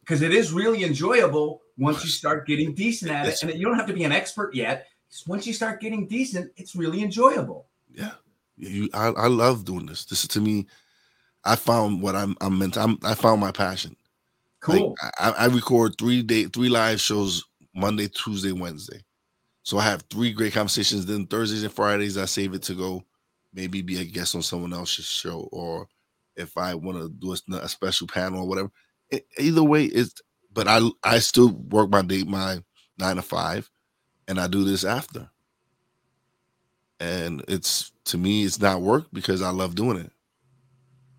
Because 0.00 0.22
it 0.22 0.32
is 0.32 0.52
really 0.52 0.84
enjoyable 0.84 1.62
once 1.78 2.02
you 2.02 2.10
start 2.10 2.46
getting 2.46 2.74
decent 2.74 3.10
at 3.10 3.26
it. 3.28 3.42
And 3.42 3.54
you 3.54 3.64
don't 3.64 3.76
have 3.76 3.86
to 3.86 3.92
be 3.92 4.04
an 4.04 4.12
expert 4.12 4.54
yet. 4.54 4.88
Once 5.26 5.46
you 5.46 5.52
start 5.52 5.80
getting 5.80 6.06
decent, 6.06 6.50
it's 6.56 6.74
really 6.74 7.02
enjoyable. 7.02 7.66
Yeah. 7.92 8.12
You, 8.56 8.88
I, 8.92 9.08
I 9.08 9.26
love 9.28 9.64
doing 9.64 9.86
this. 9.86 10.04
This 10.04 10.22
is 10.22 10.28
to 10.28 10.40
me, 10.40 10.66
I 11.44 11.56
found 11.56 12.02
what 12.02 12.14
I'm 12.14 12.36
I'm 12.40 12.58
meant 12.58 12.74
to, 12.74 12.80
I'm, 12.80 12.98
I 13.02 13.14
found 13.14 13.40
my 13.40 13.52
passion. 13.52 13.96
Cool. 14.60 14.94
Like, 15.02 15.12
I, 15.18 15.30
I 15.30 15.46
record 15.46 15.94
three 15.98 16.22
day 16.22 16.44
three 16.44 16.68
live 16.68 17.00
shows 17.00 17.44
Monday, 17.74 18.08
Tuesday, 18.08 18.52
Wednesday. 18.52 19.02
So 19.62 19.78
I 19.78 19.84
have 19.84 20.04
three 20.10 20.32
great 20.32 20.52
conversations. 20.52 21.06
Then 21.06 21.26
Thursdays 21.26 21.62
and 21.62 21.72
Fridays 21.72 22.18
I 22.18 22.26
save 22.26 22.54
it 22.54 22.62
to 22.64 22.74
go 22.74 23.04
maybe 23.52 23.82
be 23.82 24.00
a 24.00 24.04
guest 24.04 24.34
on 24.34 24.42
someone 24.42 24.72
else's 24.72 25.06
show 25.06 25.48
or 25.52 25.88
if 26.36 26.56
I 26.56 26.74
want 26.74 26.98
to 26.98 27.08
do 27.08 27.32
a, 27.32 27.56
a, 27.58 27.68
special 27.68 28.06
panel 28.06 28.40
or 28.40 28.48
whatever. 28.48 28.70
either 29.38 29.62
way, 29.62 29.84
it's 29.84 30.14
but 30.52 30.68
I 30.68 30.80
I 31.02 31.18
still 31.18 31.50
work 31.50 31.90
my 31.90 32.02
day 32.02 32.24
my 32.24 32.62
nine 32.98 33.16
to 33.16 33.22
five, 33.22 33.70
and 34.28 34.40
I 34.40 34.46
do 34.46 34.64
this 34.64 34.84
after. 34.84 35.30
And 37.00 37.44
it's 37.48 37.92
to 38.06 38.18
me, 38.18 38.44
it's 38.44 38.60
not 38.60 38.80
work 38.80 39.06
because 39.12 39.42
I 39.42 39.50
love 39.50 39.74
doing 39.74 39.98
it. 39.98 40.10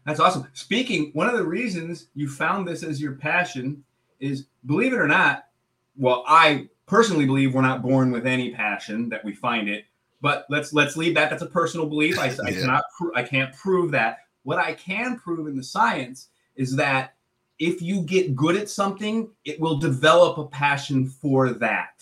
That's 0.06 0.20
awesome. 0.20 0.48
Speaking, 0.54 1.12
one 1.14 1.28
of 1.28 1.38
the 1.38 1.46
reasons 1.46 2.08
you 2.14 2.28
found 2.28 2.68
this 2.68 2.84
as 2.84 3.02
your 3.02 3.14
passion 3.14 3.84
is, 4.20 4.48
believe 4.66 4.94
it 4.94 5.00
or 5.00 5.08
not, 5.08 5.46
well, 5.96 6.24
I 6.28 6.68
personally 6.86 7.26
believe 7.26 7.54
we're 7.54 7.62
not 7.62 7.82
born 7.82 8.12
with 8.12 8.28
any 8.28 8.54
passion 8.54 9.10
that 9.10 9.24
we 9.24 9.34
find 9.34 9.70
it 9.70 9.86
but 10.24 10.46
let's 10.50 10.72
let's 10.72 10.96
leave 10.96 11.14
that. 11.16 11.30
That's 11.30 11.44
a 11.44 11.48
personal 11.48 11.86
belief. 11.86 12.18
I, 12.18 12.28
I 12.46 12.52
cannot 12.54 12.86
I 13.14 13.22
can't 13.24 13.54
prove 13.54 13.92
that. 13.92 14.20
What 14.44 14.58
I 14.58 14.74
can 14.74 15.20
prove 15.20 15.48
in 15.48 15.58
the 15.58 15.64
science 15.64 16.30
is 16.56 16.78
that 16.78 17.16
if 17.60 17.82
you 17.82 18.02
get 18.02 18.34
good 18.34 18.56
at 18.56 18.70
something, 18.70 19.30
it 19.44 19.60
will 19.60 19.78
develop 19.78 20.38
a 20.38 20.48
passion 20.48 21.08
for 21.08 21.50
that. 21.50 22.02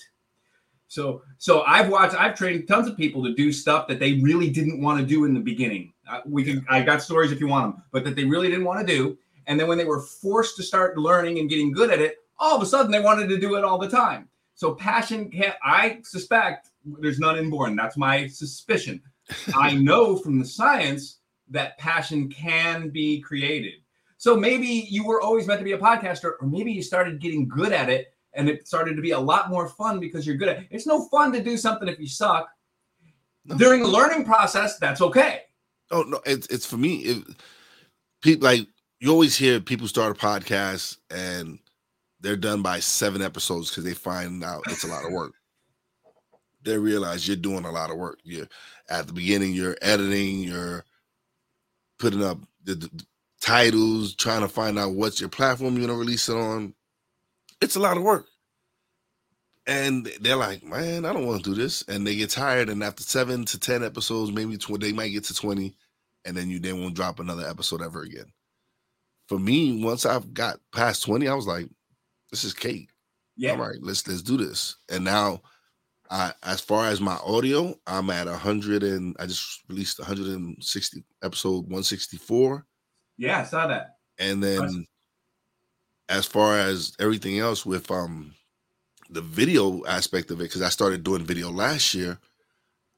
So 0.88 1.24
so 1.40 1.64
I've 1.64 1.90
watched 1.90 2.16
I've 2.16 2.36
trained 2.36 2.68
tons 2.68 2.88
of 2.88 2.96
people 2.96 3.24
to 3.24 3.34
do 3.34 3.52
stuff 3.52 3.88
that 3.88 4.00
they 4.00 4.14
really 4.20 4.52
didn't 4.52 4.82
want 4.82 5.00
to 5.00 5.06
do 5.06 5.26
in 5.26 5.34
the 5.34 5.40
beginning. 5.40 5.92
Uh, 6.08 6.22
we 6.24 6.44
can 6.44 6.64
I 6.70 6.84
got 6.84 7.02
stories 7.02 7.32
if 7.32 7.40
you 7.40 7.48
want 7.48 7.76
them, 7.76 7.84
but 7.92 8.04
that 8.04 8.16
they 8.16 8.26
really 8.26 8.50
didn't 8.50 8.66
want 8.66 8.86
to 8.86 8.94
do. 8.96 9.18
And 9.48 9.60
then 9.60 9.68
when 9.68 9.80
they 9.80 9.86
were 9.86 10.02
forced 10.02 10.58
to 10.58 10.64
start 10.64 10.96
learning 10.96 11.40
and 11.40 11.50
getting 11.50 11.72
good 11.72 11.90
at 11.90 12.00
it, 12.00 12.18
all 12.38 12.56
of 12.56 12.62
a 12.62 12.68
sudden 12.68 12.92
they 12.92 13.00
wanted 13.00 13.30
to 13.30 13.40
do 13.40 13.56
it 13.56 13.64
all 13.64 13.80
the 13.80 13.90
time. 13.90 14.30
So 14.54 14.76
passion 14.76 15.32
can 15.32 15.54
I 15.64 16.02
suspect 16.04 16.71
there's 16.86 17.20
none 17.20 17.38
inborn. 17.38 17.76
That's 17.76 17.98
my 17.98 18.28
suspicion. 18.28 19.02
I 19.56 19.74
know 19.76 20.16
from 20.16 20.40
the 20.40 20.46
science 20.46 21.20
that 21.50 21.78
passion 21.78 22.30
can 22.30 22.90
be 22.90 23.22
created. 23.22 23.74
So 24.18 24.36
maybe 24.36 24.68
you 24.68 25.06
were 25.06 25.22
always 25.22 25.48
meant 25.48 25.60
to 25.60 25.66
be 25.66 25.72
a 25.72 25.78
podcaster, 25.78 26.34
or 26.40 26.48
maybe 26.48 26.72
you 26.72 26.84
started 26.84 27.20
getting 27.20 27.48
good 27.48 27.74
at 27.74 27.90
it 27.90 28.14
and 28.34 28.48
it 28.48 28.68
started 28.68 28.96
to 28.96 29.02
be 29.02 29.12
a 29.12 29.20
lot 29.20 29.50
more 29.50 29.68
fun 29.68 30.00
because 30.00 30.26
you're 30.26 30.38
good 30.38 30.48
at 30.48 30.60
it. 30.60 30.68
It's 30.70 30.88
no 30.88 31.08
fun 31.10 31.32
to 31.34 31.44
do 31.44 31.58
something 31.58 31.88
if 31.88 32.00
you 32.00 32.08
suck. 32.08 32.48
During 33.58 33.82
the 33.82 33.88
learning 33.88 34.26
process, 34.26 34.78
that's 34.78 35.02
okay. 35.02 35.42
Oh 35.90 36.04
no, 36.04 36.22
it's 36.26 36.48
it's 36.48 36.66
for 36.66 36.78
me. 36.78 36.98
It, 36.98 37.24
people 38.22 38.46
like 38.46 38.68
you 39.00 39.10
always 39.10 39.36
hear 39.36 39.60
people 39.60 39.88
start 39.88 40.16
a 40.16 40.20
podcast 40.20 40.98
and 41.10 41.58
they're 42.20 42.38
done 42.38 42.62
by 42.62 42.80
seven 42.80 43.24
episodes 43.24 43.70
because 43.70 43.84
they 43.84 43.96
find 43.96 44.44
out 44.44 44.62
it's 44.68 44.84
a 44.84 44.88
lot 44.88 45.04
of 45.04 45.12
work 45.12 45.34
they 46.64 46.78
realize 46.78 47.28
you're 47.28 47.38
doing 47.38 47.66
a 47.66 47.72
lot 47.72 47.92
of 47.92 47.98
work. 47.98 48.20
You're 48.24 48.48
at 48.90 49.08
the 49.08 49.14
beginning, 49.14 49.54
you're 49.54 49.78
editing, 49.82 50.40
you're 50.40 50.84
putting 52.00 52.24
up 52.24 52.40
the, 52.64 52.76
the 52.76 53.06
titles, 53.42 54.16
trying 54.16 54.42
to 54.42 54.48
find 54.48 54.78
out 54.78 54.94
what's 54.94 55.20
your 55.20 55.30
platform 55.30 55.78
you're 55.78 55.88
gonna 55.88 56.00
release 56.00 56.30
it 56.30 56.36
on. 56.36 56.74
It's 57.62 57.76
a 57.76 57.80
lot 57.80 57.98
of 57.98 58.04
work. 58.04 58.28
And 59.68 60.12
they're 60.22 60.36
like, 60.36 60.64
man, 60.64 61.06
I 61.06 61.14
don't 61.14 61.28
want 61.28 61.44
to 61.44 61.50
do 61.52 61.56
this. 61.56 61.84
And 61.84 62.06
they 62.06 62.16
get 62.16 62.32
tired. 62.32 62.70
And 62.70 62.84
after 62.84 63.04
seven 63.04 63.46
to 63.46 63.60
10 63.60 63.84
episodes, 63.84 64.32
maybe 64.32 64.58
20, 64.58 64.84
they 64.84 64.92
might 64.92 65.10
get 65.10 65.26
to 65.26 65.36
20, 65.36 65.76
and 66.26 66.36
then 66.36 66.50
you 66.50 66.60
then 66.60 66.82
won't 66.82 66.96
drop 66.96 67.20
another 67.20 67.48
episode 67.48 67.84
ever 67.84 68.02
again. 68.02 68.26
For 69.28 69.38
me, 69.38 69.84
once 69.84 70.06
I've 70.06 70.34
got 70.34 70.60
past 70.74 71.04
20, 71.04 71.28
I 71.28 71.36
was 71.36 71.46
like, 71.46 71.70
this 72.32 72.44
is 72.44 72.54
cake. 72.54 72.90
Yeah. 73.38 73.52
All 73.52 73.58
right, 73.58 73.78
let's 73.82 74.08
let's 74.08 74.22
do 74.22 74.38
this. 74.38 74.76
And 74.90 75.04
now 75.04 75.42
I, 76.12 76.34
as 76.44 76.60
far 76.60 76.88
as 76.88 77.00
my 77.00 77.18
audio, 77.26 77.74
I'm 77.88 78.10
at 78.10 78.28
100 78.28 78.84
and 78.84 79.16
I 79.18 79.26
just 79.28 79.62
released 79.70 79.98
160 79.98 81.04
episode 81.24 81.64
164. 81.64 82.66
Yeah, 83.18 83.40
I 83.40 83.44
saw 83.46 83.66
that. 83.68 83.96
And 84.20 84.44
then 84.44 84.86
as 86.10 86.26
far 86.26 86.60
as 86.60 86.94
everything 87.00 87.40
else 87.40 87.66
with 87.66 87.90
um 87.90 88.36
the 89.10 89.22
video 89.22 89.86
aspect 89.86 90.32
of 90.32 90.42
it, 90.42 90.44
because 90.44 90.62
I 90.62 90.70
started 90.70 91.04
doing 91.04 91.26
video 91.26 91.50
last 91.50 91.94
year, 91.94 92.20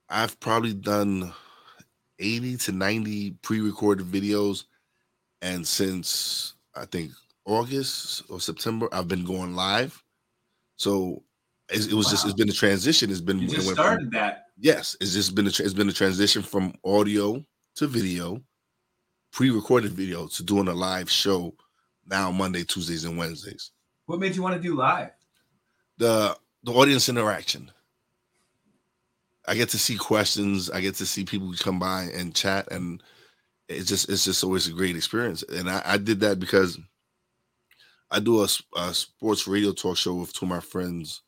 I've 0.09 0.39
probably 0.39 0.73
done 0.73 1.31
80 2.17 2.57
to 2.57 2.71
90 2.71 3.31
pre-recorded 3.43 4.07
videos. 4.07 4.65
And 5.43 5.67
since 5.67 6.55
I 6.75 6.85
think 6.85 7.11
August 7.45 8.23
or 8.29 8.39
September, 8.39 8.89
I've 8.91 9.07
been 9.07 9.25
going 9.25 9.55
live. 9.55 10.03
So 10.77 11.23
it, 11.73 11.93
was 11.93 12.07
wow. 12.07 12.11
just 12.11 12.25
it's 12.25 12.33
been 12.33 12.49
a 12.49 12.53
transition. 12.53 13.09
It's 13.09 13.21
been 13.21 13.39
you 13.39 13.47
just 13.47 13.69
it 13.69 13.73
started 13.73 14.05
from, 14.05 14.09
that. 14.11 14.45
Yes, 14.57 14.95
it's 15.01 15.13
just 15.13 15.35
been 15.35 15.47
a 15.47 15.49
it's 15.49 15.73
been 15.73 15.89
a 15.89 15.93
transition 15.93 16.41
from 16.41 16.73
audio 16.85 17.43
to 17.75 17.87
video, 17.87 18.41
pre-recorded 19.31 19.91
video 19.91 20.27
to 20.27 20.43
doing 20.43 20.67
a 20.67 20.73
live 20.73 21.09
show 21.09 21.53
now 22.05 22.31
Monday, 22.31 22.63
Tuesdays, 22.63 23.05
and 23.05 23.17
Wednesdays. 23.17 23.71
What 24.05 24.19
made 24.19 24.35
you 24.35 24.43
want 24.43 24.55
to 24.55 24.61
do 24.61 24.75
live? 24.75 25.11
The 25.97 26.37
the 26.63 26.73
audience 26.73 27.09
interaction. 27.09 27.71
I 29.47 29.55
get 29.55 29.69
to 29.69 29.77
see 29.77 29.97
questions. 29.97 30.69
I 30.69 30.79
get 30.79 30.95
to 30.95 31.05
see 31.05 31.25
people 31.25 31.53
come 31.59 31.79
by 31.79 32.03
and 32.13 32.33
chat, 32.33 32.71
and 32.71 33.03
it's 33.67 33.89
just 33.89 34.09
it's 34.09 34.25
just 34.25 34.43
always 34.43 34.67
a 34.67 34.71
great 34.71 34.95
experience. 34.95 35.43
And 35.43 35.69
I, 35.69 35.81
I 35.85 35.97
did 35.97 36.19
that 36.21 36.39
because 36.39 36.77
I 38.11 38.19
do 38.19 38.41
a, 38.41 38.47
a, 38.77 38.93
sports 38.93 39.47
radio 39.47 39.71
talk 39.71 39.97
show 39.97 40.13
with 40.13 40.33
two 40.33 40.45
of 40.45 40.49
my 40.49 40.59
friends 40.59 41.21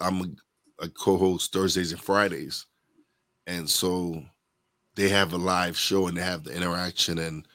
I'm 0.00 0.20
a, 0.20 0.84
a 0.84 0.88
co-host 0.88 1.52
Thursdays 1.52 1.92
and 1.92 2.00
Fridays, 2.00 2.66
and 3.46 3.68
so 3.68 4.22
they 4.96 5.08
have 5.08 5.32
a 5.32 5.38
live 5.38 5.76
show 5.76 6.08
and 6.08 6.16
they 6.16 6.22
have 6.22 6.44
the 6.44 6.54
interaction 6.54 7.18
and 7.18 7.46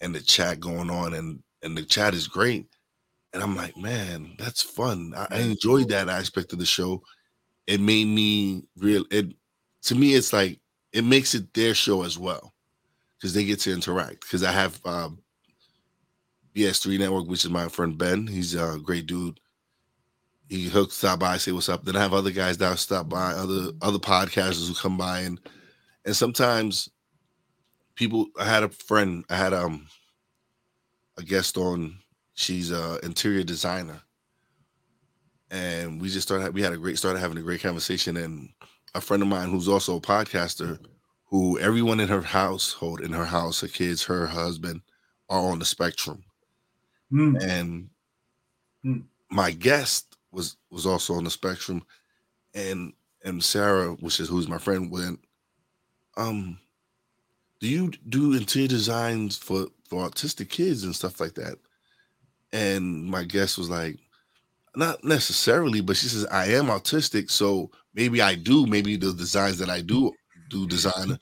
and 0.00 0.14
the 0.14 0.20
chat 0.20 0.60
going 0.60 0.90
on 0.90 1.14
and 1.14 1.42
and 1.62 1.76
the 1.76 1.82
chat 1.82 2.14
is 2.14 2.28
great. 2.28 2.66
And 3.32 3.42
I'm 3.42 3.56
like, 3.56 3.76
man, 3.76 4.34
that's 4.38 4.62
fun. 4.62 5.12
I, 5.16 5.26
I 5.30 5.38
enjoyed 5.40 5.88
that 5.88 6.08
aspect 6.08 6.52
of 6.52 6.58
the 6.58 6.66
show. 6.66 7.02
It 7.66 7.80
made 7.80 8.06
me 8.06 8.62
real. 8.78 9.04
It 9.10 9.34
to 9.82 9.94
me, 9.94 10.14
it's 10.14 10.32
like 10.32 10.60
it 10.92 11.04
makes 11.04 11.34
it 11.34 11.52
their 11.52 11.74
show 11.74 12.02
as 12.02 12.18
well 12.18 12.54
because 13.18 13.34
they 13.34 13.44
get 13.44 13.60
to 13.60 13.72
interact. 13.72 14.22
Because 14.22 14.42
I 14.42 14.52
have 14.52 14.80
um, 14.86 15.18
BS3 16.54 16.98
Network, 16.98 17.26
which 17.26 17.44
is 17.44 17.50
my 17.50 17.68
friend 17.68 17.98
Ben. 17.98 18.26
He's 18.26 18.54
a 18.54 18.78
great 18.82 19.06
dude 19.06 19.38
he 20.48 20.68
he'll 20.68 20.88
stop 20.88 21.18
by, 21.20 21.36
say 21.38 21.52
what's 21.52 21.68
up. 21.68 21.84
Then 21.84 21.96
I 21.96 22.00
have 22.00 22.14
other 22.14 22.30
guys 22.30 22.58
that 22.58 22.78
stop 22.78 23.08
by, 23.08 23.32
other 23.32 23.72
other 23.82 23.98
podcasters 23.98 24.68
who 24.68 24.74
come 24.74 24.96
by, 24.96 25.20
and 25.20 25.40
and 26.04 26.16
sometimes 26.16 26.88
people. 27.94 28.26
I 28.38 28.44
had 28.44 28.62
a 28.62 28.68
friend. 28.68 29.24
I 29.30 29.36
had 29.36 29.52
um 29.52 29.86
a 31.18 31.22
guest 31.22 31.56
on. 31.56 31.98
She's 32.34 32.70
a 32.70 32.98
interior 33.02 33.42
designer, 33.44 34.00
and 35.50 36.00
we 36.00 36.08
just 36.08 36.26
started. 36.28 36.54
We 36.54 36.62
had 36.62 36.72
a 36.72 36.76
great 36.78 36.98
started 36.98 37.20
having 37.20 37.38
a 37.38 37.42
great 37.42 37.60
conversation, 37.62 38.16
and 38.16 38.50
a 38.94 39.00
friend 39.00 39.22
of 39.22 39.28
mine 39.28 39.50
who's 39.50 39.68
also 39.68 39.96
a 39.96 40.00
podcaster, 40.00 40.78
who 41.24 41.58
everyone 41.58 42.00
in 42.00 42.08
her 42.08 42.22
household, 42.22 43.00
in 43.00 43.12
her 43.12 43.24
house, 43.24 43.60
her 43.60 43.68
kids, 43.68 44.04
her 44.04 44.26
husband, 44.26 44.82
are 45.28 45.40
on 45.40 45.58
the 45.58 45.64
spectrum, 45.64 46.22
Hmm. 47.10 47.36
and 47.40 47.90
Hmm. 48.82 49.00
my 49.30 49.50
guest 49.50 50.15
was 50.36 50.56
was 50.70 50.86
also 50.86 51.14
on 51.14 51.24
the 51.24 51.30
spectrum, 51.30 51.82
and 52.54 52.92
and 53.24 53.42
Sarah, 53.42 53.92
which 53.94 54.20
is 54.20 54.28
who's 54.28 54.48
my 54.48 54.58
friend, 54.58 54.90
went, 54.90 55.18
um, 56.16 56.58
do 57.60 57.66
you 57.68 57.90
do 58.08 58.34
interior 58.34 58.68
designs 58.68 59.36
for 59.36 59.66
for 59.88 60.08
autistic 60.08 60.50
kids 60.50 60.84
and 60.84 60.94
stuff 60.94 61.18
like 61.20 61.34
that? 61.34 61.56
And 62.52 63.04
my 63.06 63.24
guest 63.24 63.58
was 63.58 63.70
like, 63.70 63.98
not 64.76 65.02
necessarily, 65.02 65.80
but 65.80 65.96
she 65.96 66.06
says 66.06 66.26
I 66.26 66.46
am 66.48 66.66
autistic, 66.66 67.30
so 67.30 67.70
maybe 67.94 68.20
I 68.20 68.34
do. 68.34 68.66
Maybe 68.66 68.96
the 68.96 69.12
designs 69.14 69.58
that 69.58 69.70
I 69.70 69.80
do 69.80 70.12
do 70.50 70.66
design, 70.66 71.18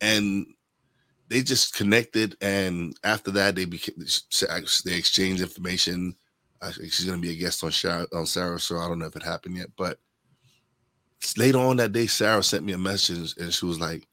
and 0.00 0.46
they 1.28 1.42
just 1.42 1.74
connected. 1.74 2.36
And 2.40 2.96
after 3.04 3.30
that, 3.32 3.54
they 3.54 3.64
became 3.64 3.94
they 4.84 4.96
exchanged 4.96 5.40
information. 5.40 6.16
I 6.62 6.72
she's 6.72 7.04
gonna 7.04 7.20
be 7.20 7.30
a 7.32 7.36
guest 7.36 7.62
on 7.64 7.72
Sarah, 7.72 8.06
on 8.12 8.26
Sarah, 8.26 8.60
so 8.60 8.78
I 8.78 8.88
don't 8.88 8.98
know 8.98 9.06
if 9.06 9.16
it 9.16 9.22
happened 9.22 9.56
yet. 9.56 9.68
But 9.76 9.98
later 11.36 11.58
on 11.58 11.76
that 11.76 11.92
day, 11.92 12.06
Sarah 12.06 12.42
sent 12.42 12.64
me 12.64 12.72
a 12.72 12.78
message 12.78 13.34
and 13.38 13.52
she 13.52 13.66
was 13.66 13.80
like, 13.80 14.06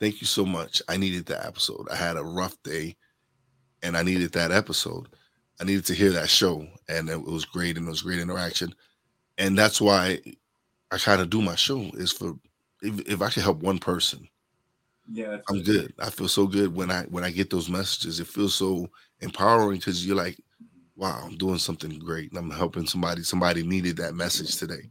"Thank 0.00 0.20
you 0.20 0.26
so 0.26 0.44
much. 0.46 0.82
I 0.88 0.96
needed 0.96 1.26
that 1.26 1.46
episode. 1.46 1.88
I 1.90 1.96
had 1.96 2.16
a 2.16 2.24
rough 2.24 2.60
day, 2.62 2.96
and 3.82 3.96
I 3.96 4.02
needed 4.02 4.32
that 4.34 4.52
episode. 4.52 5.08
I 5.60 5.64
needed 5.64 5.86
to 5.86 5.94
hear 5.94 6.12
that 6.12 6.30
show, 6.30 6.68
and 6.88 7.10
it 7.10 7.22
was 7.22 7.44
great, 7.46 7.78
and 7.78 7.86
it 7.88 7.90
was 7.90 8.02
great 8.02 8.20
interaction. 8.20 8.74
And 9.38 9.58
that's 9.58 9.80
why 9.80 10.20
I 10.92 10.98
kind 10.98 11.22
of 11.22 11.30
do 11.30 11.42
my 11.42 11.56
show 11.56 11.82
is 11.94 12.12
for 12.12 12.38
if, 12.82 13.00
if 13.08 13.22
I 13.22 13.30
can 13.30 13.42
help 13.44 13.58
one 13.60 13.78
person, 13.80 14.28
Yeah, 15.06 15.40
I'm 15.48 15.62
good. 15.62 15.94
I 15.98 16.10
feel 16.10 16.28
so 16.28 16.46
good 16.46 16.74
when 16.74 16.90
I 16.90 17.02
when 17.04 17.24
I 17.24 17.30
get 17.30 17.50
those 17.50 17.68
messages. 17.68 18.18
It 18.20 18.26
feels 18.26 18.54
so 18.54 18.88
empowering 19.20 19.78
because 19.78 20.04
you're 20.06 20.16
like, 20.16 20.38
wow, 20.96 21.22
I'm 21.24 21.36
doing 21.36 21.58
something 21.58 21.98
great, 21.98 22.30
and 22.30 22.38
I'm 22.38 22.50
helping 22.50 22.86
somebody. 22.86 23.22
Somebody 23.22 23.62
needed 23.62 23.96
that 23.98 24.14
message 24.14 24.56
today. 24.56 24.90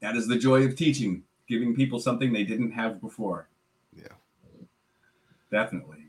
That 0.00 0.16
is 0.16 0.28
the 0.28 0.38
joy 0.38 0.64
of 0.64 0.76
teaching, 0.76 1.22
giving 1.48 1.74
people 1.74 1.98
something 1.98 2.32
they 2.32 2.44
didn't 2.44 2.72
have 2.72 3.00
before. 3.00 3.48
Yeah. 3.96 4.14
Definitely. 5.50 6.04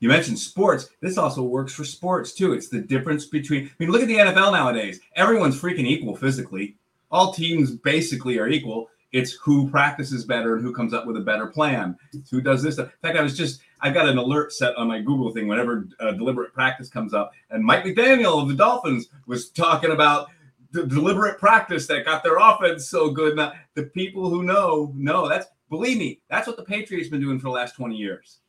You 0.00 0.08
mentioned 0.08 0.38
sports. 0.38 0.90
This 1.00 1.18
also 1.18 1.42
works 1.42 1.72
for 1.72 1.84
sports 1.84 2.32
too. 2.32 2.52
It's 2.52 2.68
the 2.68 2.80
difference 2.80 3.26
between, 3.26 3.66
I 3.66 3.70
mean, 3.78 3.90
look 3.90 4.02
at 4.02 4.08
the 4.08 4.16
NFL 4.16 4.52
nowadays. 4.52 5.00
Everyone's 5.14 5.60
freaking 5.60 5.86
equal 5.86 6.16
physically. 6.16 6.76
All 7.10 7.34
teams 7.34 7.72
basically 7.72 8.38
are 8.38 8.48
equal. 8.48 8.88
It's 9.12 9.32
who 9.32 9.68
practices 9.68 10.24
better 10.24 10.54
and 10.54 10.64
who 10.64 10.72
comes 10.72 10.94
up 10.94 11.06
with 11.06 11.16
a 11.16 11.20
better 11.20 11.48
plan. 11.48 11.98
It's 12.12 12.30
who 12.30 12.40
does 12.40 12.62
this. 12.62 12.78
In 12.78 12.88
fact, 13.02 13.18
I 13.18 13.22
was 13.22 13.36
just, 13.36 13.60
I've 13.82 13.94
got 13.94 14.08
an 14.08 14.18
alert 14.18 14.52
set 14.52 14.76
on 14.76 14.88
my 14.88 15.00
Google 15.00 15.32
thing 15.32 15.48
whenever 15.48 15.88
uh, 16.00 16.12
deliberate 16.12 16.52
practice 16.52 16.88
comes 16.88 17.14
up. 17.14 17.32
And 17.50 17.64
Mike 17.64 17.84
McDaniel 17.84 18.42
of 18.42 18.48
the 18.48 18.54
Dolphins 18.54 19.08
was 19.26 19.50
talking 19.50 19.90
about 19.90 20.28
the 20.72 20.86
deliberate 20.86 21.38
practice 21.38 21.86
that 21.86 22.04
got 22.04 22.22
their 22.22 22.36
offense 22.38 22.88
so 22.88 23.10
good. 23.10 23.36
Now, 23.36 23.52
the 23.74 23.84
people 23.84 24.28
who 24.28 24.42
know, 24.42 24.92
know 24.94 25.28
that's, 25.28 25.46
believe 25.68 25.98
me, 25.98 26.20
that's 26.28 26.46
what 26.46 26.56
the 26.56 26.62
Patriots 26.62 27.08
been 27.08 27.20
doing 27.20 27.38
for 27.38 27.44
the 27.44 27.50
last 27.50 27.74
20 27.74 27.96
years 27.96 28.40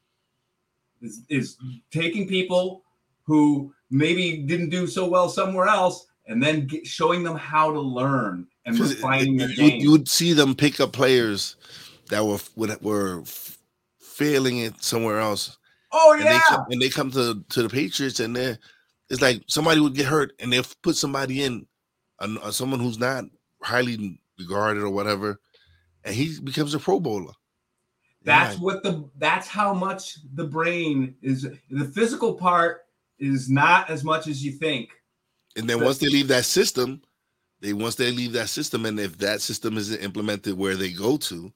is, 1.02 1.24
is 1.30 1.58
taking 1.92 2.28
people 2.28 2.84
who 3.24 3.74
maybe 3.90 4.38
didn't 4.38 4.70
do 4.70 4.88
so 4.88 5.08
well 5.08 5.30
somewhere 5.30 5.68
else 5.68 6.08
and 6.28 6.42
then 6.42 6.68
get, 6.68 6.86
showing 6.86 7.24
them 7.24 7.36
how 7.36 7.72
to 7.72 7.80
learn 7.80 8.48
and 8.66 8.80
refining 8.80 9.38
their 9.38 9.50
you, 9.50 9.56
game. 9.56 9.82
you 9.82 9.92
would 9.92 10.08
see 10.08 10.34
them 10.34 10.56
pick 10.56 10.80
up 10.80 10.92
players 10.94 11.56
that 12.10 12.24
were 12.24 12.40
were 12.82 13.24
failing 14.22 14.60
it 14.60 14.84
somewhere 14.84 15.20
else, 15.20 15.58
oh 15.92 16.14
and 16.14 16.22
they 16.22 16.26
yeah, 16.36 16.42
come, 16.48 16.66
and 16.70 16.82
they 16.82 16.90
come 16.90 17.10
to 17.12 17.44
to 17.50 17.64
the 17.64 17.70
Patriots, 17.70 18.20
and 18.20 18.36
they 18.36 18.58
it's 19.10 19.22
like 19.22 19.44
somebody 19.48 19.80
would 19.82 19.96
get 19.96 20.06
hurt, 20.06 20.34
and 20.40 20.54
they'll 20.54 20.64
put 20.84 20.96
somebody 20.96 21.44
in, 21.44 21.66
uh, 22.20 22.52
someone 22.52 22.80
who's 22.80 23.00
not 23.00 23.26
highly 23.64 24.20
regarded 24.40 24.84
or 24.84 24.90
whatever, 24.90 25.40
and 26.04 26.16
he 26.16 26.40
becomes 26.40 26.74
a 26.74 26.80
Pro 26.80 27.00
Bowler. 27.00 27.34
that's 28.24 28.56
Yeah. 28.58 28.62
what 28.62 28.84
the 28.84 29.10
that's 29.18 29.48
how 29.48 29.74
much 29.74 30.18
the 30.36 30.46
brain 30.46 31.16
is. 31.24 31.48
The 31.72 31.86
physical 31.86 32.36
part 32.36 32.86
is 33.18 33.50
not 33.50 33.90
as 33.90 34.04
much 34.04 34.28
as 34.28 34.44
you 34.46 34.52
think. 34.52 34.90
and 35.58 35.68
then 35.70 35.80
the- 35.80 35.86
once 35.86 35.98
they 35.98 36.08
leave 36.10 36.28
that 36.30 36.46
system, 36.46 37.02
they 37.60 37.74
once 37.74 37.96
they 37.96 38.12
leave 38.12 38.34
that 38.34 38.50
system, 38.50 38.86
and 38.86 39.00
if 39.00 39.18
that 39.18 39.42
system 39.42 39.78
isn't 39.78 40.00
implemented 40.02 40.54
where 40.58 40.76
they 40.76 40.92
go 40.92 41.18
to, 41.18 41.52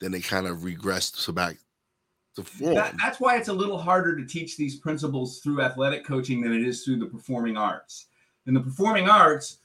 then 0.00 0.12
they 0.12 0.20
kind 0.20 0.46
of 0.46 0.64
regress 0.64 1.10
to 1.10 1.32
back 1.32 1.56
to 2.36 2.44
form. 2.44 2.74
That, 2.74 2.94
that's 3.02 3.20
why 3.20 3.36
it's 3.36 3.48
a 3.48 3.52
little 3.52 3.78
harder 3.78 4.16
to 4.16 4.24
teach 4.24 4.56
these 4.56 4.76
principles 4.76 5.40
through 5.40 5.62
athletic 5.62 6.04
coaching 6.04 6.40
than 6.40 6.52
it 6.54 6.62
is 6.62 6.84
through 6.84 6.98
the 6.98 7.06
performing 7.06 7.56
arts. 7.56 8.06
In 8.46 8.54
the 8.54 8.60
performing 8.60 9.08
arts, 9.08 9.58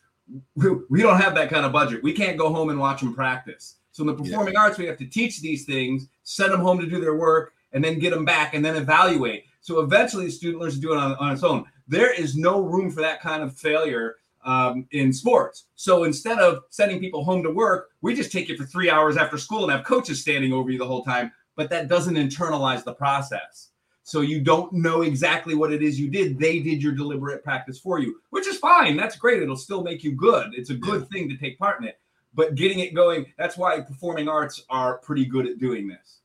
we, 0.55 0.69
we 0.89 1.01
don't 1.01 1.19
have 1.19 1.35
that 1.35 1.49
kind 1.49 1.65
of 1.65 1.71
budget. 1.71 2.01
We 2.03 2.13
can't 2.13 2.37
go 2.37 2.51
home 2.51 2.69
and 2.69 2.79
watch 2.79 3.01
them 3.01 3.13
practice. 3.13 3.75
So 3.91 4.01
in 4.03 4.07
the 4.07 4.13
Yeah. 4.23 4.29
performing 4.29 4.57
arts, 4.57 4.77
we 4.77 4.85
have 4.85 4.97
to 4.97 5.05
teach 5.05 5.41
these 5.41 5.65
things, 5.65 6.07
send 6.23 6.51
them 6.51 6.61
home 6.61 6.79
to 6.79 6.87
do 6.87 6.99
their 6.99 7.15
work, 7.15 7.53
and 7.73 7.83
then 7.83 7.99
get 7.99 8.11
them 8.11 8.25
back 8.25 8.53
and 8.53 8.63
then 8.63 8.75
evaluate. 8.75 9.45
So 9.61 9.81
eventually, 9.81 10.25
the 10.25 10.31
student 10.31 10.61
learns 10.61 10.75
to 10.75 10.81
do 10.81 10.93
it 10.93 10.97
on, 10.97 11.15
on 11.15 11.33
its 11.33 11.43
own. 11.43 11.65
There 11.87 12.11
is 12.11 12.35
no 12.35 12.61
room 12.61 12.89
for 12.89 13.01
that 13.01 13.21
kind 13.21 13.43
of 13.43 13.57
failure 13.57 14.15
um, 14.43 14.87
in 14.91 15.13
sports. 15.13 15.65
So 15.75 16.03
instead 16.03 16.39
of 16.39 16.63
sending 16.69 16.99
people 16.99 17.23
home 17.23 17.43
to 17.43 17.51
work, 17.51 17.89
we 18.01 18.15
just 18.15 18.31
take 18.31 18.49
you 18.49 18.57
for 18.57 18.65
three 18.65 18.89
hours 18.89 19.17
after 19.17 19.37
school 19.37 19.63
and 19.63 19.71
have 19.71 19.85
coaches 19.85 20.21
standing 20.21 20.51
over 20.51 20.71
you 20.71 20.79
the 20.79 20.87
whole 20.87 21.03
time. 21.03 21.31
But 21.55 21.69
that 21.69 21.87
doesn't 21.87 22.15
internalize 22.15 22.83
the 22.83 22.93
process. 22.93 23.69
So 24.03 24.21
you 24.21 24.41
don't 24.41 24.73
know 24.73 25.03
exactly 25.03 25.53
what 25.53 25.71
it 25.71 25.81
is 25.81 25.99
you 25.99 26.09
did. 26.09 26.39
They 26.39 26.59
did 26.59 26.81
your 26.81 26.93
deliberate 26.93 27.43
practice 27.43 27.79
for 27.79 27.99
you, 27.99 28.19
which 28.31 28.47
is 28.47 28.57
fine. 28.57 28.97
That's 28.97 29.15
great. 29.15 29.41
It'll 29.41 29.55
still 29.55 29.83
make 29.83 30.03
you 30.03 30.13
good. 30.13 30.53
It's 30.53 30.69
a 30.69 30.75
good 30.75 31.09
thing 31.09 31.29
to 31.29 31.37
take 31.37 31.59
part 31.59 31.81
in 31.81 31.87
it. 31.87 31.99
But 32.33 32.55
getting 32.55 32.79
it 32.79 32.95
going, 32.95 33.25
that's 33.37 33.57
why 33.57 33.79
performing 33.81 34.27
arts 34.27 34.63
are 34.69 34.97
pretty 34.99 35.25
good 35.25 35.45
at 35.45 35.59
doing 35.59 35.87
this. 35.87 36.19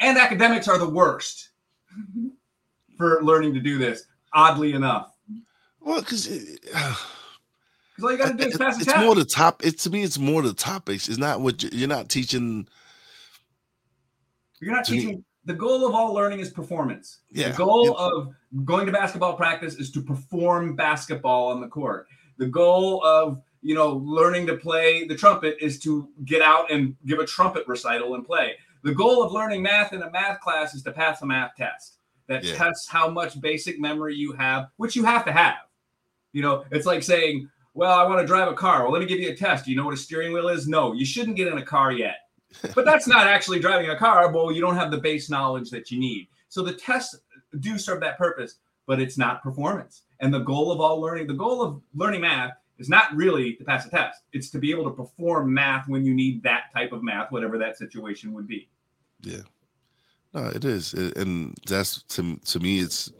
And 0.00 0.16
academics 0.16 0.68
are 0.68 0.78
the 0.78 0.88
worst 0.88 1.50
for 2.96 3.22
learning 3.22 3.54
to 3.54 3.60
do 3.60 3.78
this, 3.78 4.04
oddly 4.32 4.74
enough. 4.74 5.14
well, 5.80 6.00
because 6.00 6.28
all 8.02 8.12
you 8.12 8.18
got 8.18 8.28
to 8.28 8.34
do 8.34 8.48
is 8.48 8.56
pass 8.56 8.76
the 8.76 8.82
it's 8.82 8.92
test. 8.92 9.04
more 9.04 9.14
the 9.14 9.24
top. 9.24 9.64
It's 9.64 9.84
to 9.84 9.90
me, 9.90 10.02
it's 10.02 10.18
more 10.18 10.42
the 10.42 10.52
topics. 10.52 11.08
It's 11.08 11.18
not 11.18 11.40
what 11.40 11.62
you're 11.74 11.88
not 11.88 12.08
teaching. 12.08 12.68
You're 14.60 14.74
not 14.74 14.84
teaching. 14.84 15.24
The 15.44 15.54
goal 15.54 15.86
of 15.86 15.94
all 15.94 16.12
learning 16.12 16.40
is 16.40 16.50
performance. 16.50 17.20
Yeah, 17.30 17.50
The 17.50 17.56
goal 17.56 17.96
of 17.98 18.34
going 18.64 18.86
to 18.86 18.92
basketball 18.92 19.34
practice 19.34 19.74
is 19.76 19.90
to 19.92 20.02
perform 20.02 20.76
basketball 20.76 21.48
on 21.48 21.60
the 21.60 21.68
court. 21.68 22.06
The 22.36 22.46
goal 22.46 23.02
of 23.04 23.40
you 23.62 23.74
know 23.74 23.94
learning 23.96 24.46
to 24.48 24.56
play 24.56 25.04
the 25.06 25.14
trumpet 25.16 25.56
is 25.60 25.78
to 25.80 26.08
get 26.24 26.42
out 26.42 26.70
and 26.70 26.96
give 27.06 27.18
a 27.18 27.26
trumpet 27.26 27.66
recital 27.66 28.14
and 28.14 28.24
play. 28.24 28.54
The 28.84 28.94
goal 28.94 29.22
of 29.22 29.32
learning 29.32 29.62
math 29.62 29.92
in 29.92 30.02
a 30.02 30.10
math 30.10 30.40
class 30.40 30.74
is 30.74 30.82
to 30.84 30.92
pass 30.92 31.22
a 31.22 31.26
math 31.26 31.52
test 31.56 31.98
that 32.28 32.44
Yeah. 32.44 32.54
tests 32.54 32.88
how 32.88 33.08
much 33.10 33.40
basic 33.40 33.80
memory 33.80 34.14
you 34.14 34.32
have, 34.32 34.68
which 34.76 34.94
you 34.94 35.04
have 35.04 35.24
to 35.24 35.32
have. 35.32 35.56
You 36.32 36.42
know, 36.42 36.64
it's 36.70 36.86
like 36.86 37.02
saying, 37.02 37.48
"Well, 37.74 37.98
I 37.98 38.04
want 38.06 38.20
to 38.20 38.26
drive 38.26 38.48
a 38.48 38.54
car. 38.54 38.82
Well, 38.82 38.92
let 38.92 39.00
me 39.00 39.06
give 39.06 39.18
you 39.18 39.30
a 39.30 39.34
test. 39.36 39.64
Do 39.64 39.70
you 39.70 39.76
know 39.78 39.84
what 39.86 39.94
a 39.94 39.96
steering 39.96 40.32
wheel 40.32 40.48
is? 40.48 40.68
No, 40.68 40.92
you 40.92 41.04
shouldn't 41.06 41.36
get 41.36 41.48
in 41.48 41.56
a 41.58 41.64
car 41.64 41.90
yet." 41.90 42.16
But 42.74 42.84
that's 42.84 43.06
not 43.06 43.26
actually 43.26 43.60
driving 43.60 43.90
a 43.90 43.96
car. 43.96 44.32
Well, 44.32 44.52
you 44.52 44.60
don't 44.60 44.76
have 44.76 44.90
the 44.90 44.98
base 44.98 45.30
knowledge 45.30 45.70
that 45.70 45.90
you 45.90 45.98
need. 45.98 46.28
So 46.48 46.62
the 46.62 46.72
tests 46.72 47.18
do 47.60 47.78
serve 47.78 48.00
that 48.00 48.18
purpose, 48.18 48.56
but 48.86 49.00
it's 49.00 49.18
not 49.18 49.42
performance. 49.42 50.02
And 50.20 50.32
the 50.32 50.40
goal 50.40 50.72
of 50.72 50.80
all 50.80 51.00
learning, 51.00 51.26
the 51.26 51.34
goal 51.34 51.62
of 51.62 51.80
learning 51.94 52.22
math 52.22 52.52
is 52.78 52.88
not 52.88 53.14
really 53.14 53.54
to 53.54 53.64
pass 53.64 53.86
a 53.86 53.90
test. 53.90 54.22
It's 54.32 54.50
to 54.50 54.58
be 54.58 54.70
able 54.70 54.84
to 54.84 54.90
perform 54.90 55.52
math 55.52 55.88
when 55.88 56.04
you 56.04 56.14
need 56.14 56.42
that 56.42 56.72
type 56.72 56.92
of 56.92 57.02
math, 57.02 57.30
whatever 57.30 57.58
that 57.58 57.76
situation 57.76 58.32
would 58.34 58.46
be. 58.46 58.68
Yeah, 59.20 59.42
no, 60.32 60.46
it 60.46 60.64
is, 60.64 60.94
and 60.94 61.54
that's 61.66 62.02
to 62.04 62.36
to 62.36 62.60
me, 62.60 62.80
it's 62.80 63.10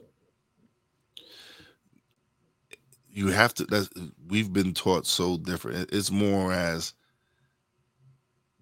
you 3.10 3.28
have 3.28 3.52
to. 3.54 3.64
That's 3.64 3.90
we've 4.28 4.52
been 4.52 4.74
taught 4.74 5.06
so 5.06 5.36
different. 5.36 5.90
It's 5.92 6.10
more 6.10 6.52
as 6.52 6.94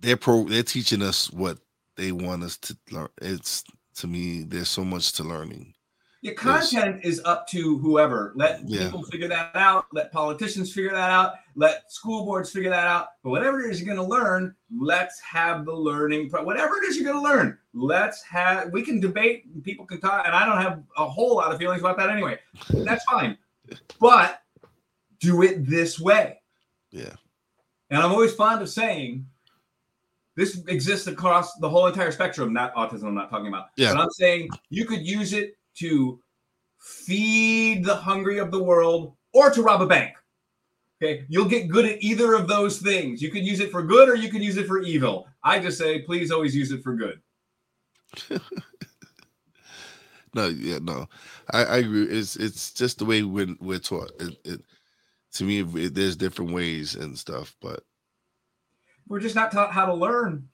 they're 0.01 0.17
pro. 0.17 0.45
They're 0.45 0.63
teaching 0.63 1.03
us 1.03 1.31
what 1.31 1.59
they 1.97 2.13
want 2.13 2.43
us 2.43 2.57
to 2.59 2.77
learn. 2.91 3.09
It's 3.21 3.65
to 3.97 4.07
me, 4.07 4.43
there's 4.43 4.69
so 4.69 4.85
much 4.85 5.13
to 5.15 5.25
learning. 5.25 5.73
Your 6.23 6.35
content 6.35 7.05
is 7.05 7.21
up 7.25 7.47
to 7.49 7.79
whoever. 7.79 8.33
Let 8.35 8.69
Yeah. 8.69 8.87
people 8.87 9.05
figure 9.05 9.29
that 9.29 9.55
out. 9.55 9.87
Let 9.93 10.11
politicians 10.13 10.73
figure 10.73 10.91
that 10.91 11.11
out. 11.11 11.35
Let 11.55 11.91
school 11.93 12.25
boards 12.25 12.51
figure 12.51 12.71
that 12.71 12.87
out. 12.87 13.09
But 13.23 13.31
whatever 13.31 13.61
it 13.61 13.71
is 13.71 13.81
you're 13.81 13.95
going 13.95 14.05
to 14.05 14.15
learn, 14.15 14.55
let's 14.77 15.21
have 15.21 15.65
the 15.65 15.73
learning. 15.73 16.29
Pro- 16.31 16.43
whatever 16.43 16.79
it 16.79 16.85
is 16.89 16.97
you're 16.97 17.11
going 17.11 17.23
to 17.23 17.23
learn, 17.23 17.59
let's 17.75 18.23
have. 18.25 18.73
We 18.73 18.83
can 18.83 18.99
debate. 18.99 19.63
People 19.63 19.87
can 19.87 20.01
talk, 20.01 20.27
and 20.27 20.35
I 20.35 20.45
don't 20.45 20.61
have 20.61 20.83
a 20.97 21.09
whole 21.09 21.37
lot 21.37 21.53
of 21.53 21.59
feelings 21.59 21.81
about 21.81 21.97
that 21.99 22.11
anyway. 22.11 22.39
That's 22.71 23.05
fine. 23.05 23.39
But 24.01 24.43
do 25.21 25.43
it 25.43 25.65
this 25.67 26.01
way. 26.01 26.41
Yeah. 26.91 27.15
And 27.91 28.03
I'm 28.03 28.11
always 28.11 28.35
fond 28.35 28.63
of 28.63 28.69
saying 28.69 29.27
this 30.37 30.63
exists 30.69 31.07
across 31.07 31.55
the 31.55 31.69
whole 31.69 31.87
entire 31.87 32.13
spectrum, 32.13 32.53
not 32.53 32.75
autism, 32.75 33.05
I'm 33.05 33.15
not 33.15 33.31
talking 33.31 33.49
about. 33.49 33.67
Yeah. 33.77 33.95
But 33.95 34.03
I'm 34.03 34.11
saying 34.11 34.51
you 34.69 34.85
could 34.85 35.07
use 35.07 35.33
it 35.33 35.57
to 35.77 36.21
feed 36.79 37.85
the 37.85 37.97
hungry 37.97 38.39
of 38.39 38.51
the 38.51 38.63
world 38.63 39.15
or 39.33 39.51
to 39.51 39.63
rob 39.63 39.83
a 39.83 39.87
bank. 39.87 40.15
Okay. 41.03 41.25
You'll 41.29 41.49
get 41.49 41.69
good 41.69 41.85
at 41.85 42.03
either 42.03 42.35
of 42.35 42.49
those 42.49 42.79
things. 42.79 43.21
You 43.21 43.31
could 43.31 43.45
use 43.45 43.61
it 43.61 43.71
for 43.71 43.83
good 43.83 44.09
or 44.09 44.15
you 44.15 44.31
could 44.31 44.43
use 44.43 44.57
it 44.57 44.67
for 44.67 44.81
evil. 44.81 45.27
I 45.43 45.59
just 45.59 45.79
say, 45.79 46.01
please 46.01 46.31
always 46.31 46.55
use 46.55 46.71
it 46.71 46.83
for 46.83 46.95
good. 46.95 47.21
No, 50.37 50.49
yeah, 50.49 50.79
no, 50.83 51.09
I, 51.51 51.65
I 51.65 51.77
agree. 51.79 52.05
It's 52.05 52.37
it's 52.37 52.71
just 52.71 52.99
the 52.99 53.07
way 53.07 53.23
we're 53.23 53.57
we're 53.59 53.79
taught. 53.79 54.13
It, 54.21 54.37
it 54.45 54.61
to 55.33 55.45
me, 55.45 55.61
it, 55.61 55.95
there's 55.95 56.15
different 56.15 56.53
ways 56.53 56.95
and 56.95 57.19
stuff, 57.19 57.57
but 57.63 57.85
We're 59.09 59.21
just 59.21 59.35
not 59.35 59.53
taught 59.53 59.73
how 59.73 59.87
to 59.87 59.95
learn. 59.95 60.49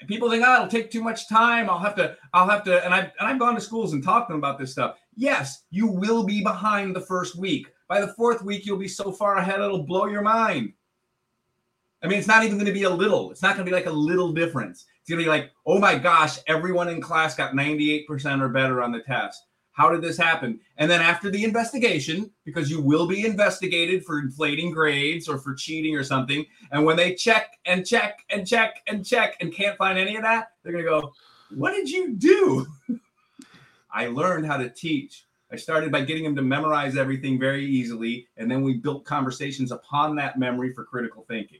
yeah, 0.00 0.06
people 0.06 0.30
think 0.30 0.44
oh 0.46 0.54
it'll 0.54 0.68
take 0.68 0.90
too 0.90 1.02
much 1.02 1.28
time. 1.28 1.68
I'll 1.68 1.78
have 1.78 1.94
to 1.96 2.16
i'll 2.32 2.48
have 2.48 2.64
to 2.64 2.84
and 2.84 2.94
i've 2.94 3.10
and 3.18 3.28
i've 3.28 3.38
gone 3.38 3.54
to 3.54 3.60
schools 3.60 3.92
and 3.92 4.02
talked 4.02 4.28
to 4.28 4.32
them 4.32 4.40
about 4.40 4.58
this 4.58 4.72
stuff. 4.72 4.96
Yes 5.16 5.64
you 5.70 5.86
will 5.86 6.24
be 6.24 6.42
behind 6.42 6.94
the 6.94 7.00
first 7.00 7.36
week. 7.36 7.68
By 7.88 8.00
the 8.00 8.14
fourth 8.14 8.42
week 8.42 8.66
you'll 8.66 8.78
be 8.78 8.88
so 8.88 9.12
far 9.12 9.36
ahead 9.36 9.60
it'll 9.60 9.82
blow 9.82 10.06
your 10.06 10.22
mind. 10.22 10.72
I 12.02 12.08
mean 12.08 12.18
it's 12.18 12.28
not 12.28 12.44
even 12.44 12.56
going 12.56 12.66
to 12.66 12.72
be 12.72 12.84
a 12.84 12.90
little. 12.90 13.30
It's 13.30 13.42
not 13.42 13.56
going 13.56 13.66
to 13.66 13.70
be 13.70 13.76
like 13.76 13.86
a 13.86 13.90
little 13.90 14.32
difference. 14.32 14.86
It's 15.00 15.10
going 15.10 15.18
to 15.18 15.24
be 15.24 15.30
like 15.30 15.50
oh 15.66 15.78
my 15.78 15.98
gosh 15.98 16.38
everyone 16.46 16.88
in 16.88 17.00
class 17.00 17.34
got 17.34 17.52
98% 17.52 18.40
or 18.40 18.48
better 18.48 18.82
on 18.82 18.92
the 18.92 19.00
test 19.00 19.46
how 19.80 19.88
did 19.88 20.02
this 20.02 20.18
happen 20.18 20.60
and 20.76 20.90
then 20.90 21.00
after 21.00 21.30
the 21.30 21.42
investigation 21.42 22.30
because 22.44 22.70
you 22.70 22.80
will 22.80 23.06
be 23.06 23.24
investigated 23.24 24.04
for 24.04 24.18
inflating 24.18 24.70
grades 24.70 25.28
or 25.28 25.38
for 25.38 25.54
cheating 25.54 25.96
or 25.96 26.04
something 26.04 26.44
and 26.70 26.84
when 26.84 26.96
they 26.96 27.14
check 27.14 27.58
and 27.64 27.86
check 27.86 28.24
and 28.30 28.46
check 28.46 28.82
and 28.86 29.04
check 29.04 29.36
and 29.40 29.52
can't 29.52 29.76
find 29.76 29.98
any 29.98 30.16
of 30.16 30.22
that, 30.22 30.52
they're 30.62 30.72
going 30.72 30.84
to 30.84 30.90
go, 30.90 31.12
What 31.54 31.72
did 31.72 31.90
you 31.90 32.14
do? 32.14 32.66
I 33.92 34.06
learned 34.06 34.46
how 34.46 34.56
to 34.56 34.68
teach. 34.68 35.26
I 35.52 35.56
started 35.56 35.90
by 35.90 36.02
getting 36.02 36.22
them 36.22 36.36
to 36.36 36.42
memorize 36.42 36.96
everything 36.96 37.38
very 37.38 37.66
easily. 37.66 38.28
And 38.36 38.48
then 38.48 38.62
we 38.62 38.74
built 38.74 39.04
conversations 39.04 39.72
upon 39.72 40.14
that 40.16 40.38
memory 40.38 40.72
for 40.72 40.84
critical 40.84 41.24
thinking. 41.26 41.58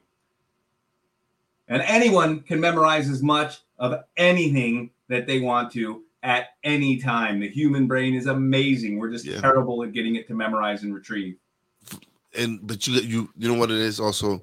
And 1.67 1.83
anyone 1.83 2.41
can 2.41 2.61
memorize 2.61 3.09
as 3.09 3.21
much 3.21 3.63
of 3.79 4.05
anything 4.17 4.91
that 5.09 5.27
they 5.27 5.41
want 5.41 5.73
to 5.73 6.05
at 6.23 6.49
any 6.65 6.99
time. 6.99 7.41
The 7.41 7.49
human 7.49 7.87
brain 7.87 8.15
is 8.15 8.27
amazing. 8.27 8.99
We're 8.99 9.11
just 9.11 9.25
Yeah. 9.25 9.41
terrible 9.41 9.83
at 9.85 9.93
getting 9.93 10.17
it 10.17 10.27
to 10.29 10.35
memorize 10.35 10.83
and 10.83 10.95
retrieve. 10.95 11.37
and 12.37 12.61
but 12.65 12.87
you 12.87 12.95
you 13.01 13.31
you 13.37 13.49
know 13.53 13.59
what 13.59 13.71
it 13.73 13.79
is 13.79 13.99
also. 13.99 14.41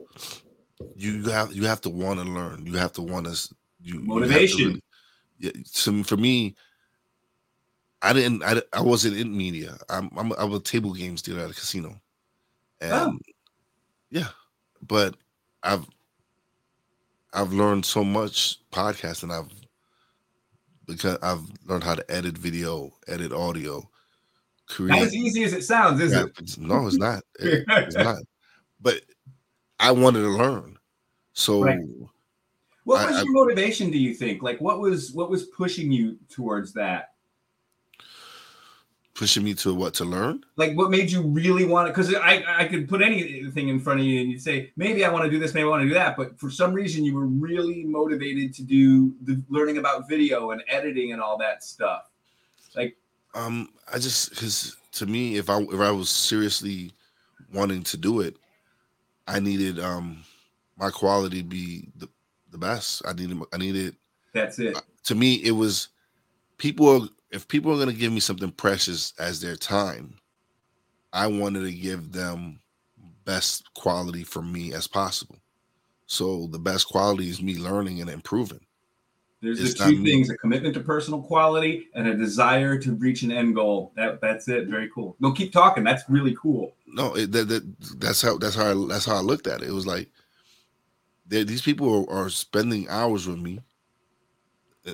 You 0.96 1.12
you 1.14 1.30
have 1.30 1.54
you 1.54 1.64
have 1.66 1.80
to 1.82 1.90
want 1.90 2.20
to 2.20 2.26
learn. 2.26 2.66
You 2.66 2.74
have 2.78 2.92
to 2.94 3.02
want 3.02 3.26
to 3.28 3.32
you 3.82 3.94
you 3.96 4.00
to 4.02 4.06
Motivation. 4.06 4.68
really- 4.68 4.84
yeah, 5.40 5.52
so 5.66 6.04
for 6.04 6.18
me, 6.18 6.56
I 8.02 8.12
didn't. 8.14 8.44
I, 8.44 8.62
I 8.74 8.82
wasn't 8.82 9.18
in 9.18 9.36
media. 9.38 9.78
I'm 9.90 10.10
I'm 10.18 10.32
I'm 10.34 10.52
a 10.54 10.60
table 10.60 10.94
games 10.94 11.22
dealer 11.22 11.44
at 11.44 11.52
a 11.52 11.54
casino, 11.54 12.02
and 12.82 12.92
Oh. 12.94 13.20
yeah, 14.10 14.30
but 14.88 15.16
I've 15.64 15.86
I've 17.34 17.54
learned 17.54 17.86
so 17.86 18.04
much 18.04 18.60
podcasting. 18.72 19.32
I've 19.32 19.52
because 20.88 21.18
I've 21.22 21.42
learned 21.66 21.84
how 21.84 21.96
to 21.96 22.12
edit 22.12 22.38
video, 22.38 22.94
edit 23.08 23.32
audio, 23.32 23.76
Not 23.76 23.88
create 24.68 25.02
as 25.04 25.14
easy 25.16 25.44
as 25.44 25.54
it 25.54 25.64
sounds, 25.64 26.00
is 26.02 26.14
it? 26.14 26.34
graphics. 26.34 26.58
No, 26.58 26.88
it's 26.88 26.98
not. 26.98 27.24
It- 27.40 27.66
it's 27.68 27.96
not. 27.96 28.18
But 28.82 29.02
I 29.80 29.92
wanted 29.92 30.22
to 30.22 30.30
learn, 30.30 30.78
so 31.34 31.64
Right. 31.64 31.80
What 32.84 33.06
was 33.08 33.18
I- 33.18 33.24
your 33.24 33.34
motivation? 33.34 33.92
Do 33.92 33.98
you 33.98 34.14
think? 34.14 34.42
Like, 34.42 34.62
what 34.62 34.80
was 34.80 35.12
what 35.12 35.30
was 35.30 35.46
pushing 35.48 35.92
you 35.92 36.18
towards 36.30 36.72
that? 36.74 37.10
Pushing 39.18 39.44
me 39.44 39.56
to 39.56 39.74
what 39.74 39.96
to 39.96 40.06
learn. 40.06 40.46
Like, 40.58 40.78
what 40.78 40.92
made 40.92 41.12
you 41.12 41.24
really 41.24 41.66
want 41.66 41.90
it? 41.90 41.96
Because 41.96 42.14
I 42.16 42.44
I 42.48 42.68
could 42.68 42.88
put 42.88 43.02
anything 43.02 43.68
in 43.68 43.80
front 43.80 44.00
of 44.00 44.06
you 44.06 44.22
and 44.22 44.32
you'd 44.32 44.42
say 44.42 44.72
maybe 44.78 45.04
I 45.04 45.10
want 45.12 45.26
to 45.26 45.32
do 45.32 45.40
this, 45.40 45.54
maybe 45.54 45.66
I 45.66 45.70
want 45.70 45.82
to 45.82 45.88
do 45.88 45.96
that, 45.96 46.16
but 46.16 46.40
for 46.40 46.50
some 46.52 46.72
reason 46.72 47.04
you 47.04 47.16
were 47.16 47.26
really 47.26 47.84
motivated 47.84 48.54
to 48.54 48.64
do 48.64 49.16
the 49.24 49.42
learning 49.50 49.80
about 49.80 50.08
video 50.08 50.52
and 50.52 50.64
editing 50.70 51.12
and 51.14 51.22
all 51.22 51.38
that 51.40 51.64
stuff. 51.64 52.04
Like 52.76 52.96
Um, 53.34 53.70
I 53.92 53.98
just 54.00 54.30
because 54.30 54.78
to 54.94 55.06
me, 55.08 55.38
if 55.38 55.50
I 55.50 55.62
if 55.62 55.80
I 55.80 55.92
was 55.92 56.10
seriously 56.10 56.92
wanting 57.52 57.84
to 57.84 57.98
do 57.98 58.22
it, 58.22 58.36
I 59.28 59.40
needed 59.40 59.80
um 59.80 60.24
my 60.78 60.92
quality 60.92 61.42
be 61.42 61.90
the 61.98 62.08
the 62.52 62.58
best. 62.60 63.02
I 63.06 63.14
needed 63.14 63.38
I 63.52 63.58
needed 63.58 63.96
That's 64.34 64.60
it. 64.60 64.78
to 65.06 65.16
me 65.16 65.36
it 65.44 65.52
was 65.52 65.90
people 66.60 67.10
if 67.32 67.48
people 67.48 67.72
are 67.74 67.80
gonna 67.80 67.94
give 67.94 68.12
me 68.12 68.20
something 68.20 68.52
precious 68.52 69.14
as 69.20 69.42
their 69.42 69.56
time, 69.56 70.16
I 71.14 71.28
wanted 71.28 71.62
to 71.64 71.72
give 71.72 72.12
them 72.12 72.60
best 73.26 73.74
quality 73.74 74.24
for 74.24 74.42
me 74.42 74.74
as 74.74 74.88
possible. 74.88 75.38
So 76.06 76.48
the 76.48 76.60
best 76.60 76.88
quality 76.88 77.30
is 77.30 77.42
me 77.42 77.58
learning 77.58 78.02
and 78.02 78.10
improving. 78.10 78.62
There's 79.42 79.60
it's 79.60 79.80
the 79.80 79.86
two 79.86 80.00
me. 80.00 80.12
things: 80.12 80.30
a 80.30 80.38
commitment 80.38 80.74
to 80.76 80.80
personal 80.80 81.22
quality 81.22 81.88
and 81.94 82.08
a 82.08 82.16
desire 82.16 82.78
to 82.80 82.96
reach 82.96 83.22
an 83.22 83.32
end 83.32 83.56
goal. 83.56 83.92
That 83.96 84.20
that's 84.22 84.48
it. 84.48 84.68
Very 84.68 84.90
cool. 84.90 85.16
No, 85.20 85.32
keep 85.32 85.52
talking. 85.52 85.84
That's 85.84 86.04
really 86.10 86.36
cool. 86.42 86.74
No, 86.88 87.16
it, 87.16 87.32
that, 87.34 87.48
that 87.50 88.00
that's 88.00 88.22
how 88.22 88.38
that's 88.38 88.56
how 88.56 88.72
I, 88.72 88.88
that's 88.88 89.06
how 89.06 89.16
I 89.16 89.22
looked 89.22 89.48
at 89.48 89.62
it. 89.62 89.68
It 89.68 89.74
was 89.74 89.86
like 89.86 90.10
these 91.28 91.62
people 91.62 92.08
are, 92.10 92.26
are 92.26 92.30
spending 92.30 92.88
hours 92.90 93.28
with 93.28 93.40
me 93.40 93.60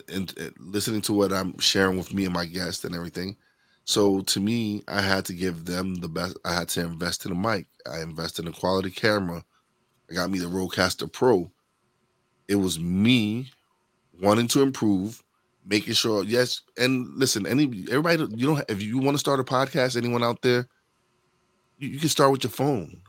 and, 0.10 0.34
and 0.38 0.54
listening 0.60 1.02
to 1.02 1.14
what 1.14 1.32
I'm 1.32 1.58
sharing 1.60 1.98
with 1.98 2.14
me 2.14 2.26
and 2.26 2.34
my 2.34 2.46
guests 2.46 2.84
and 2.84 2.96
everything. 2.96 3.36
So 3.86 4.22
to 4.22 4.40
me, 4.40 4.84
I 4.88 5.02
had 5.02 5.26
to 5.26 5.34
give 5.34 5.66
them 5.66 5.96
the 5.96 6.08
best. 6.08 6.38
I 6.46 6.54
had 6.54 6.70
to 6.70 6.82
invest 6.82 7.26
in 7.26 7.32
a 7.32 7.36
mic. 7.36 7.68
I 7.90 8.02
invested 8.02 8.46
in 8.46 8.54
a 8.54 8.56
quality 8.56 8.90
camera. 8.90 9.44
I 10.10 10.14
got 10.14 10.30
me 10.30 10.40
the 10.40 10.46
Rodecaster 10.46 11.12
Pro. 11.12 11.52
It 12.48 12.56
was 12.56 12.80
me 12.80 13.52
wanting 14.22 14.48
to 14.50 14.62
improve, 14.62 15.22
making 15.66 15.94
sure. 15.94 16.24
Yes, 16.24 16.62
and 16.78 17.08
listen, 17.16 17.46
any 17.46 17.86
everybody, 17.90 18.26
you 18.36 18.48
don't. 18.48 18.64
If 18.70 18.82
you 18.82 19.00
want 19.00 19.16
to 19.16 19.20
start 19.20 19.40
a 19.40 19.44
podcast, 19.44 19.98
anyone 19.98 20.24
out 20.24 20.42
there, 20.42 20.68
you, 21.78 21.90
you 21.90 22.00
can 22.00 22.10
start 22.10 22.32
with 22.32 22.44
your 22.44 22.52
phone. 22.52 23.02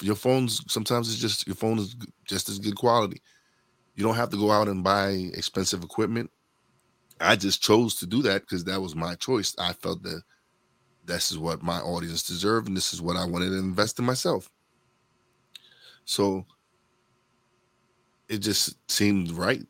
Your 0.00 0.16
phone's 0.16 0.60
sometimes 0.72 1.10
it's 1.10 1.20
just 1.20 1.46
your 1.46 1.56
phone 1.56 1.78
is 1.78 1.94
just 2.26 2.48
as 2.48 2.58
good 2.58 2.76
quality. 2.76 3.20
You 3.94 4.04
don't 4.04 4.16
have 4.16 4.30
to 4.30 4.36
go 4.36 4.50
out 4.50 4.68
and 4.68 4.84
buy 4.84 5.10
expensive 5.34 5.82
equipment. 5.84 6.30
I 7.20 7.36
just 7.36 7.62
chose 7.62 7.96
to 7.96 8.06
do 8.06 8.22
that 8.22 8.42
because 8.42 8.64
that 8.64 8.82
was 8.82 8.94
my 8.96 9.16
choice. 9.16 9.54
I 9.58 9.74
felt 9.74 10.02
that 10.04 10.22
this 11.04 11.32
is 11.32 11.38
what 11.38 11.62
my 11.62 11.80
audience 11.80 12.24
deserved, 12.24 12.68
and 12.68 12.76
this 12.76 12.94
is 12.94 13.02
what 13.02 13.16
I 13.16 13.26
wanted 13.26 13.50
to 13.50 13.58
invest 13.58 13.98
in 13.98 14.06
myself. 14.06 14.50
So 16.04 16.46
it 18.28 18.38
just 18.38 18.76
seemed 18.90 19.30
right 19.32 19.62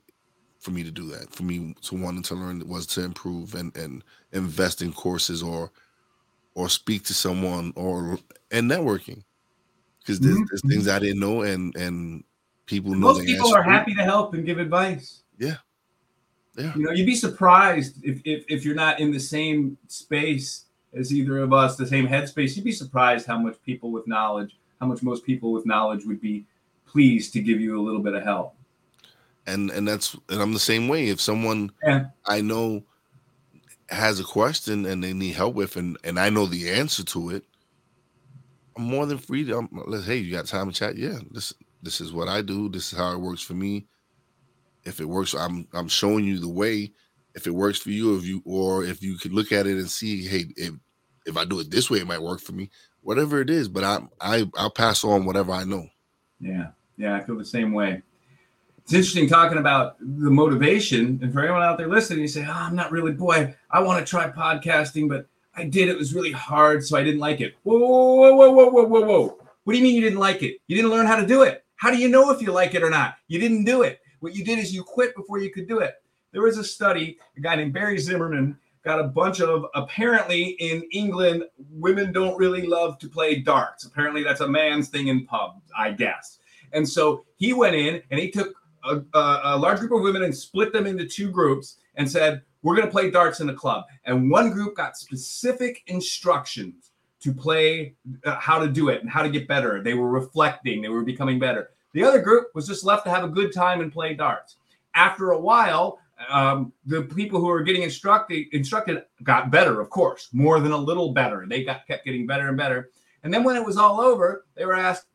for 0.61 0.70
me 0.72 0.85
to 0.85 0.91
do 0.91 1.07
that. 1.09 1.35
For 1.35 1.43
me 1.45 1.75
to 1.83 1.97
wanting 1.97 2.22
to 2.25 2.35
learn 2.35 2.66
was 2.68 2.87
to 2.89 3.05
improve 3.05 3.55
and 3.55 3.77
and 3.77 4.05
invest 4.33 4.83
in 4.83 4.93
courses 4.93 5.43
or 5.43 5.72
or 6.55 6.68
speak 6.68 7.05
to 7.07 7.14
someone 7.14 7.72
or 7.77 8.18
and 8.53 8.70
networking 8.70 9.25
because 10.01 10.20
there's, 10.20 10.39
Mhm. 10.39 10.49
there's 10.51 10.62
things 10.68 10.89
I 10.89 10.99
didn't 11.01 11.20
know 11.20 11.43
and 11.43 11.77
and 11.77 12.25
people 12.66 12.92
know 12.92 12.98
Most 12.98 13.26
people 13.26 13.54
are 13.54 13.62
happy 13.62 13.94
to 13.94 14.02
help 14.04 14.34
and 14.34 14.44
give 14.44 14.58
advice. 14.58 15.22
Yeah. 15.38 15.56
Yeah. 16.56 16.72
You 16.76 16.84
know, 16.84 16.92
you'd 16.92 17.06
be 17.06 17.16
surprised 17.16 18.04
if, 18.04 18.20
if 18.24 18.44
if 18.48 18.64
you're 18.64 18.76
not 18.76 19.00
in 19.00 19.10
the 19.10 19.18
same 19.20 19.76
space 19.88 20.66
as 20.94 21.12
either 21.12 21.38
of 21.38 21.52
us, 21.52 21.76
the 21.76 21.86
same 21.86 22.06
headspace. 22.06 22.54
You'd 22.54 22.64
be 22.64 22.72
surprised 22.72 23.26
how 23.26 23.38
much 23.38 23.56
people 23.62 23.90
with 23.90 24.06
knowledge, 24.06 24.56
how 24.80 24.86
much 24.86 25.02
most 25.02 25.24
people 25.24 25.52
with 25.52 25.66
knowledge 25.66 26.04
would 26.06 26.20
be 26.20 26.46
pleased 26.86 27.32
to 27.32 27.40
give 27.42 27.60
you 27.60 27.78
a 27.78 27.82
little 27.82 28.00
bit 28.00 28.14
of 28.14 28.22
help. 28.22 28.54
and 29.46 29.70
and 29.70 29.86
that's 29.88 30.14
and 30.28 30.40
I'm 30.40 30.52
the 30.52 30.60
same 30.60 30.86
way. 30.88 31.08
If 31.08 31.20
someone 31.20 31.70
Yeah. 31.84 32.06
I 32.26 32.40
know 32.40 32.84
has 33.90 34.18
a 34.20 34.24
question 34.24 34.86
and 34.86 35.02
they 35.02 35.12
need 35.12 35.34
help 35.34 35.54
with, 35.56 35.76
and 35.76 35.98
and 36.04 36.18
I 36.20 36.30
know 36.30 36.46
the 36.46 36.70
answer 36.70 37.02
to 37.04 37.30
it, 37.30 37.44
I'm 38.76 38.84
more 38.84 39.06
than 39.06 39.18
free 39.18 39.44
to. 39.44 39.58
I'm, 39.58 40.02
hey, 40.04 40.18
you 40.18 40.32
got 40.32 40.46
time 40.46 40.70
to 40.70 40.74
chat? 40.74 40.96
Yeah, 40.96 41.18
this 41.32 41.52
this 41.85 42.01
is 42.01 42.12
what 42.12 42.28
I 42.28 42.43
do. 42.43 42.68
This 42.68 42.93
is 42.93 42.99
how 42.99 43.12
it 43.12 43.20
works 43.20 43.43
for 43.43 43.55
me. 43.55 43.87
If 44.85 45.01
it 45.01 45.05
works, 45.05 45.35
I'm 45.35 45.68
I'm 45.72 45.89
showing 45.89 46.24
you 46.24 46.39
the 46.39 46.49
way. 46.49 46.93
if 47.35 47.47
it 47.47 47.51
works 47.51 47.78
for 47.78 47.91
you, 47.91 48.16
if 48.16 48.24
you 48.24 48.43
or 48.45 48.85
if 48.85 49.03
you 49.03 49.16
could 49.18 49.32
look 49.32 49.53
at 49.53 49.66
it 49.66 49.76
and 49.76 49.91
see, 49.91 50.24
hey, 50.24 50.47
if 50.57 50.74
if 51.26 51.37
I 51.37 51.45
do 51.45 51.61
it 51.61 51.70
this 51.70 51.91
way, 51.91 51.99
it 51.99 52.07
might 52.07 52.22
work 52.22 52.41
for 52.41 52.53
me. 52.53 52.70
Whatever 53.03 53.41
it 53.41 53.51
is, 53.51 53.68
but 53.68 53.85
I 53.85 53.99
I 54.20 54.51
I'll 54.57 54.70
pass 54.70 55.05
on 55.05 55.24
whatever 55.24 55.53
I 55.53 55.64
know. 55.64 55.87
Yeah, 56.41 56.68
yeah, 56.97 57.16
I 57.16 57.20
feel 57.20 57.37
the 57.37 57.45
same 57.45 57.72
way. 57.72 58.03
It's 58.78 58.93
interesting 58.93 59.28
talking 59.28 59.59
about 59.59 59.97
the 59.99 60.30
motivation, 60.30 61.18
and 61.22 61.32
for 61.32 61.41
anyone 61.41 61.62
out 61.62 61.78
there 61.78 61.89
listening, 61.89 62.20
you 62.20 62.28
say, 62.28 62.45
oh, 62.47 62.53
"I'm 62.53 62.76
not 62.76 62.93
really, 62.93 63.12
boy, 63.12 63.55
I 63.70 63.80
want 63.80 64.05
to 64.05 64.09
try 64.09 64.30
podcasting, 64.30 65.09
but 65.09 65.26
I 65.55 65.64
did. 65.64 65.89
It 65.89 65.97
was 65.97 66.14
really 66.14 66.32
hard, 66.32 66.85
so 66.85 66.97
I 66.97 67.03
didn't 67.03 67.20
like 67.20 67.41
it." 67.41 67.55
Whoa, 67.62 67.78
whoa, 67.78 68.35
whoa, 68.35 68.51
whoa, 68.51 68.68
whoa, 68.68 68.85
whoa, 68.85 69.01
whoa! 69.01 69.39
What 69.64 69.72
do 69.72 69.78
you 69.78 69.85
mean 69.85 69.95
you 69.95 70.03
didn't 70.03 70.18
like 70.18 70.43
it? 70.43 70.59
You 70.66 70.76
didn't 70.76 70.91
learn 70.91 71.07
how 71.07 71.16
to 71.16 71.26
do 71.26 71.43
it. 71.43 71.63
How 71.85 71.91
do 71.91 71.99
you 71.99 72.09
know 72.09 72.30
if 72.30 72.41
you 72.41 72.51
like 72.51 72.74
it 72.74 72.82
or 72.82 72.89
not? 72.89 73.16
You 73.28 73.39
didn't 73.39 73.64
do 73.64 73.82
it. 73.82 74.01
What 74.20 74.35
you 74.35 74.43
did 74.43 74.59
is 74.59 74.74
you 74.74 74.82
quit 74.82 75.14
before 75.14 75.39
you 75.39 75.53
could 75.53 75.68
do 75.68 75.80
it. 75.80 75.97
There 76.32 76.41
was 76.41 76.57
a 76.57 76.64
study, 76.64 77.18
a 77.37 77.43
guy 77.43 77.57
named 77.57 77.74
Barry 77.74 77.99
Zimmerman 77.99 78.57
got 78.87 79.01
a 79.01 79.05
bunch 79.05 79.43
of 79.43 79.66
apparently 79.74 80.57
in 80.61 80.82
England, 80.93 81.45
women 81.70 82.11
don't 82.11 82.39
really 82.39 82.66
love 82.66 82.99
to 83.01 83.09
play 83.11 83.41
darts. 83.41 83.85
Apparently, 83.85 84.22
that's 84.22 84.41
a 84.41 84.49
man's 84.49 84.89
thing 84.89 85.09
in 85.09 85.26
pubs, 85.26 85.61
I 85.76 85.91
guess. 85.91 86.39
And 86.72 86.89
so 86.89 87.26
he 87.37 87.53
went 87.53 87.76
in 87.76 88.01
and 88.11 88.18
he 88.18 88.30
took 88.30 88.55
a, 88.85 89.03
a, 89.12 89.41
a 89.45 89.59
large 89.59 89.78
group 89.80 89.93
of 89.93 90.01
women 90.01 90.22
and 90.22 90.35
split 90.35 90.72
them 90.72 90.87
into 90.87 91.05
two 91.05 91.30
groups 91.30 91.76
and 91.97 92.11
said, 92.11 92.41
We're 92.62 92.76
going 92.76 92.89
to 92.89 92.93
play 92.93 93.11
darts 93.11 93.41
in 93.41 93.47
the 93.47 93.53
club. 93.53 93.85
And 94.07 94.30
one 94.30 94.53
group 94.53 94.74
got 94.74 94.97
specific 94.97 95.82
instructions 95.87 96.93
to 97.20 97.35
play 97.35 97.95
uh, 98.24 98.37
how 98.37 98.59
to 98.59 98.68
do 98.68 98.89
it 98.89 99.03
and 99.03 99.11
how 99.11 99.22
to 99.22 99.28
get 99.28 99.47
better. 99.47 99.82
They 99.82 99.93
were 99.93 100.09
reflecting, 100.09 100.80
they 100.80 100.89
were 100.89 101.03
becoming 101.03 101.39
better. 101.39 101.70
The 101.95 102.03
other 102.03 102.20
group 102.20 102.49
was 102.55 102.66
just 102.66 102.84
left 102.84 103.05
to 103.05 103.11
have 103.11 103.24
a 103.24 103.28
good 103.28 103.55
time 103.55 103.80
and 103.80 103.90
play 103.90 104.14
darts. 104.14 104.57
After 104.95 105.30
a 105.30 105.40
while, 105.40 106.01
um, 106.28 106.72
the 106.84 107.03
people 107.03 107.40
who 107.40 107.47
were 107.47 107.62
getting 107.62 107.82
instructed 107.82 108.47
instructed 108.53 109.05
got 109.22 109.51
better, 109.51 109.80
of 109.80 109.90
course, 109.90 110.28
more 110.32 110.61
than 110.61 110.72
a 110.72 110.76
little 110.76 111.12
better. 111.12 111.47
They 111.49 111.64
got 111.64 111.86
kept 111.86 112.05
getting 112.05 112.26
better 112.26 112.49
and 112.49 112.57
better. 112.57 112.90
And 113.22 113.32
then 113.32 113.45
when 113.45 113.57
it 113.57 113.64
was 113.64 113.76
all 113.76 114.01
over, 114.01 114.45
they 114.57 114.66
were 114.66 114.74
asked, 114.74 115.07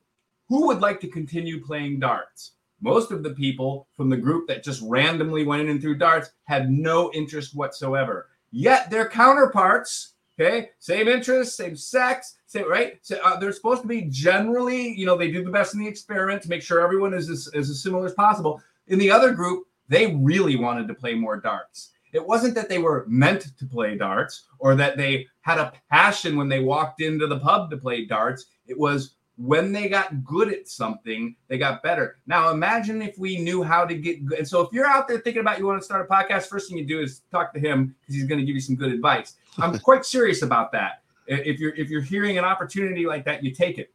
"Who 0.47 0.67
would 0.67 0.79
like 0.79 0.99
to 1.01 1.07
continue 1.07 1.63
playing 1.63 1.99
darts?" 1.99 2.53
Most 2.81 3.11
of 3.11 3.23
the 3.23 3.31
people 3.31 3.87
from 3.95 4.09
the 4.09 4.17
group 4.17 4.47
that 4.47 4.63
just 4.63 4.81
randomly 4.81 5.43
went 5.43 5.63
in 5.63 5.69
and 5.69 5.81
threw 5.81 5.95
darts 5.95 6.31
had 6.45 6.71
no 6.71 7.11
interest 7.11 7.53
whatsoever. 7.53 8.29
Yet 8.51 8.89
their 8.89 9.07
counterparts, 9.09 10.13
okay, 10.39 10.69
same 10.79 11.07
interest, 11.07 11.55
same 11.55 11.75
sex, 11.75 12.37
same 12.45 12.69
right. 12.69 12.99
So 13.01 13.19
uh, 13.23 13.39
they're 13.39 13.51
supposed 13.51 13.81
to 13.81 13.87
be 13.87 14.01
generally, 14.09 14.89
you 14.89 15.05
know, 15.05 15.17
they 15.17 15.31
do 15.31 15.43
the 15.43 15.51
best 15.51 15.73
in 15.73 15.79
the 15.79 15.87
experiment 15.87 16.41
to 16.43 16.49
make 16.49 16.61
sure 16.61 16.81
everyone 16.81 17.13
is 17.13 17.29
as, 17.29 17.49
is 17.53 17.69
as 17.69 17.83
similar 17.83 18.05
as 18.05 18.13
possible. 18.13 18.61
In 18.87 18.99
the 18.99 19.11
other 19.11 19.33
group, 19.33 19.65
they 19.87 20.15
really 20.15 20.55
wanted 20.55 20.87
to 20.87 20.93
play 20.93 21.13
more 21.13 21.39
darts. 21.39 21.91
It 22.11 22.25
wasn't 22.25 22.55
that 22.55 22.69
they 22.69 22.79
were 22.79 23.05
meant 23.07 23.57
to 23.57 23.65
play 23.65 23.95
darts 23.95 24.45
or 24.57 24.75
that 24.75 24.97
they 24.97 25.27
had 25.41 25.59
a 25.59 25.73
passion 25.91 26.37
when 26.37 26.49
they 26.49 26.59
walked 26.59 27.01
into 27.01 27.27
the 27.27 27.39
pub 27.39 27.69
to 27.69 27.77
play 27.77 28.05
darts. 28.05 28.45
It 28.65 28.77
was 28.77 29.15
when 29.39 29.71
they 29.71 29.87
got 29.87 30.25
good 30.25 30.53
at 30.53 30.67
something, 30.67 31.33
they 31.47 31.57
got 31.57 31.81
better. 31.81 32.17
Now, 32.27 32.51
imagine 32.51 33.01
if 33.01 33.17
we 33.17 33.37
knew 33.37 33.63
how 33.63 33.85
to 33.85 33.95
get 33.95 34.25
good. 34.25 34.39
And 34.39 34.47
so, 34.47 34.59
if 34.59 34.73
you're 34.73 34.85
out 34.85 35.07
there 35.07 35.19
thinking 35.19 35.39
about 35.39 35.59
you 35.59 35.65
want 35.65 35.79
to 35.79 35.85
start 35.85 36.05
a 36.05 36.13
podcast, 36.13 36.47
first 36.47 36.67
thing 36.67 36.77
you 36.77 36.85
do 36.85 36.99
is 36.99 37.21
talk 37.31 37.53
to 37.53 37.59
him 37.59 37.95
because 38.01 38.15
he's 38.15 38.25
going 38.25 38.39
to 38.39 38.45
give 38.45 38.55
you 38.55 38.61
some 38.61 38.75
good 38.75 38.91
advice. 38.91 39.35
I'm 39.57 39.79
quite 39.79 40.03
serious 40.03 40.41
about 40.41 40.73
that. 40.73 41.03
If 41.27 41.59
you're 41.59 41.73
if 41.75 41.89
you're 41.89 42.01
hearing 42.01 42.37
an 42.37 42.43
opportunity 42.43 43.05
like 43.05 43.23
that, 43.25 43.41
you 43.41 43.51
take 43.51 43.77
it. 43.77 43.93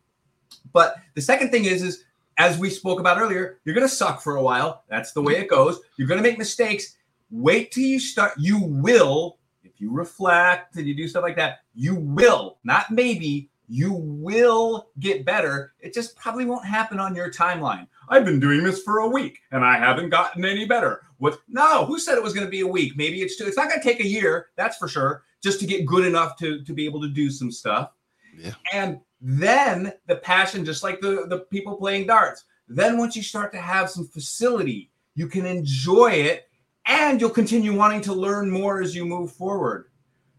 But 0.72 0.96
the 1.14 1.20
second 1.20 1.50
thing 1.50 1.66
is 1.66 1.82
is 1.82 2.04
as 2.38 2.58
we 2.58 2.70
spoke 2.70 2.98
about 2.98 3.18
earlier, 3.18 3.58
you're 3.64 3.74
going 3.74 3.86
to 3.86 3.94
suck 3.94 4.22
for 4.22 4.36
a 4.36 4.42
while. 4.42 4.84
That's 4.88 5.12
the 5.12 5.22
way 5.22 5.34
it 5.34 5.48
goes. 5.48 5.80
You're 5.98 6.08
going 6.08 6.22
to 6.22 6.28
make 6.28 6.38
mistakes. 6.38 6.96
Wait 7.30 7.70
till 7.70 7.84
you 7.84 8.00
start. 8.00 8.32
You 8.38 8.62
will, 8.62 9.38
if 9.62 9.78
you 9.78 9.92
reflect 9.92 10.76
and 10.76 10.86
you 10.86 10.96
do 10.96 11.06
stuff 11.06 11.22
like 11.22 11.36
that, 11.36 11.60
you 11.74 11.96
will, 11.96 12.58
not 12.64 12.90
maybe, 12.90 13.50
you 13.68 13.92
will 13.92 14.90
get 15.00 15.24
better. 15.24 15.72
It 15.80 15.94
just 15.94 16.16
probably 16.16 16.44
won't 16.44 16.66
happen 16.66 16.98
on 16.98 17.14
your 17.14 17.30
timeline. 17.30 17.86
I've 18.08 18.24
been 18.24 18.40
doing 18.40 18.62
this 18.62 18.82
for 18.82 18.98
a 18.98 19.08
week 19.08 19.40
and 19.50 19.64
I 19.64 19.78
haven't 19.78 20.10
gotten 20.10 20.44
any 20.44 20.66
better. 20.66 21.02
What? 21.18 21.38
No, 21.48 21.86
who 21.86 21.98
said 21.98 22.16
it 22.16 22.22
was 22.22 22.34
going 22.34 22.46
to 22.46 22.50
be 22.50 22.60
a 22.60 22.66
week? 22.66 22.96
Maybe 22.96 23.22
it's 23.22 23.36
two. 23.36 23.46
It's 23.46 23.56
not 23.56 23.68
going 23.68 23.80
to 23.80 23.88
take 23.88 24.00
a 24.00 24.06
year, 24.06 24.48
that's 24.56 24.76
for 24.76 24.88
sure, 24.88 25.24
just 25.42 25.60
to 25.60 25.66
get 25.66 25.86
good 25.86 26.04
enough 26.04 26.36
to, 26.38 26.62
to 26.64 26.72
be 26.72 26.84
able 26.84 27.00
to 27.00 27.08
do 27.08 27.30
some 27.30 27.50
stuff. 27.50 27.92
Yeah. 28.36 28.52
And 28.72 29.00
then 29.20 29.92
the 30.06 30.16
passion, 30.16 30.64
just 30.64 30.82
like 30.82 31.00
the, 31.00 31.26
the 31.28 31.46
people 31.50 31.76
playing 31.76 32.06
darts. 32.06 32.44
Then 32.68 32.98
once 32.98 33.16
you 33.16 33.22
start 33.22 33.52
to 33.52 33.60
have 33.60 33.88
some 33.88 34.06
facility, 34.06 34.90
you 35.14 35.28
can 35.28 35.46
enjoy 35.46 36.10
it 36.10 36.48
and 36.86 37.20
you'll 37.20 37.30
continue 37.30 37.74
wanting 37.74 38.02
to 38.02 38.12
learn 38.12 38.50
more 38.50 38.82
as 38.82 38.94
you 38.94 39.06
move 39.06 39.32
forward. 39.32 39.86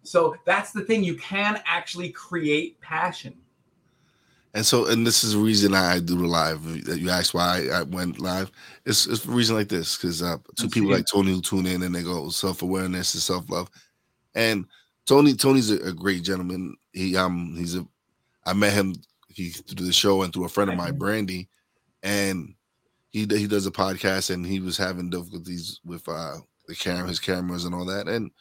So 0.06 0.36
that's 0.46 0.72
the 0.72 0.82
thing. 0.82 1.04
You 1.04 1.16
can 1.16 1.62
actually 1.66 2.10
create 2.10 2.80
passion. 2.82 3.36
And 4.54 4.66
so, 4.66 4.86
and 4.86 5.06
this 5.06 5.26
is 5.26 5.34
the 5.34 5.40
reason 5.40 5.74
I 5.74 6.00
do 6.00 6.18
the 6.18 6.28
live. 6.28 6.66
You 6.88 7.10
asked 7.10 7.34
why 7.34 7.68
I 7.74 7.84
went 7.84 8.22
live. 8.22 8.52
It's, 8.86 9.06
it's 9.06 9.26
a 9.26 9.30
reason 9.30 9.58
like 9.58 9.68
this 9.68 9.98
because 9.98 10.24
uh, 10.24 10.38
two 10.56 10.70
people 10.70 10.92
like 10.92 11.06
Tony 11.12 11.32
who 11.32 11.42
tune 11.42 11.66
in 11.66 11.84
and 11.84 11.94
they 11.94 12.04
go 12.04 12.30
self 12.30 12.62
awareness 12.62 13.14
and 13.14 13.22
self 13.22 13.50
love. 13.50 13.70
And 14.34 14.66
Tony, 15.06 15.34
Tony's 15.34 15.72
a, 15.72 15.90
a, 15.90 15.94
great 15.94 16.24
gentleman. 16.24 16.78
He 16.94 17.18
um 17.18 17.54
he's 17.58 17.76
a 17.76 17.86
I 18.46 18.54
met 18.54 18.72
him 18.72 18.96
he 19.28 19.50
through 19.50 19.86
the 19.86 19.92
show 19.92 20.22
and 20.22 20.34
through 20.34 20.46
a 20.46 20.50
friend 20.50 20.70
of 20.70 20.78
mine, 20.78 20.98
Brandy, 20.98 21.50
and 22.02 22.56
he 23.12 23.28
he 23.30 23.48
does 23.48 23.66
a 23.66 23.72
podcast 23.72 24.34
and 24.34 24.46
he 24.46 24.62
was 24.62 24.78
having 24.78 25.10
difficulties 25.10 25.82
with 25.84 26.08
uh 26.08 26.38
the 26.68 26.76
camera, 26.76 27.10
his 27.10 27.20
cameras 27.20 27.66
and 27.66 27.76
all 27.76 27.86
that, 27.86 28.08
and 28.08 28.32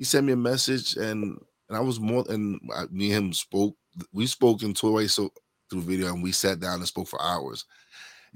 he 0.00 0.04
sent 0.04 0.24
me 0.24 0.32
a 0.32 0.36
message 0.36 0.96
and 0.96 1.38
and 1.68 1.76
I 1.76 1.80
was 1.80 2.00
more 2.00 2.24
and 2.30 2.58
I, 2.74 2.86
me 2.90 3.12
and 3.12 3.26
him 3.26 3.32
spoke. 3.34 3.76
We 4.12 4.26
spoke 4.26 4.62
in 4.62 4.74
ways 4.82 5.12
so 5.12 5.30
through 5.68 5.82
video 5.82 6.08
and 6.08 6.22
we 6.22 6.32
sat 6.32 6.58
down 6.58 6.78
and 6.78 6.88
spoke 6.88 7.06
for 7.06 7.22
hours, 7.22 7.66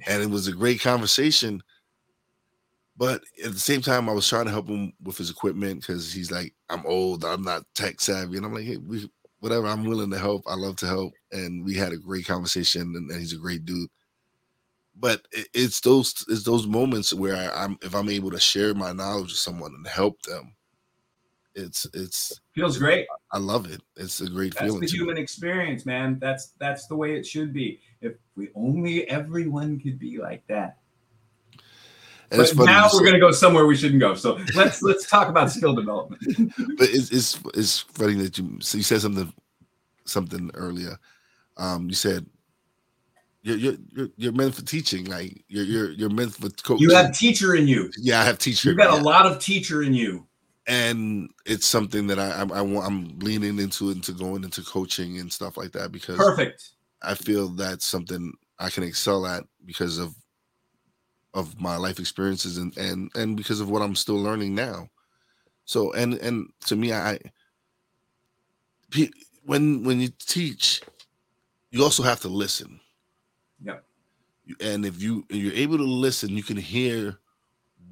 and 0.07 0.23
it 0.23 0.29
was 0.29 0.47
a 0.47 0.53
great 0.53 0.83
conversation. 0.83 1.63
But 2.99 3.23
at 3.43 3.53
the 3.53 3.59
same 3.59 3.81
time, 3.81 4.11
I 4.11 4.13
was 4.13 4.29
trying 4.29 4.45
to 4.45 4.51
help 4.51 4.69
him 4.69 4.93
with 5.03 5.17
his 5.17 5.31
equipment 5.31 5.81
because 5.81 6.13
he's 6.13 6.31
like, 6.31 6.53
I'm 6.69 6.85
old, 6.85 7.25
I'm 7.25 7.43
not 7.43 7.65
tech 7.75 7.99
savvy, 8.01 8.37
and 8.37 8.45
I'm 8.45 8.53
like, 8.55 8.65
hey, 8.65 8.77
we 8.77 9.11
whatever. 9.41 9.67
I'm 9.67 9.85
willing 9.85 10.11
to 10.11 10.19
help. 10.19 10.43
I 10.47 10.55
love 10.55 10.77
to 10.77 10.87
help, 10.87 11.15
and 11.33 11.65
we 11.65 11.75
had 11.75 11.93
a 11.93 11.97
great 11.97 12.27
conversation. 12.27 12.83
And, 12.95 13.11
and 13.11 13.19
he's 13.19 13.33
a 13.33 13.39
great 13.39 13.65
dude. 13.65 13.89
But 14.95 15.27
it, 15.33 15.49
it's 15.55 15.81
those 15.81 16.27
it's 16.29 16.45
those 16.45 16.67
moments 16.67 17.15
where 17.15 17.37
I, 17.37 17.65
am 17.65 17.79
if 17.83 17.95
I'm 17.95 18.11
able 18.11 18.33
to 18.33 18.39
share 18.39 18.75
my 18.75 18.93
knowledge 18.93 19.29
with 19.29 19.39
someone 19.39 19.73
and 19.75 19.87
help 19.87 20.21
them, 20.23 20.55
it's 21.55 21.87
it's 21.95 22.41
feels 22.53 22.79
great. 22.79 23.07
I 23.33 23.39
love 23.39 23.71
it. 23.71 23.81
It's 23.97 24.21
a 24.21 24.29
great 24.29 24.55
that's 24.55 24.65
feeling. 24.65 24.81
That's 24.81 24.93
the 24.93 24.99
human 24.99 25.17
me. 25.17 25.21
experience, 25.23 25.87
man. 25.87 26.19
That's 26.21 26.53
that's 26.59 26.87
the 26.87 26.97
way 26.97 27.17
it 27.17 27.27
should 27.27 27.53
be. 27.53 27.81
If 28.01 28.15
we 28.37 28.49
only 28.55 29.09
everyone 29.09 29.81
could 29.81 29.99
be 29.99 30.19
like 30.19 30.47
that. 30.49 30.79
And 32.31 32.57
but 32.57 32.65
now 32.65 32.89
we're 32.93 33.01
going 33.01 33.15
to 33.15 33.21
go 33.21 33.31
somewhere 33.31 33.67
we 33.67 33.77
shouldn't 33.77 34.01
go. 34.01 34.15
So 34.15 34.41
let's 34.55 34.83
let's 34.83 35.09
talk 35.09 35.29
about 35.29 35.51
skill 35.51 35.75
development. 35.75 36.23
but 36.77 36.89
it's, 36.91 37.11
it's 37.11 37.39
it's 37.55 37.81
funny 37.81 38.15
that 38.15 38.37
you 38.39 38.59
so 38.61 38.79
you 38.79 38.85
said 38.85 39.01
something 39.01 39.33
something 40.05 40.51
earlier. 40.55 40.99
Um, 41.57 41.89
you 41.89 41.95
said 41.95 42.27
you're, 43.43 43.77
you're 43.93 44.09
you're 44.17 44.33
meant 44.33 44.55
for 44.55 44.65
teaching. 44.65 45.05
Like 45.05 45.45
you're 45.49 45.65
you're 45.65 45.91
you're 45.93 46.11
meant 46.11 46.35
for 46.35 46.49
coaching. 46.49 46.89
You 46.89 46.95
have 46.95 47.17
teacher 47.17 47.55
in 47.55 47.69
you. 47.69 47.91
Yeah, 47.99 48.21
I 48.21 48.25
have 48.25 48.39
teacher. 48.39 48.71
You've 48.71 48.79
got 48.79 48.95
yeah. 48.95 49.01
a 49.01 49.03
lot 49.03 49.27
of 49.27 49.39
teacher 49.39 49.83
in 49.83 49.93
you. 49.93 50.27
And 50.67 51.29
it's 51.45 51.67
something 51.67 52.07
that 52.07 52.19
I, 52.19 52.31
I 52.31 52.61
I 52.61 52.87
I'm 52.87 53.19
leaning 53.19 53.59
into 53.59 53.91
into 53.91 54.13
going 54.13 54.45
into 54.45 54.63
coaching 54.63 55.19
and 55.19 55.31
stuff 55.31 55.57
like 55.57 55.73
that 55.73 55.93
because 55.93 56.17
perfect. 56.17 56.71
I 57.03 57.15
feel 57.15 57.49
that's 57.49 57.87
something 57.87 58.33
I 58.59 58.71
can 58.71 58.83
excel 58.83 59.27
at 59.27 59.45
because 59.67 59.99
of 59.99 60.15
of 61.35 61.61
my 61.61 61.77
life 61.77 61.99
experiences 61.99 62.57
and 62.57 62.75
and 62.79 63.11
and 63.15 63.37
because 63.37 63.61
of 63.61 63.69
what 63.69 63.83
I'm 63.83 63.95
still 63.95 64.17
learning 64.17 64.55
now. 64.55 64.89
So 65.65 65.93
and 65.93 66.15
and 66.15 66.49
to 66.67 66.77
me, 66.77 66.93
I 66.93 67.19
when 69.45 69.83
when 69.85 70.01
you 70.01 70.09
teach, 70.19 70.83
you 71.71 71.83
also 71.83 72.03
have 72.03 72.21
to 72.21 72.29
listen. 72.29 72.81
Yeah. 73.63 73.79
And 74.61 74.85
if 74.87 75.03
you 75.03 75.25
you're 75.29 75.55
able 75.55 75.79
to 75.79 75.85
listen, 75.85 76.31
you 76.31 76.43
can 76.43 76.57
hear 76.57 77.19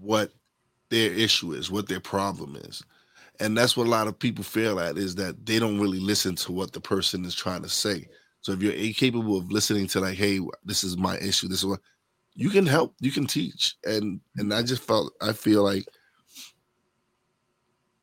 what 0.00 0.32
their 0.92 1.10
issue 1.10 1.52
is, 1.52 1.70
what 1.70 1.88
their 1.88 2.00
problem 2.00 2.54
is. 2.54 2.84
And 3.40 3.56
that's 3.56 3.76
what 3.76 3.86
a 3.86 3.90
lot 3.90 4.06
of 4.06 4.18
people 4.18 4.44
fail 4.44 4.78
at 4.78 4.98
is 4.98 5.14
that 5.16 5.46
they 5.46 5.58
don't 5.58 5.80
really 5.80 5.98
listen 5.98 6.36
to 6.36 6.52
what 6.52 6.72
the 6.72 6.80
person 6.80 7.24
is 7.24 7.34
trying 7.34 7.62
to 7.62 7.68
say. 7.68 8.06
So 8.42 8.52
if 8.52 8.62
you're 8.62 8.74
incapable 8.74 9.38
of 9.38 9.50
listening 9.50 9.86
to 9.88 10.00
like, 10.00 10.16
hey, 10.16 10.40
this 10.64 10.84
is 10.84 10.98
my 10.98 11.16
issue, 11.18 11.48
this 11.48 11.60
is 11.60 11.66
what 11.66 11.80
you 12.34 12.50
can 12.50 12.66
help, 12.66 12.94
you 13.00 13.10
can 13.10 13.26
teach. 13.26 13.76
And 13.84 14.20
and 14.36 14.52
I 14.52 14.62
just 14.62 14.82
felt 14.82 15.14
I 15.20 15.32
feel 15.32 15.62
like 15.62 15.86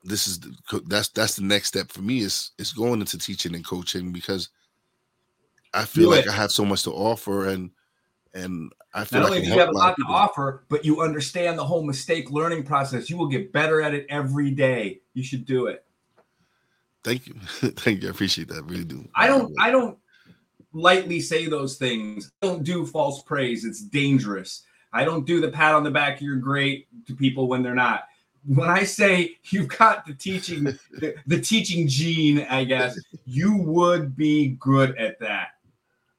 this 0.04 0.28
is 0.28 0.40
the, 0.40 0.82
that's 0.88 1.10
that's 1.10 1.36
the 1.36 1.44
next 1.44 1.68
step 1.68 1.92
for 1.92 2.02
me 2.02 2.20
is 2.20 2.52
is 2.58 2.74
going 2.74 3.02
into 3.02 3.18
teaching 3.20 3.54
and 3.54 3.66
coaching 3.66 4.12
because 4.12 4.50
I 5.74 5.86
feel 5.86 6.10
like 6.10 6.28
I 6.28 6.34
have 6.34 6.52
so 6.52 6.66
much 6.66 6.84
to 6.84 6.92
offer 6.92 7.50
and 7.50 7.70
And 8.34 8.72
I 8.94 9.06
feel 9.06 9.22
not 9.22 9.30
like 9.30 9.38
only 9.38 9.48
do 9.48 9.54
you 9.54 9.60
have 9.60 9.70
a 9.70 9.78
lot 9.78 9.96
to 9.96 10.06
offer, 10.08 10.64
but 10.70 10.86
you 10.86 11.02
understand 11.02 11.58
the 11.58 11.66
whole 11.66 11.84
mistake 11.84 12.30
learning 12.30 12.64
process. 12.64 13.10
You 13.10 13.18
will 13.18 13.28
get 13.28 13.52
better 13.52 13.82
at 13.82 13.94
it 13.94 14.06
every 14.10 14.52
day. 14.52 15.02
You 15.14 15.24
should 15.24 15.46
do 15.46 15.68
it. 15.68 15.84
Thank 17.04 17.28
you. 17.28 17.34
Thank 17.62 18.04
you. 18.04 18.10
I 18.10 18.12
appreciate 18.12 18.48
that. 18.50 18.58
I 18.58 18.68
really 18.68 18.84
do. 18.84 19.08
I 19.16 19.28
don't 19.28 19.54
I 19.60 19.72
don't 19.72 19.98
lightly 20.74 21.20
say 21.20 21.48
those 21.48 21.78
things. 21.78 22.32
I 22.42 22.48
don't 22.48 22.64
do 22.64 22.86
false 22.86 23.24
praise. 23.24 23.66
It's 23.66 23.82
dangerous. 23.82 24.64
I 24.92 25.06
don't 25.06 25.26
do 25.26 25.40
the 25.40 25.50
pat 25.50 25.76
on 25.76 25.84
the 25.84 25.92
back, 25.92 26.22
you're 26.22 26.36
great 26.36 26.88
to 27.08 27.16
people 27.16 27.48
when 27.48 27.62
they're 27.62 27.76
not. 27.76 28.04
When 28.46 28.70
I 28.70 28.84
say 28.84 29.38
you've 29.50 29.68
got 29.68 30.06
the 30.06 30.14
teaching, 30.14 30.64
the, 30.64 31.16
the 31.28 31.40
teaching 31.40 31.88
gene, 31.88 32.46
I 32.50 32.64
guess, 32.64 33.00
you 33.26 33.58
would 33.58 34.16
be 34.16 34.58
good 34.60 34.98
at 34.98 35.20
that. 35.20 35.50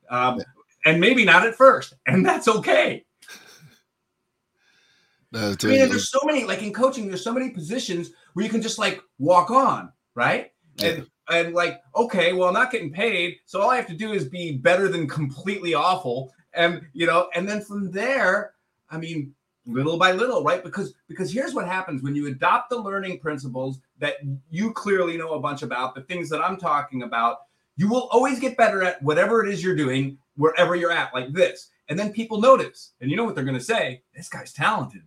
Um, 0.08 0.40
and 0.84 1.00
maybe 1.00 1.24
not 1.24 1.46
at 1.46 1.54
first, 1.54 1.94
and 2.06 2.24
that's 2.24 2.48
okay. 2.48 3.04
I 5.34 5.56
mean, 5.62 5.88
there's 5.88 6.10
so 6.10 6.20
many, 6.24 6.44
like 6.44 6.62
in 6.62 6.72
coaching, 6.72 7.08
there's 7.08 7.24
so 7.24 7.32
many 7.32 7.50
positions 7.50 8.10
where 8.32 8.44
you 8.44 8.50
can 8.50 8.62
just 8.62 8.78
like 8.78 9.00
walk 9.18 9.50
on, 9.50 9.92
right? 10.14 10.52
Yeah. 10.76 10.88
And 10.88 11.06
and 11.30 11.54
like, 11.54 11.80
okay, 11.94 12.32
well, 12.32 12.48
I'm 12.48 12.54
not 12.54 12.72
getting 12.72 12.92
paid, 12.92 13.36
so 13.46 13.60
all 13.60 13.70
I 13.70 13.76
have 13.76 13.86
to 13.86 13.94
do 13.94 14.12
is 14.12 14.28
be 14.28 14.56
better 14.56 14.88
than 14.88 15.08
completely 15.08 15.74
awful, 15.74 16.32
and 16.54 16.82
you 16.92 17.06
know, 17.06 17.28
and 17.34 17.48
then 17.48 17.60
from 17.60 17.90
there, 17.90 18.54
I 18.90 18.98
mean, 18.98 19.34
little 19.66 19.98
by 19.98 20.12
little, 20.12 20.42
right? 20.42 20.62
Because 20.62 20.94
because 21.08 21.32
here's 21.32 21.54
what 21.54 21.66
happens 21.66 22.02
when 22.02 22.14
you 22.14 22.26
adopt 22.26 22.70
the 22.70 22.78
learning 22.78 23.20
principles 23.20 23.80
that 23.98 24.16
you 24.50 24.72
clearly 24.72 25.16
know 25.16 25.34
a 25.34 25.40
bunch 25.40 25.62
about, 25.62 25.94
the 25.94 26.02
things 26.02 26.28
that 26.30 26.40
I'm 26.40 26.56
talking 26.56 27.02
about, 27.02 27.38
you 27.76 27.88
will 27.88 28.08
always 28.12 28.38
get 28.38 28.56
better 28.56 28.82
at 28.82 29.02
whatever 29.02 29.44
it 29.44 29.52
is 29.52 29.62
you're 29.62 29.76
doing 29.76 30.18
wherever 30.36 30.74
you're 30.74 30.92
at, 30.92 31.14
like 31.14 31.32
this. 31.32 31.70
And 31.88 31.98
then 31.98 32.12
people 32.12 32.40
notice, 32.40 32.92
and 33.00 33.10
you 33.10 33.16
know 33.16 33.24
what 33.24 33.34
they're 33.34 33.44
going 33.44 33.58
to 33.58 33.64
say? 33.64 34.02
This 34.14 34.28
guy's 34.28 34.52
talented. 34.52 35.02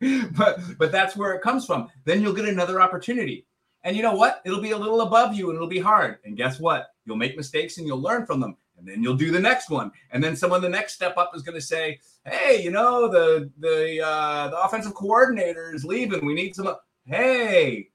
but 0.36 0.58
but 0.78 0.92
that's 0.92 1.16
where 1.16 1.34
it 1.34 1.42
comes 1.42 1.66
from. 1.66 1.88
Then 2.04 2.22
you'll 2.22 2.32
get 2.32 2.48
another 2.48 2.80
opportunity. 2.80 3.46
And 3.84 3.96
you 3.96 4.02
know 4.02 4.14
what? 4.14 4.40
It'll 4.44 4.60
be 4.60 4.72
a 4.72 4.78
little 4.78 5.02
above 5.02 5.34
you 5.34 5.48
and 5.48 5.56
it'll 5.56 5.68
be 5.68 5.78
hard. 5.78 6.18
And 6.24 6.36
guess 6.36 6.58
what? 6.58 6.88
You'll 7.04 7.16
make 7.16 7.36
mistakes 7.36 7.78
and 7.78 7.86
you'll 7.86 8.00
learn 8.00 8.26
from 8.26 8.40
them. 8.40 8.56
And 8.76 8.86
then 8.86 9.02
you'll 9.02 9.16
do 9.16 9.30
the 9.30 9.40
next 9.40 9.70
one. 9.70 9.90
And 10.10 10.22
then 10.22 10.36
someone 10.36 10.60
the 10.60 10.68
next 10.68 10.94
step 10.94 11.16
up 11.16 11.32
is 11.34 11.42
going 11.42 11.56
to 11.56 11.60
say, 11.60 11.98
"Hey, 12.24 12.62
you 12.62 12.70
know, 12.70 13.08
the 13.08 13.50
the 13.58 14.00
uh 14.04 14.48
the 14.48 14.60
offensive 14.60 14.94
coordinator 14.94 15.74
is 15.74 15.84
leaving. 15.84 16.24
We 16.24 16.34
need 16.34 16.54
some 16.54 16.74
Hey, 17.08 17.88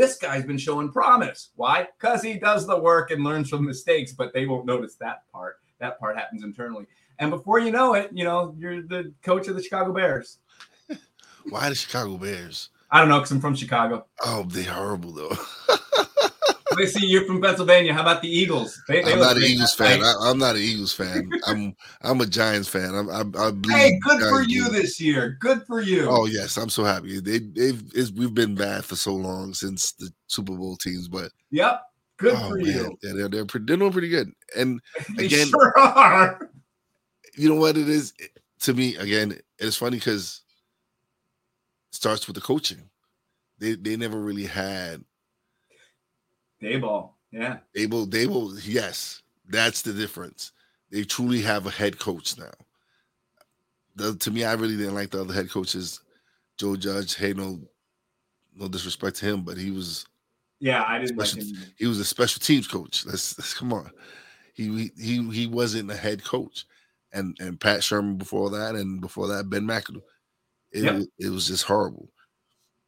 this 0.00 0.16
guy's 0.16 0.44
been 0.44 0.58
showing 0.58 0.90
promise. 0.90 1.50
Why? 1.56 1.88
Cuz 1.98 2.22
he 2.22 2.38
does 2.38 2.66
the 2.66 2.78
work 2.78 3.10
and 3.10 3.22
learns 3.22 3.50
from 3.50 3.66
mistakes, 3.66 4.12
but 4.12 4.32
they 4.32 4.46
won't 4.46 4.64
notice 4.64 4.94
that 4.96 5.30
part. 5.30 5.60
That 5.78 6.00
part 6.00 6.16
happens 6.16 6.42
internally. 6.42 6.86
And 7.18 7.30
before 7.30 7.58
you 7.58 7.70
know 7.70 7.94
it, 7.94 8.10
you 8.12 8.24
know, 8.24 8.54
you're 8.58 8.82
the 8.82 9.12
coach 9.22 9.48
of 9.48 9.56
the 9.56 9.62
Chicago 9.62 9.92
Bears. 9.92 10.38
Why 11.50 11.68
the 11.68 11.74
Chicago 11.74 12.16
Bears? 12.16 12.70
I 12.90 13.00
don't 13.00 13.08
know 13.08 13.18
because 13.18 13.30
I'm 13.30 13.40
from 13.40 13.54
Chicago. 13.54 14.06
Oh, 14.24 14.44
they're 14.48 14.72
horrible 14.72 15.12
though. 15.12 15.36
they 16.76 16.86
see 16.86 17.06
you're 17.06 17.24
from 17.24 17.40
Pennsylvania. 17.40 17.92
How 17.92 18.02
about 18.02 18.22
the 18.22 18.28
Eagles? 18.28 18.80
They, 18.88 19.02
they 19.02 19.12
I'm 19.12 19.18
not 19.18 19.36
an 19.36 19.42
Eagles 19.42 19.74
fan. 19.74 20.02
I, 20.02 20.30
am 20.30 20.38
not 20.38 20.56
an 20.56 20.62
Eagles 20.62 20.92
fan. 20.92 21.30
I'm 21.46 21.74
I'm 22.02 22.20
a 22.20 22.26
Giants 22.26 22.68
fan. 22.68 22.94
I'm, 22.94 23.08
I'm, 23.10 23.34
I 23.36 23.52
hey, 23.68 23.98
good 24.00 24.20
for 24.28 24.42
you 24.42 24.68
this 24.68 25.00
year. 25.00 25.36
Good 25.40 25.62
for 25.66 25.80
you. 25.80 26.08
Oh 26.08 26.26
yes, 26.26 26.56
I'm 26.56 26.70
so 26.70 26.84
happy. 26.84 27.20
They 27.20 27.38
they've 27.38 27.82
we've 28.16 28.34
been 28.34 28.54
bad 28.54 28.84
for 28.84 28.96
so 28.96 29.14
long 29.14 29.54
since 29.54 29.92
the 29.92 30.12
Super 30.26 30.54
Bowl 30.54 30.76
teams, 30.76 31.08
but 31.08 31.30
yep, 31.50 31.82
good 32.18 32.34
oh, 32.36 32.50
for 32.50 32.56
man. 32.56 32.66
you. 32.66 32.98
Yeah, 33.02 33.12
they're 33.14 33.28
they're, 33.28 33.44
they're 33.44 33.76
doing 33.76 33.92
pretty 33.92 34.08
good. 34.08 34.32
And 34.56 34.80
they 35.16 35.26
again, 35.26 35.48
sure 35.48 35.78
are. 35.78 36.50
You 37.36 37.48
know 37.48 37.60
what 37.60 37.76
it 37.76 37.88
is 37.88 38.12
to 38.60 38.74
me? 38.74 38.96
Again, 38.96 39.38
it's 39.58 39.76
funny 39.76 39.98
because 39.98 40.42
starts 41.92 42.26
with 42.26 42.36
the 42.36 42.42
coaching. 42.42 42.90
They 43.58 43.74
they 43.74 43.96
never 43.96 44.20
really 44.20 44.46
had 44.46 45.04
Daboll. 46.62 47.10
Yeah. 47.30 47.58
Daboll, 47.76 48.08
Daboll, 48.08 48.60
yes. 48.64 49.22
That's 49.48 49.82
the 49.82 49.92
difference. 49.92 50.52
They 50.90 51.04
truly 51.04 51.40
have 51.42 51.66
a 51.66 51.70
head 51.70 51.98
coach 51.98 52.38
now. 52.38 52.50
The, 53.96 54.14
to 54.16 54.30
me, 54.30 54.44
I 54.44 54.52
really 54.54 54.76
didn't 54.76 54.94
like 54.94 55.10
the 55.10 55.20
other 55.20 55.34
head 55.34 55.50
coaches. 55.50 56.00
Joe 56.58 56.76
Judge, 56.76 57.16
hey, 57.16 57.32
no, 57.32 57.60
no 58.54 58.68
disrespect 58.68 59.16
to 59.16 59.26
him, 59.26 59.42
but 59.42 59.56
he 59.56 59.70
was 59.70 60.06
yeah, 60.60 60.84
I 60.86 60.98
didn't 60.98 61.14
special, 61.14 61.38
like 61.38 61.48
him. 61.48 61.74
He 61.78 61.86
was 61.86 61.98
a 61.98 62.04
special 62.04 62.40
teams 62.40 62.68
coach. 62.68 63.06
Let's, 63.06 63.36
let's 63.38 63.54
come 63.54 63.72
on. 63.72 63.90
He 64.54 64.92
he 64.98 65.26
he 65.30 65.46
wasn't 65.46 65.90
a 65.90 65.96
head 65.96 66.22
coach. 66.22 66.66
And 67.12 67.36
and 67.40 67.58
Pat 67.58 67.80
Shurmur 67.80 68.18
before 68.18 68.50
that, 68.50 68.76
and 68.76 69.00
before 69.00 69.26
that, 69.28 69.50
Ben 69.50 69.64
McAdoo. 69.64 70.02
It, 70.70 70.84
yep. 70.84 71.02
it 71.18 71.30
was 71.30 71.48
just 71.48 71.64
horrible. 71.64 72.08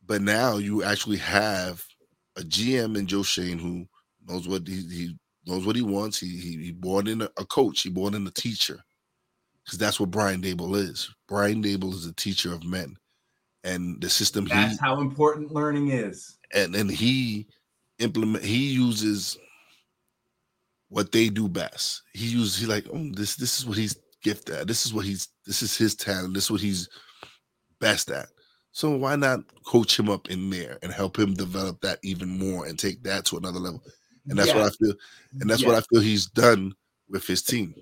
But 0.06 0.22
now 0.22 0.58
you 0.58 0.84
actually 0.84 1.16
have 1.16 1.84
a 2.36 2.42
GM 2.42 2.96
in 2.96 3.06
Joe 3.06 3.22
Schoen 3.22 3.58
who 3.58 3.86
knows 4.26 4.48
what 4.48 4.66
he, 4.66 4.74
he 4.74 5.16
knows 5.46 5.66
what 5.66 5.76
he 5.76 5.82
wants. 5.82 6.18
He 6.18 6.38
he, 6.38 6.56
he 6.64 6.72
brought 6.72 7.08
in 7.08 7.22
a, 7.22 7.28
a 7.38 7.44
coach. 7.44 7.82
He 7.82 7.90
brought 7.90 8.14
in 8.14 8.26
a 8.26 8.30
teacher 8.30 8.82
because 9.64 9.78
that's 9.78 10.00
what 10.00 10.10
Brian 10.10 10.42
Daboll 10.42 10.76
is. 10.76 11.12
Brian 11.28 11.62
Daboll 11.62 11.92
is 11.94 12.06
a 12.06 12.14
teacher 12.14 12.52
of 12.52 12.64
men, 12.64 12.96
and 13.64 14.00
the 14.00 14.08
system. 14.08 14.46
That's 14.46 14.72
he, 14.72 14.78
how 14.80 15.00
important 15.00 15.52
learning 15.52 15.88
is. 15.88 16.38
And 16.54 16.74
and 16.74 16.90
he 16.90 17.46
implement. 17.98 18.44
He 18.44 18.72
uses 18.72 19.38
what 20.88 21.12
they 21.12 21.28
do 21.28 21.48
best. 21.48 22.02
He 22.12 22.26
uses. 22.26 22.58
He 22.58 22.66
like, 22.66 22.86
oh, 22.92 23.10
this 23.12 23.36
this 23.36 23.58
is 23.58 23.66
what 23.66 23.78
he's 23.78 23.96
gifted 24.22 24.54
at. 24.54 24.66
This 24.66 24.86
is 24.86 24.94
what 24.94 25.04
he's. 25.04 25.28
This 25.46 25.62
is 25.62 25.76
his 25.76 25.94
talent. 25.94 26.34
This 26.34 26.44
is 26.44 26.50
what 26.50 26.60
he's 26.60 26.88
best 27.80 28.10
at. 28.10 28.28
So 28.72 28.90
why 28.96 29.16
not 29.16 29.40
coach 29.64 29.98
him 29.98 30.08
up 30.08 30.30
in 30.30 30.48
there 30.50 30.78
and 30.82 30.90
help 30.90 31.18
him 31.18 31.34
develop 31.34 31.80
that 31.82 31.98
even 32.02 32.38
more 32.38 32.66
and 32.66 32.78
take 32.78 33.02
that 33.04 33.26
to 33.26 33.36
another 33.36 33.58
level? 33.58 33.82
And 34.28 34.38
that's 34.38 34.48
yeah. 34.48 34.56
what 34.56 34.64
I 34.64 34.70
feel. 34.70 34.94
And 35.40 35.50
that's 35.50 35.62
yeah. 35.62 35.68
what 35.68 35.76
I 35.76 35.80
feel 35.82 36.00
he's 36.00 36.26
done 36.26 36.74
with 37.08 37.26
his 37.26 37.42
team. 37.42 37.74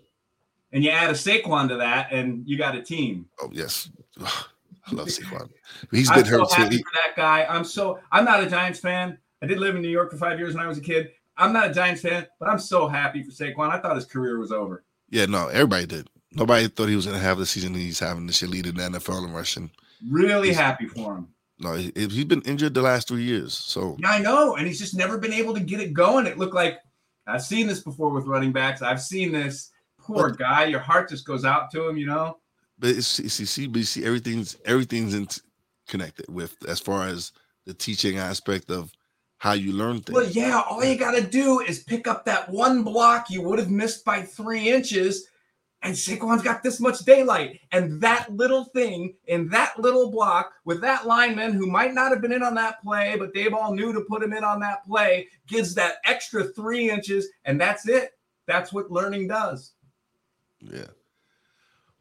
And 0.72 0.84
you 0.84 0.91
add 0.91 1.11
a 1.11 1.14
Saquon 1.14 1.68
to 1.68 1.76
that, 1.76 2.12
and 2.12 2.47
you 2.47 2.57
got 2.59 2.76
a 2.76 2.82
team. 2.82 3.26
Oh 3.41 3.51
yes, 3.53 3.91
I 4.20 4.93
love 4.93 5.09
Saquon. 5.09 5.49
He's 5.91 6.09
been 6.09 6.20
I'm 6.20 6.26
hurt 6.26 6.49
so 6.49 6.57
happy 6.57 6.78
too. 6.78 6.84
for 6.84 6.93
that 6.95 7.16
guy. 7.16 7.45
I'm 7.49 7.64
so. 7.64 7.99
I'm 8.12 8.24
not 8.24 8.43
a 8.43 8.49
Giants 8.49 8.78
fan. 8.78 9.18
I 9.43 9.47
did 9.47 9.59
live 9.59 9.74
in 9.74 9.82
New 9.82 9.88
York 9.88 10.11
for 10.11 10.16
five 10.16 10.38
years 10.38 10.55
when 10.55 10.64
I 10.64 10.68
was 10.68 10.78
a 10.78 10.82
kid. 10.82 11.11
I'm 11.36 11.53
not 11.53 11.70
a 11.70 11.74
Giants 11.74 12.03
fan, 12.03 12.26
but 12.38 12.49
I'm 12.49 12.59
so 12.59 12.86
happy 12.86 13.22
for 13.22 13.30
Saquon. 13.30 13.70
I 13.70 13.78
thought 13.78 13.97
his 13.97 14.05
career 14.05 14.38
was 14.38 14.53
over. 14.53 14.84
Yeah, 15.09 15.26
no, 15.26 15.49
everybody 15.49 15.86
did. 15.86 16.09
Nobody 16.32 16.68
thought 16.68 16.88
he 16.88 16.97
was 16.97 17.07
going 17.07 17.18
to 17.18 17.24
have 17.24 17.38
the 17.38 17.47
season 17.47 17.74
he's 17.74 17.99
having 17.99 18.26
this 18.26 18.41
year, 18.41 18.51
leading 18.51 18.74
the 18.74 18.82
NFL 18.82 19.24
in 19.24 19.32
rushing. 19.32 19.70
Really 20.09 20.48
he's, 20.48 20.57
happy 20.57 20.86
for 20.86 21.16
him. 21.16 21.28
No, 21.59 21.74
he, 21.74 21.92
has 21.96 22.24
been 22.24 22.42
injured 22.42 22.74
the 22.74 22.82
last 22.82 23.09
three 23.09 23.22
years. 23.22 23.55
So 23.57 23.96
yeah, 23.98 24.11
I 24.11 24.18
know, 24.20 24.57
and 24.57 24.66
he's 24.66 24.78
just 24.78 24.96
never 24.96 25.18
been 25.18 25.32
able 25.32 25.55
to 25.55 25.61
get 25.61 25.80
it 25.80 25.92
going. 25.92 26.26
It 26.26 26.38
looked 26.38 26.55
like 26.55 26.78
I've 27.26 27.42
seen 27.42 27.66
this 27.66 27.80
before 27.80 28.11
with 28.11 28.26
running 28.26 28.53
backs. 28.53 28.82
I've 28.82 29.03
seen 29.03 29.32
this. 29.32 29.70
Poor 29.98 30.30
but, 30.30 30.38
guy, 30.38 30.64
your 30.64 30.80
heart 30.80 31.11
just 31.11 31.26
goes 31.26 31.44
out 31.44 31.70
to 31.72 31.88
him, 31.88 31.96
you 31.96 32.07
know. 32.07 32.38
But 32.78 32.90
it's, 32.90 33.18
you 33.18 33.28
see, 33.28 33.66
but 33.66 33.78
you 33.78 33.84
see, 33.84 34.05
everything's 34.05 34.57
everything's 34.64 35.14
in, 35.14 35.28
connected 35.86 36.32
with 36.32 36.57
as 36.66 36.80
far 36.80 37.07
as 37.07 37.32
the 37.66 37.74
teaching 37.74 38.16
aspect 38.16 38.70
of 38.70 38.90
how 39.36 39.53
you 39.53 39.72
learn 39.72 40.01
things. 40.01 40.16
Well, 40.16 40.30
yeah, 40.30 40.62
all 40.68 40.84
you 40.84 40.96
got 40.96 41.12
to 41.12 41.22
do 41.22 41.61
is 41.61 41.82
pick 41.82 42.07
up 42.07 42.24
that 42.24 42.48
one 42.48 42.82
block 42.82 43.30
you 43.30 43.42
would 43.42 43.59
have 43.59 43.70
missed 43.70 44.05
by 44.05 44.22
three 44.22 44.68
inches 44.70 45.28
and 45.82 45.94
Saquon's 45.94 46.42
got 46.42 46.62
this 46.62 46.78
much 46.78 47.00
daylight. 47.00 47.60
And 47.72 48.00
that 48.02 48.30
little 48.34 48.64
thing 48.66 49.14
in 49.26 49.48
that 49.48 49.78
little 49.78 50.10
block 50.10 50.52
with 50.64 50.80
that 50.82 51.06
lineman 51.06 51.52
who 51.52 51.66
might 51.66 51.94
not 51.94 52.10
have 52.10 52.20
been 52.20 52.32
in 52.32 52.42
on 52.42 52.54
that 52.56 52.82
play, 52.82 53.16
but 53.18 53.32
Daboll 53.32 53.74
knew 53.74 53.92
to 53.92 54.02
put 54.02 54.22
him 54.22 54.32
in 54.32 54.44
on 54.44 54.60
that 54.60 54.84
play, 54.84 55.28
gives 55.46 55.74
that 55.74 55.96
extra 56.04 56.44
three 56.44 56.90
inches, 56.90 57.28
and 57.44 57.58
that's 57.60 57.88
it. 57.88 58.10
That's 58.46 58.72
what 58.72 58.90
learning 58.90 59.28
does. 59.28 59.72
Yeah. 60.60 60.88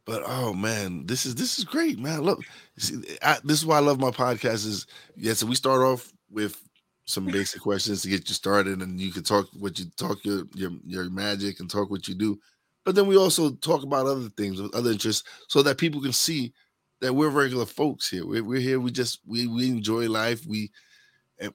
But 0.05 0.23
oh 0.25 0.53
man, 0.53 1.05
this 1.05 1.25
is 1.25 1.36
this 1.36 1.59
is 1.59 1.63
great, 1.63 1.99
man. 1.99 2.21
Look, 2.21 2.43
see, 2.77 3.01
I, 3.21 3.38
this 3.43 3.59
is 3.59 3.65
why 3.65 3.77
I 3.77 3.82
love 3.82 3.99
my 3.99 4.09
podcast. 4.09 4.65
Is 4.65 4.88
yeah, 5.15 5.34
so 5.34 5.45
we 5.45 5.53
start 5.53 5.82
off 5.82 6.11
with 6.32 6.61
some 7.05 7.25
basic 7.27 7.61
questions 7.61 8.01
to 8.01 8.09
get 8.09 8.27
you 8.27 8.34
started, 8.34 8.82
and 8.82 8.99
you 8.99 9.11
can 9.11 9.23
talk 9.23 9.47
what 9.59 9.77
you 9.77 9.86
talk 9.97 10.17
your 10.25 10.45
your 10.55 10.71
your 10.84 11.09
magic 11.11 11.59
and 11.59 11.69
talk 11.69 11.91
what 11.91 12.07
you 12.07 12.15
do 12.15 12.39
but 12.86 12.95
then 12.95 13.07
we 13.07 13.17
also 13.17 13.51
talk 13.55 13.84
about 13.84 14.07
other 14.07 14.30
things 14.38 14.61
with 14.61 14.73
other 14.73 14.91
interests 14.91 15.27
so 15.47 15.61
that 15.63 15.77
people 15.77 16.01
can 16.01 16.13
see 16.13 16.53
that 17.01 17.13
we're 17.13 17.30
regular 17.30 17.65
folks 17.65 18.09
here. 18.09 18.25
We're, 18.25 18.43
we're 18.43 18.59
here. 18.59 18.80
We 18.80 18.91
just 18.91 19.19
we 19.25 19.47
we 19.47 19.69
enjoy 19.69 20.09
life. 20.09 20.45
We, 20.45 20.71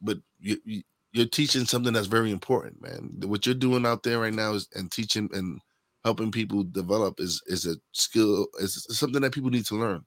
but 0.01 0.19
you, 0.41 0.59
you 0.65 0.83
you're 1.13 1.27
teaching 1.27 1.65
something 1.65 1.93
that's 1.93 2.09
very 2.09 2.33
important, 2.33 2.83
man. 2.83 3.11
What 3.29 3.47
you're 3.47 3.55
doing 3.55 3.87
out 3.87 4.03
there 4.03 4.19
right 4.19 4.35
now 4.35 4.55
is 4.55 4.69
and 4.75 4.91
teaching 4.91 5.31
and 5.33 5.61
helping 6.05 6.33
people 6.33 6.65
develop 6.65 7.21
is 7.21 7.41
is 7.47 7.67
a 7.67 7.77
skill. 7.93 8.47
Is 8.59 8.87
something 8.91 9.23
that 9.23 9.33
people 9.33 9.51
need 9.51 9.67
to 9.67 9.77
learn. 9.77 10.05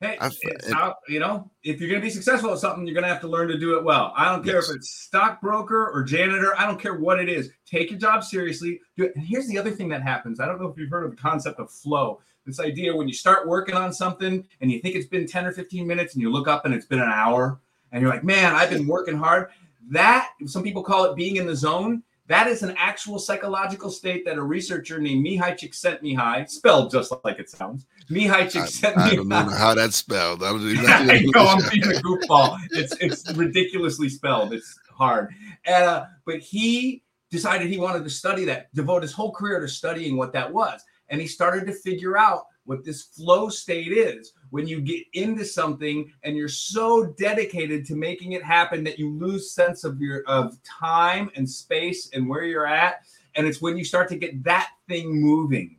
Hey, 0.00 0.16
it's 0.22 0.72
how, 0.72 0.96
you 1.08 1.20
know, 1.20 1.50
if 1.62 1.78
you're 1.78 1.90
going 1.90 2.00
to 2.00 2.04
be 2.04 2.10
successful 2.10 2.50
at 2.52 2.58
something, 2.58 2.86
you're 2.86 2.94
going 2.94 3.04
to 3.04 3.10
have 3.10 3.20
to 3.20 3.28
learn 3.28 3.48
to 3.48 3.58
do 3.58 3.76
it 3.76 3.84
well. 3.84 4.14
I 4.16 4.30
don't 4.30 4.42
care 4.42 4.54
yes. 4.54 4.70
if 4.70 4.76
it's 4.76 4.88
stockbroker 4.88 5.90
or 5.90 6.02
janitor. 6.02 6.58
I 6.58 6.64
don't 6.64 6.80
care 6.80 6.94
what 6.94 7.20
it 7.20 7.28
is. 7.28 7.50
Take 7.66 7.90
your 7.90 7.98
job 7.98 8.24
seriously. 8.24 8.80
Do 8.96 9.04
it. 9.04 9.12
And 9.14 9.22
here's 9.22 9.46
the 9.46 9.58
other 9.58 9.70
thing 9.70 9.90
that 9.90 10.02
happens. 10.02 10.40
I 10.40 10.46
don't 10.46 10.58
know 10.58 10.68
if 10.68 10.78
you've 10.78 10.88
heard 10.88 11.04
of 11.04 11.10
the 11.10 11.18
concept 11.18 11.60
of 11.60 11.70
flow. 11.70 12.20
this 12.46 12.60
idea 12.60 12.96
when 12.96 13.08
you 13.08 13.14
start 13.14 13.46
working 13.46 13.74
on 13.74 13.92
something 13.92 14.42
and 14.62 14.72
you 14.72 14.80
think 14.80 14.94
it's 14.94 15.06
been 15.06 15.26
10 15.26 15.44
or 15.44 15.52
15 15.52 15.86
minutes 15.86 16.14
and 16.14 16.22
you 16.22 16.32
look 16.32 16.48
up 16.48 16.64
and 16.64 16.72
it's 16.72 16.86
been 16.86 17.00
an 17.00 17.10
hour 17.12 17.60
and 17.92 18.00
you're 18.00 18.10
like, 18.10 18.24
man, 18.24 18.54
I've 18.54 18.70
been 18.70 18.86
working 18.86 19.18
hard. 19.18 19.50
That 19.90 20.30
some 20.46 20.62
people 20.62 20.82
call 20.82 21.04
it 21.04 21.14
being 21.14 21.36
in 21.36 21.46
the 21.46 21.56
zone. 21.56 22.02
That 22.30 22.46
is 22.46 22.62
an 22.62 22.76
actual 22.78 23.18
psychological 23.18 23.90
state 23.90 24.24
that 24.24 24.36
a 24.38 24.42
researcher 24.42 25.00
named 25.00 25.26
Mihaly 25.26 25.58
Csikszentmihalyi, 25.58 26.48
spelled 26.48 26.92
just 26.92 27.12
like 27.24 27.40
it 27.40 27.50
sounds, 27.50 27.86
Mihaly 28.08 28.48
Csikszentmihalyi. 28.48 28.96
I, 28.96 29.10
I 29.10 29.14
don't 29.16 29.28
know 29.28 29.48
how 29.48 29.74
that's 29.74 29.96
spelled. 29.96 30.44
I 30.44 30.50
don't 30.50 30.60
even 30.70 30.86
I 30.86 31.22
know 31.34 31.48
I'm 31.48 31.68
being 31.72 31.82
a 31.82 32.00
goofball. 32.00 32.56
It's 32.70 32.94
it's 33.00 33.28
ridiculously 33.32 34.08
spelled. 34.08 34.52
It's 34.52 34.78
hard. 34.92 35.34
And, 35.64 35.84
uh, 35.84 36.04
but 36.24 36.38
he 36.38 37.02
decided 37.32 37.68
he 37.68 37.78
wanted 37.78 38.04
to 38.04 38.10
study 38.10 38.44
that, 38.44 38.72
devote 38.76 39.02
his 39.02 39.12
whole 39.12 39.32
career 39.32 39.58
to 39.58 39.66
studying 39.66 40.16
what 40.16 40.32
that 40.32 40.52
was. 40.52 40.80
And 41.08 41.20
he 41.20 41.26
started 41.26 41.66
to 41.66 41.72
figure 41.72 42.16
out 42.16 42.44
what 42.70 42.84
this 42.84 43.02
flow 43.02 43.48
state 43.48 43.90
is. 43.90 44.32
When 44.50 44.68
you 44.68 44.80
get 44.80 45.04
into 45.14 45.44
something 45.44 46.12
and 46.22 46.36
you're 46.36 46.46
so 46.46 47.06
dedicated 47.18 47.84
to 47.86 47.96
making 47.96 48.32
it 48.32 48.44
happen 48.44 48.84
that 48.84 48.96
you 48.96 49.10
lose 49.10 49.50
sense 49.50 49.82
of 49.82 50.00
your 50.00 50.22
of 50.28 50.56
time 50.62 51.32
and 51.34 51.50
space 51.50 52.10
and 52.12 52.28
where 52.28 52.44
you're 52.44 52.68
at 52.68 53.02
and 53.34 53.44
it's 53.44 53.60
when 53.60 53.76
you 53.76 53.84
start 53.84 54.08
to 54.10 54.16
get 54.16 54.44
that 54.44 54.70
thing 54.88 55.20
moving 55.20 55.78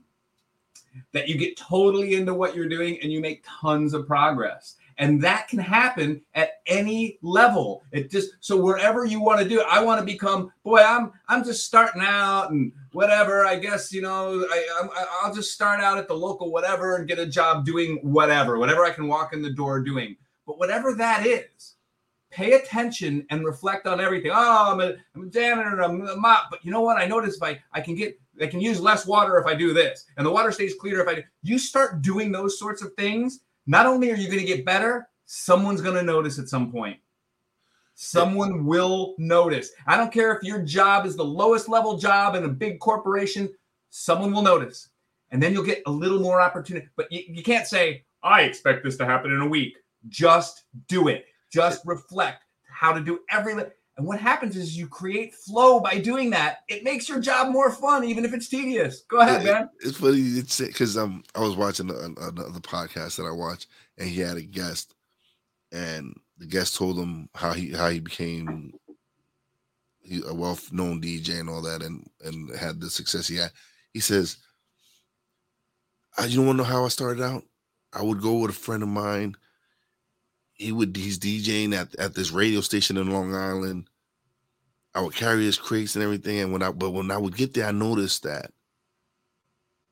that 1.14 1.30
you 1.30 1.38
get 1.38 1.56
totally 1.56 2.16
into 2.16 2.34
what 2.34 2.56
you're 2.58 2.68
doing 2.68 3.00
and 3.02 3.10
you 3.10 3.22
make 3.22 3.46
tons 3.48 3.94
of 3.94 4.06
progress 4.06 4.76
and 5.02 5.20
that 5.20 5.48
can 5.48 5.58
happen 5.58 6.22
at 6.36 6.62
any 6.68 7.18
level. 7.24 7.84
It 7.92 8.12
just 8.12 8.30
so 8.40 8.56
wherever 8.56 9.04
you 9.04 9.20
want 9.20 9.42
to 9.42 9.50
do 9.50 9.60
it 9.60 9.66
i 9.70 9.84
want 9.84 10.00
to 10.00 10.06
become 10.06 10.52
boy 10.64 10.80
i'm 10.80 11.12
i'm 11.28 11.44
just 11.44 11.66
starting 11.66 12.02
out 12.04 12.52
and 12.52 12.72
whatever 12.92 13.46
i 13.46 13.58
guess 13.58 13.92
you 13.92 14.02
know 14.02 14.46
I, 14.50 15.28
will 15.28 15.34
just 15.34 15.52
start 15.52 15.80
out 15.80 15.98
at 15.98 16.08
the 16.08 16.14
local 16.14 16.52
whatever 16.52 16.98
and 16.98 17.08
get 17.08 17.20
a 17.20 17.26
job 17.26 17.66
doing 17.66 18.00
whatever 18.04 18.60
whatever 18.60 18.86
i 18.86 18.92
can 18.92 19.08
walk 19.08 19.34
in 19.34 19.42
the 19.42 19.52
door 19.52 19.82
doing. 19.82 20.16
But 20.46 20.60
whatever 20.60 20.94
that 20.94 21.26
is 21.26 21.76
pay 22.30 22.54
attention 22.54 23.26
and 23.30 23.46
reflect 23.46 23.88
on 23.88 24.00
everything. 24.00 24.32
Oh 24.34 24.72
i'm 24.72 24.82
a, 24.82 24.94
I'm 25.16 25.28
a 25.28 25.30
janitor 25.30 25.82
i'm 25.82 26.08
a 26.08 26.16
mop. 26.16 26.48
But 26.52 26.64
you 26.64 26.72
know 26.72 26.82
what? 26.82 26.98
I 26.98 27.08
noticed 27.08 27.38
if 27.38 27.44
i 27.44 27.60
i 27.74 27.82
can 27.82 27.96
get 27.96 28.20
I 28.42 28.48
can 28.48 28.62
use 28.62 28.80
less 28.80 29.06
water 29.06 29.38
if 29.38 29.46
I 29.46 29.54
do 29.54 29.74
this, 29.74 30.06
and 30.18 30.26
the 30.26 30.32
water 30.32 30.52
stays 30.52 30.74
cleaner 30.76 31.02
if 31.02 31.08
I 31.08 31.16
do. 31.16 31.24
You 31.44 31.60
start 31.60 32.02
doing 32.02 32.32
those 32.32 32.58
sorts 32.58 32.82
of 32.82 32.94
things, 32.94 33.42
not 33.68 33.86
only 33.86 34.12
are 34.12 34.16
you 34.16 34.28
going 34.28 34.40
to 34.40 34.46
get 34.46 34.66
better, 34.66 35.08
someone's 35.26 35.82
going 35.82 35.96
to 35.96 36.04
notice 36.04 36.40
at 36.40 36.50
some 36.50 36.72
point. 36.72 37.00
Someone 37.96 38.66
will 38.66 39.16
notice. 39.18 39.72
I 39.86 39.96
don't 39.96 40.12
care 40.12 40.36
if 40.36 40.44
your 40.44 40.62
job 40.64 41.06
is 41.06 41.16
the 41.16 41.24
lowest 41.24 41.70
level 41.70 41.98
job 41.98 42.36
in 42.36 42.44
a 42.44 42.50
big 42.50 42.80
corporation, 42.80 43.50
someone 43.92 44.34
will 44.34 44.42
notice. 44.42 44.90
And 45.30 45.42
then 45.42 45.54
you'll 45.54 45.64
get 45.64 45.84
a 45.86 45.92
little 45.92 46.20
more 46.20 46.42
opportunity. 46.42 46.88
But 46.96 47.12
you, 47.12 47.24
you 47.28 47.44
can't 47.44 47.68
say, 47.68 48.06
I 48.24 48.42
expect 48.42 48.84
this 48.84 48.98
to 48.98 49.06
happen 49.06 49.32
in 49.32 49.42
a 49.42 49.48
week. 49.48 49.76
Just 50.10 50.64
do 50.88 51.08
it. 51.08 51.26
Just 51.52 51.86
reflect 51.86 52.44
how 52.68 52.92
to 52.92 53.02
do 53.02 53.20
every. 53.30 53.54
And 54.02 54.08
what 54.08 54.20
happens 54.20 54.58
is 54.58 54.76
you 54.76 54.88
create 54.88 55.36
flow 55.36 55.80
by 55.80 56.00
doing 56.00 56.32
that. 56.32 56.62
It 56.68 56.84
makes 56.84 57.08
your 57.08 57.20
job 57.20 57.52
more 57.52 57.70
fun, 57.70 58.04
even 58.04 58.26
if 58.26 58.34
it's 58.34 58.50
tedious. 58.50 59.02
Go 59.02 59.20
ahead, 59.20 59.44
man. 59.44 59.70
It's 59.82 59.98
funny 59.98 60.42
because 60.42 60.98
um 60.98 61.24
I 61.36 61.42
was 61.42 61.56
watching 61.56 61.92
another 61.92 62.60
podcast 62.62 63.18
that 63.18 63.28
I 63.28 63.32
watch, 63.32 63.68
and 64.00 64.10
he 64.10 64.20
had 64.20 64.38
a 64.38 64.42
guest, 64.42 64.96
and 65.72 66.16
the 66.40 66.48
guest 66.48 66.76
told 66.76 66.98
him 66.98 67.30
how 67.36 67.54
he 67.54 67.74
how 67.74 67.90
he 67.90 68.00
became 68.00 68.74
a 70.28 70.34
well-known 70.34 71.00
DJ 71.00 71.40
and 71.40 71.48
all 71.48 71.62
that, 71.62 71.84
and 71.84 72.04
and 72.26 72.50
had 72.56 72.82
the 72.82 72.90
success 72.90 73.28
he 73.28 73.36
had. 73.36 73.52
He 73.94 74.00
says, 74.00 74.38
"I 76.18 76.26
you 76.26 76.38
don't 76.38 76.48
want 76.48 76.58
to 76.58 76.64
know 76.64 76.70
how 76.70 76.86
I 76.86 76.88
started 76.88 77.22
out? 77.22 77.44
I 77.94 78.02
would 78.02 78.20
go 78.20 78.40
with 78.40 78.50
a 78.50 78.54
friend 78.54 78.82
of 78.82 78.90
mine." 78.90 79.36
he 80.62 80.72
would 80.72 80.96
he's 80.96 81.18
DJing 81.18 81.74
at, 81.74 81.94
at 81.96 82.14
this 82.14 82.32
radio 82.32 82.62
station 82.62 82.98
in 82.98 83.12
Long 83.12 83.34
Island. 83.34 83.88
I 84.94 85.02
would 85.02 85.16
carry 85.16 85.46
his 85.46 85.58
crates 85.58 85.96
and 85.96 86.04
everything. 86.04 86.40
And 86.40 86.52
when 86.54 86.64
I 86.64 86.72
but 86.72 86.92
when 86.92 87.12
I 87.12 87.18
would 87.18 87.36
get 87.36 87.54
there, 87.54 87.66
I 87.66 87.72
noticed 87.72 88.24
that 88.24 88.52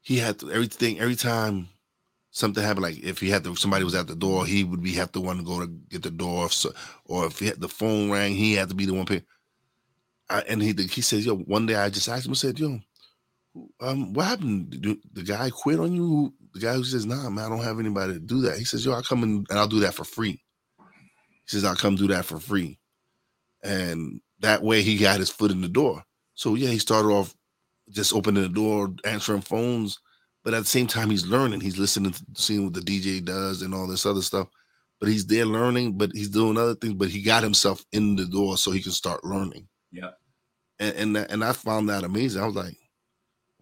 he 0.02 0.18
had 0.18 0.39
to, 0.39 0.52
everything 0.52 1.00
every 1.00 1.16
time 1.16 1.70
something 2.32 2.64
happened, 2.64 2.84
like 2.84 3.00
if 3.00 3.20
he 3.20 3.30
had 3.30 3.43
to 3.45 3.56
somebody 3.56 3.84
was 3.84 3.95
at 3.95 4.08
the 4.08 4.16
door, 4.16 4.45
he 4.45 4.64
would 4.64 4.84
be 4.84 4.93
have 4.93 5.12
to 5.14 5.22
one 5.22 5.38
to 5.38 5.43
go 5.43 5.60
to 5.60 5.68
get 5.68 6.04
the 6.04 6.12
door. 6.12 6.50
So, 6.50 6.72
or 7.06 7.26
if 7.28 7.39
he 7.39 7.47
had, 7.47 7.62
the 7.62 7.70
phone 7.70 8.12
rang, 8.12 8.34
he 8.34 8.54
had 8.54 8.70
to 8.70 8.76
be 8.76 8.86
the 8.86 8.93
one 8.93 9.06
pay. 9.06 9.24
I, 10.30 10.41
and 10.41 10.62
he 10.62 10.74
he 10.74 11.02
says, 11.02 11.26
"Yo." 11.26 11.36
One 11.36 11.66
day 11.66 11.76
I 11.76 11.89
just 11.89 12.08
asked 12.10 12.26
him. 12.26 12.32
I 12.34 12.36
said, 12.36 12.60
"Yo, 12.60 12.80
um, 13.82 14.14
what 14.14 14.28
happened? 14.28 14.82
Did 14.82 14.97
the 15.14 15.24
guy 15.24 15.50
quit 15.50 15.80
on 15.80 15.93
you?" 15.93 16.34
The 16.54 16.60
guy 16.60 16.74
who 16.76 16.84
says, 16.84 17.06
"Nah, 17.06 17.30
man, 17.30 17.45
I 17.45 17.50
don't 17.50 17.64
have 17.64 17.80
anybody 17.80 18.14
to 18.14 18.20
do 18.20 18.41
that." 18.41 18.58
He 18.58 18.66
says, 18.66 18.86
"Yo, 18.86 18.93
I 18.93 19.02
come 19.02 19.24
and 19.24 19.47
I'll 19.52 19.68
do 19.68 19.80
that 19.82 19.95
for 19.95 20.04
free." 20.04 20.41
He 21.50 21.56
says, 21.56 21.66
I'll 21.66 21.76
come 21.76 21.95
do 21.95 22.08
that 22.10 22.26
for 22.26 22.39
free. 22.39 22.78
And 23.64 24.22
that 24.40 24.62
way 24.62 24.82
he 24.82 24.98
got 24.98 25.20
his 25.20 25.30
foot 25.30 25.52
in 25.52 25.62
the 25.62 25.68
door. 25.68 26.04
So 26.36 26.56
yeah, 26.56 26.70
he 26.70 26.80
started 26.80 27.10
off 27.10 27.36
just 27.90 28.14
opening 28.14 28.44
the 28.44 28.50
door, 28.50 28.94
answering 29.06 29.42
phones, 29.42 30.00
but 30.44 30.54
at 30.54 30.62
the 30.62 30.70
same 30.70 30.88
time 30.88 31.10
he's 31.10 31.26
learning. 31.26 31.62
He's 31.62 31.78
listening 31.78 32.12
to 32.12 32.24
seeing 32.36 32.66
what 32.66 32.74
the 32.74 32.82
DJ 32.82 33.24
does 33.24 33.62
and 33.62 33.74
all 33.74 33.88
this 33.88 34.06
other 34.06 34.22
stuff. 34.22 34.48
But 35.00 35.10
he's 35.10 35.26
there 35.26 35.46
learning, 35.46 35.98
but 35.98 36.12
he's 36.14 36.30
doing 36.30 36.58
other 36.58 36.76
things. 36.76 36.94
But 36.94 37.10
he 37.10 37.22
got 37.22 37.44
himself 37.44 37.84
in 37.92 38.16
the 38.16 38.26
door 38.26 38.58
so 38.58 38.72
he 38.72 38.82
can 38.82 38.92
start 38.92 39.24
learning. 39.24 39.68
Yeah. 39.92 40.12
And 40.80 40.96
and, 40.96 41.32
and 41.32 41.44
I 41.44 41.54
found 41.54 41.90
that 41.90 42.04
amazing. 42.04 42.42
I 42.42 42.46
was 42.46 42.56
like, 42.56 42.78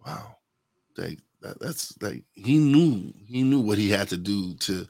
wow, 0.04 0.36
like 0.96 1.18
that, 1.42 1.60
that's 1.60 2.00
like 2.00 2.24
he 2.34 2.58
knew 2.58 3.12
he 3.26 3.42
knew 3.42 3.60
what 3.60 3.78
he 3.78 3.88
had 3.88 4.08
to 4.08 4.16
do 4.16 4.54
to 4.54 4.86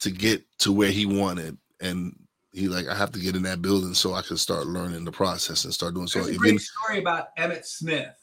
to 0.00 0.10
get 0.10 0.44
to 0.58 0.72
where 0.72 0.90
he 0.90 1.06
wanted 1.06 1.56
and 1.80 2.14
he 2.56 2.68
like 2.68 2.88
I 2.88 2.94
have 2.94 3.12
to 3.12 3.18
get 3.18 3.36
in 3.36 3.42
that 3.42 3.60
building 3.60 3.92
so 3.92 4.14
I 4.14 4.22
can 4.22 4.38
start 4.38 4.66
learning 4.66 5.04
the 5.04 5.12
process 5.12 5.64
and 5.64 5.74
start 5.74 5.94
doing 5.94 6.06
so. 6.06 6.22
There's 6.22 6.36
a 6.36 6.38
great 6.38 6.60
story 6.60 7.00
about 7.00 7.36
Emmitt 7.36 7.66
Smith. 7.66 8.16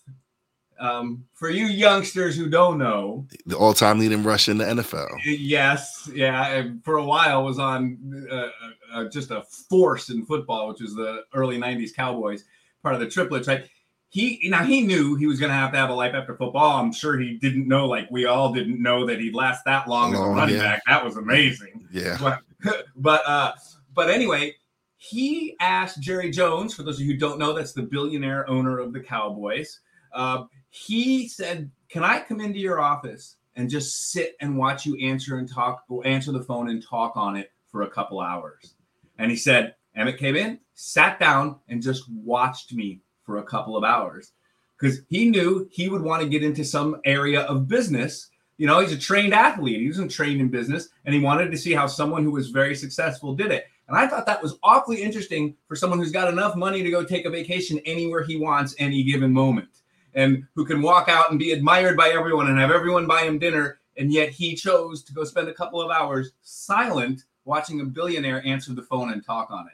Um, 0.80 1.24
for 1.36 1.52
you 1.52 1.68
youngsters 1.68 2.36
who 2.36 2.50
don't 2.50 2.80
know, 2.80 3.28
the 3.46 3.56
all-time 3.56 4.00
leading 4.00 4.24
rusher 4.24 4.52
in 4.52 4.58
the 4.58 4.66
NFL. 4.66 5.08
Yes, 5.24 6.10
yeah. 6.14 6.68
For 6.84 6.98
a 6.98 7.04
while, 7.06 7.46
was 7.46 7.60
on 7.60 8.28
uh, 8.30 8.36
uh, 8.36 8.50
uh, 8.92 9.10
just 9.10 9.30
a 9.30 9.44
force 9.70 10.10
in 10.10 10.26
football, 10.26 10.68
which 10.70 10.82
was 10.82 10.96
the 10.96 11.24
early 11.36 11.60
'90s 11.60 11.94
Cowboys, 11.96 12.44
part 12.82 12.96
of 12.96 13.02
the 13.02 13.08
triplets, 13.08 13.48
right? 13.48 13.66
He 14.10 14.42
now 14.46 14.64
he 14.64 14.82
knew 14.82 15.16
he 15.16 15.28
was 15.28 15.40
going 15.40 15.52
to 15.52 15.56
have 15.56 15.72
to 15.74 15.78
have 15.78 15.92
a 15.92 15.94
life 15.94 16.16
after 16.16 16.36
football. 16.36 16.82
I'm 16.82 16.92
sure 16.92 17.20
he 17.20 17.36
didn't 17.36 17.68
know, 17.68 17.88
like 17.88 18.10
we 18.10 18.26
all 18.26 18.52
didn't 18.52 18.82
know, 18.82 19.06
that 19.06 19.20
he'd 19.20 19.36
last 19.36 19.64
that 19.66 19.88
long, 19.88 20.14
long 20.14 20.24
as 20.24 20.28
a 20.28 20.32
running 20.32 20.56
yeah. 20.56 20.64
back. 20.64 20.82
That 20.88 21.06
was 21.06 21.18
amazing. 21.18 21.88
Yeah. 21.92 22.18
But 22.20 22.40
but 22.96 23.22
uh, 23.28 23.54
but 23.94 24.10
anyway, 24.10 24.56
he 24.98 25.56
asked 25.60 26.02
Jerry 26.02 26.32
Jones, 26.32 26.74
for 26.74 26.84
those 26.84 27.00
of 27.00 27.06
you 27.06 27.14
who 27.14 27.20
don't 27.20 27.40
know, 27.40 27.54
that's 27.54 27.74
the 27.74 27.82
billionaire 27.82 28.50
owner 28.50 28.80
of 28.80 28.94
the 28.94 29.00
Cowboys. 29.00 29.80
Uh, 30.14 30.46
he 30.70 31.28
said, 31.28 31.70
"Can 31.90 32.04
I 32.04 32.22
come 32.22 32.40
into 32.40 32.60
your 32.60 32.80
office 32.80 33.38
and 33.56 33.70
just 33.70 34.12
sit 34.12 34.36
and 34.40 34.58
watch 34.58 34.86
you 34.86 34.98
answer 34.98 35.38
and 35.38 35.52
talk, 35.52 35.84
answer 36.06 36.32
the 36.32 36.44
phone 36.44 36.70
and 36.70 36.84
talk 36.84 37.18
on 37.18 37.36
it 37.36 37.52
for 37.68 37.84
a 37.84 37.90
couple 37.90 38.20
hours?" 38.20 38.76
And 39.18 39.30
he 39.30 39.38
said, 39.38 39.76
Emmitt 39.98 40.18
came 40.18 40.36
in, 40.36 40.60
sat 40.74 41.20
down, 41.20 41.60
and 41.68 41.82
just 41.82 42.10
watched 42.10 42.74
me 42.74 43.02
for 43.24 43.38
a 43.38 43.44
couple 43.44 43.78
of 43.78 43.84
hours 43.84 44.32
because 44.80 45.02
he 45.10 45.30
knew 45.30 45.68
he 45.72 45.90
would 45.90 46.02
want 46.02 46.24
to 46.24 46.30
get 46.30 46.44
into 46.44 46.64
some 46.64 47.00
area 47.06 47.42
of 47.42 47.68
business 47.68 48.32
you 48.58 48.68
know, 48.68 48.80
he's 48.80 48.92
a 48.92 48.98
trained 48.98 49.34
athlete. 49.34 49.82
He 49.82 49.88
wasn't 49.88 50.12
trained 50.12 50.40
in 50.40 50.50
business, 50.50 50.90
and 51.06 51.14
he 51.14 51.20
wanted 51.20 51.52
to 51.52 51.58
see 51.58 51.74
how 51.74 51.88
someone 51.88 52.24
who 52.24 52.32
was 52.32 52.50
very 52.50 52.76
successful 52.76 53.36
did 53.36 53.52
it. 53.52 53.66
And 53.94 54.02
I 54.02 54.08
thought 54.08 54.26
that 54.26 54.42
was 54.42 54.58
awfully 54.64 55.02
interesting 55.02 55.56
for 55.68 55.76
someone 55.76 56.00
who's 56.00 56.12
got 56.12 56.28
enough 56.28 56.56
money 56.56 56.84
to 56.84 56.90
go 56.90 57.04
take 57.04 57.26
a 57.26 57.30
vacation 57.30 57.80
anywhere 57.86 58.24
he 58.24 58.38
wants 58.38 58.76
any 58.80 59.04
given 59.04 59.32
moment, 59.32 59.70
and 60.14 60.46
who 60.56 60.66
can 60.66 60.82
walk 60.82 61.10
out 61.10 61.30
and 61.30 61.40
be 61.40 61.52
admired 61.52 61.96
by 61.96 62.10
everyone 62.10 62.48
and 62.48 62.60
have 62.60 62.72
everyone 62.72 63.08
buy 63.08 63.22
him 63.22 63.40
dinner. 63.40 63.80
And 63.98 64.12
yet 64.12 64.30
he 64.30 64.56
chose 64.56 65.04
to 65.04 65.14
go 65.14 65.24
spend 65.24 65.48
a 65.48 65.54
couple 65.54 65.82
of 65.82 65.92
hours 65.92 66.32
silent 66.42 67.24
watching 67.46 67.82
a 67.82 67.86
billionaire 67.86 68.46
answer 68.46 68.74
the 68.74 68.82
phone 68.82 69.14
and 69.14 69.24
talk 69.24 69.52
on 69.52 69.68
it. 69.68 69.74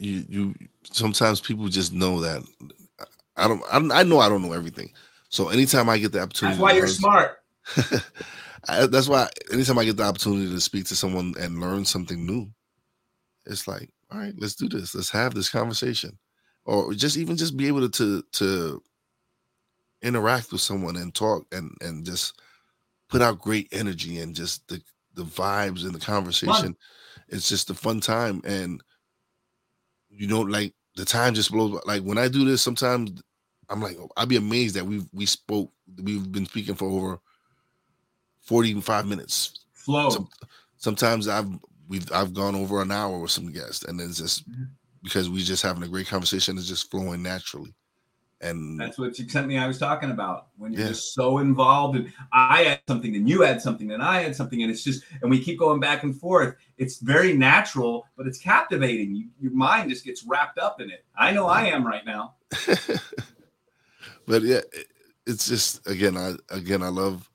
You, 0.00 0.24
you 0.28 0.54
sometimes 0.84 1.40
people 1.40 1.68
just 1.68 1.92
know 1.92 2.20
that. 2.20 2.42
I 3.36 3.48
don't. 3.48 3.62
I, 3.70 4.00
I 4.00 4.02
know 4.04 4.20
I 4.20 4.28
don't 4.28 4.42
know 4.42 4.52
everything 4.52 4.92
so 5.30 5.48
anytime 5.48 5.88
I 5.88 5.96
get 5.96 6.12
the 6.12 6.20
opportunity, 6.20 6.56
that's 6.56 6.62
why 6.62 6.72
you're 6.72 6.88
smart. 6.88 7.38
I, 8.68 8.86
that's 8.86 9.08
why 9.08 9.28
anytime 9.52 9.78
I 9.78 9.84
get 9.84 9.96
the 9.96 10.04
opportunity 10.04 10.50
to 10.50 10.60
speak 10.60 10.86
to 10.86 10.96
someone 10.96 11.34
and 11.38 11.60
learn 11.60 11.84
something 11.84 12.24
new, 12.24 12.50
it's 13.46 13.66
like, 13.66 13.88
all 14.10 14.18
right, 14.18 14.34
let's 14.38 14.54
do 14.54 14.68
this. 14.68 14.94
Let's 14.94 15.10
have 15.10 15.34
this 15.34 15.48
conversation, 15.48 16.18
or 16.64 16.92
just 16.94 17.16
even 17.16 17.36
just 17.36 17.56
be 17.56 17.68
able 17.68 17.88
to 17.88 17.90
to, 17.90 18.24
to 18.32 18.82
interact 20.02 20.52
with 20.52 20.60
someone 20.60 20.96
and 20.96 21.14
talk 21.14 21.46
and 21.52 21.72
and 21.80 22.04
just 22.04 22.40
put 23.08 23.22
out 23.22 23.40
great 23.40 23.68
energy 23.72 24.18
and 24.18 24.34
just 24.34 24.66
the 24.68 24.82
the 25.14 25.24
vibes 25.24 25.84
and 25.84 25.94
the 25.94 26.00
conversation. 26.00 26.54
Fun. 26.54 26.76
It's 27.28 27.48
just 27.48 27.70
a 27.70 27.74
fun 27.74 28.00
time, 28.00 28.42
and 28.44 28.82
you 30.10 30.26
know, 30.26 30.40
like 30.40 30.74
the 30.96 31.04
time 31.04 31.34
just 31.34 31.52
blows. 31.52 31.80
Like 31.86 32.02
when 32.02 32.18
I 32.18 32.28
do 32.28 32.44
this, 32.44 32.62
sometimes 32.62 33.22
I'm 33.68 33.80
like, 33.80 33.96
I'd 34.16 34.28
be 34.28 34.36
amazed 34.36 34.74
that 34.74 34.86
we 34.86 35.06
we 35.12 35.26
spoke. 35.26 35.72
We've 36.02 36.30
been 36.30 36.46
speaking 36.46 36.74
for 36.74 36.88
over 36.88 37.20
45 38.50 39.06
minutes. 39.06 39.60
Flow. 39.72 40.10
Some, 40.10 40.28
sometimes 40.76 41.28
I've 41.28 41.48
we've 41.88 42.10
I've 42.12 42.34
gone 42.34 42.56
over 42.56 42.82
an 42.82 42.90
hour 42.90 43.16
with 43.20 43.30
some 43.30 43.52
guests, 43.52 43.84
and 43.84 44.00
it's 44.00 44.18
just 44.18 44.50
Mhm. 44.50 44.68
because 45.04 45.30
we're 45.30 45.44
just 45.44 45.62
having 45.62 45.84
a 45.84 45.88
great 45.88 46.08
conversation. 46.08 46.58
It's 46.58 46.66
just 46.66 46.90
flowing 46.90 47.22
naturally, 47.22 47.72
and 48.40 48.78
That's 48.78 48.98
what 48.98 49.16
you 49.20 49.28
sent 49.28 49.46
me. 49.46 49.56
I 49.56 49.68
was 49.68 49.78
talking 49.78 50.10
about 50.10 50.48
when 50.56 50.72
you're 50.72 50.82
Yeah. 50.82 50.88
just 50.88 51.14
so 51.14 51.38
involved, 51.38 51.96
and 51.96 52.12
I 52.32 52.64
had 52.64 52.80
something, 52.88 53.14
and 53.14 53.28
you 53.28 53.42
had 53.42 53.62
something, 53.62 53.92
and 53.92 54.02
I 54.02 54.20
had 54.20 54.34
something, 54.34 54.62
and 54.62 54.70
it's 54.70 54.82
just, 54.82 55.04
and 55.22 55.30
we 55.30 55.38
keep 55.42 55.56
going 55.60 55.78
back 55.78 56.02
and 56.02 56.18
forth. 56.18 56.56
It's 56.76 56.98
very 56.98 57.32
natural, 57.36 58.04
but 58.16 58.26
it's 58.26 58.40
captivating. 58.40 59.14
You, 59.14 59.28
your 59.40 59.52
mind 59.52 59.90
just 59.90 60.04
gets 60.04 60.24
wrapped 60.24 60.58
up 60.58 60.80
in 60.80 60.90
it. 60.90 61.04
I 61.16 61.30
know 61.30 61.46
I 61.46 61.66
am 61.66 61.86
right 61.86 62.04
now. 62.04 62.34
but 64.26 64.42
yeah, 64.42 64.60
it- 64.72 64.88
it's 65.26 65.46
just 65.46 65.86
again, 65.86 66.16
I 66.16 66.34
again, 66.48 66.82
I 66.82 66.88
love, 66.88 67.29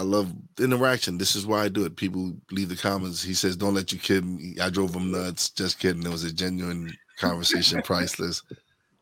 I 0.00 0.02
love 0.02 0.32
interaction. 0.58 1.18
This 1.18 1.36
is 1.36 1.46
why 1.46 1.62
I 1.62 1.68
do 1.68 1.84
it. 1.84 1.94
People 1.94 2.32
leave 2.50 2.70
the 2.70 2.76
comments. 2.76 3.22
He 3.22 3.34
says, 3.34 3.54
"Don't 3.54 3.74
let 3.74 3.92
you 3.92 3.98
kid 3.98 4.24
me." 4.24 4.56
I 4.58 4.70
drove 4.70 4.94
him 4.94 5.10
nuts. 5.10 5.50
Just 5.50 5.78
kidding. 5.78 6.02
It 6.02 6.08
was 6.08 6.24
a 6.24 6.32
genuine 6.32 6.90
conversation, 7.18 7.82
priceless. 7.84 8.42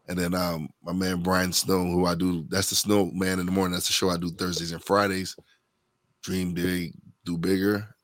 And 0.08 0.18
then 0.18 0.34
um, 0.34 0.70
my 0.82 0.92
man 0.92 1.22
Brian 1.22 1.52
Snow, 1.52 1.84
who 1.84 2.04
I 2.04 2.16
do, 2.16 2.44
that's 2.48 2.70
the 2.70 2.74
Snow 2.74 3.12
Man 3.14 3.38
in 3.38 3.46
the 3.46 3.52
morning. 3.52 3.74
That's 3.74 3.86
the 3.86 3.92
show 3.92 4.10
I 4.10 4.16
do 4.16 4.28
Thursdays 4.28 4.72
and 4.72 4.82
Fridays. 4.82 5.36
Dream 6.24 6.52
big, 6.52 6.94
do 7.24 7.38
bigger. 7.38 7.94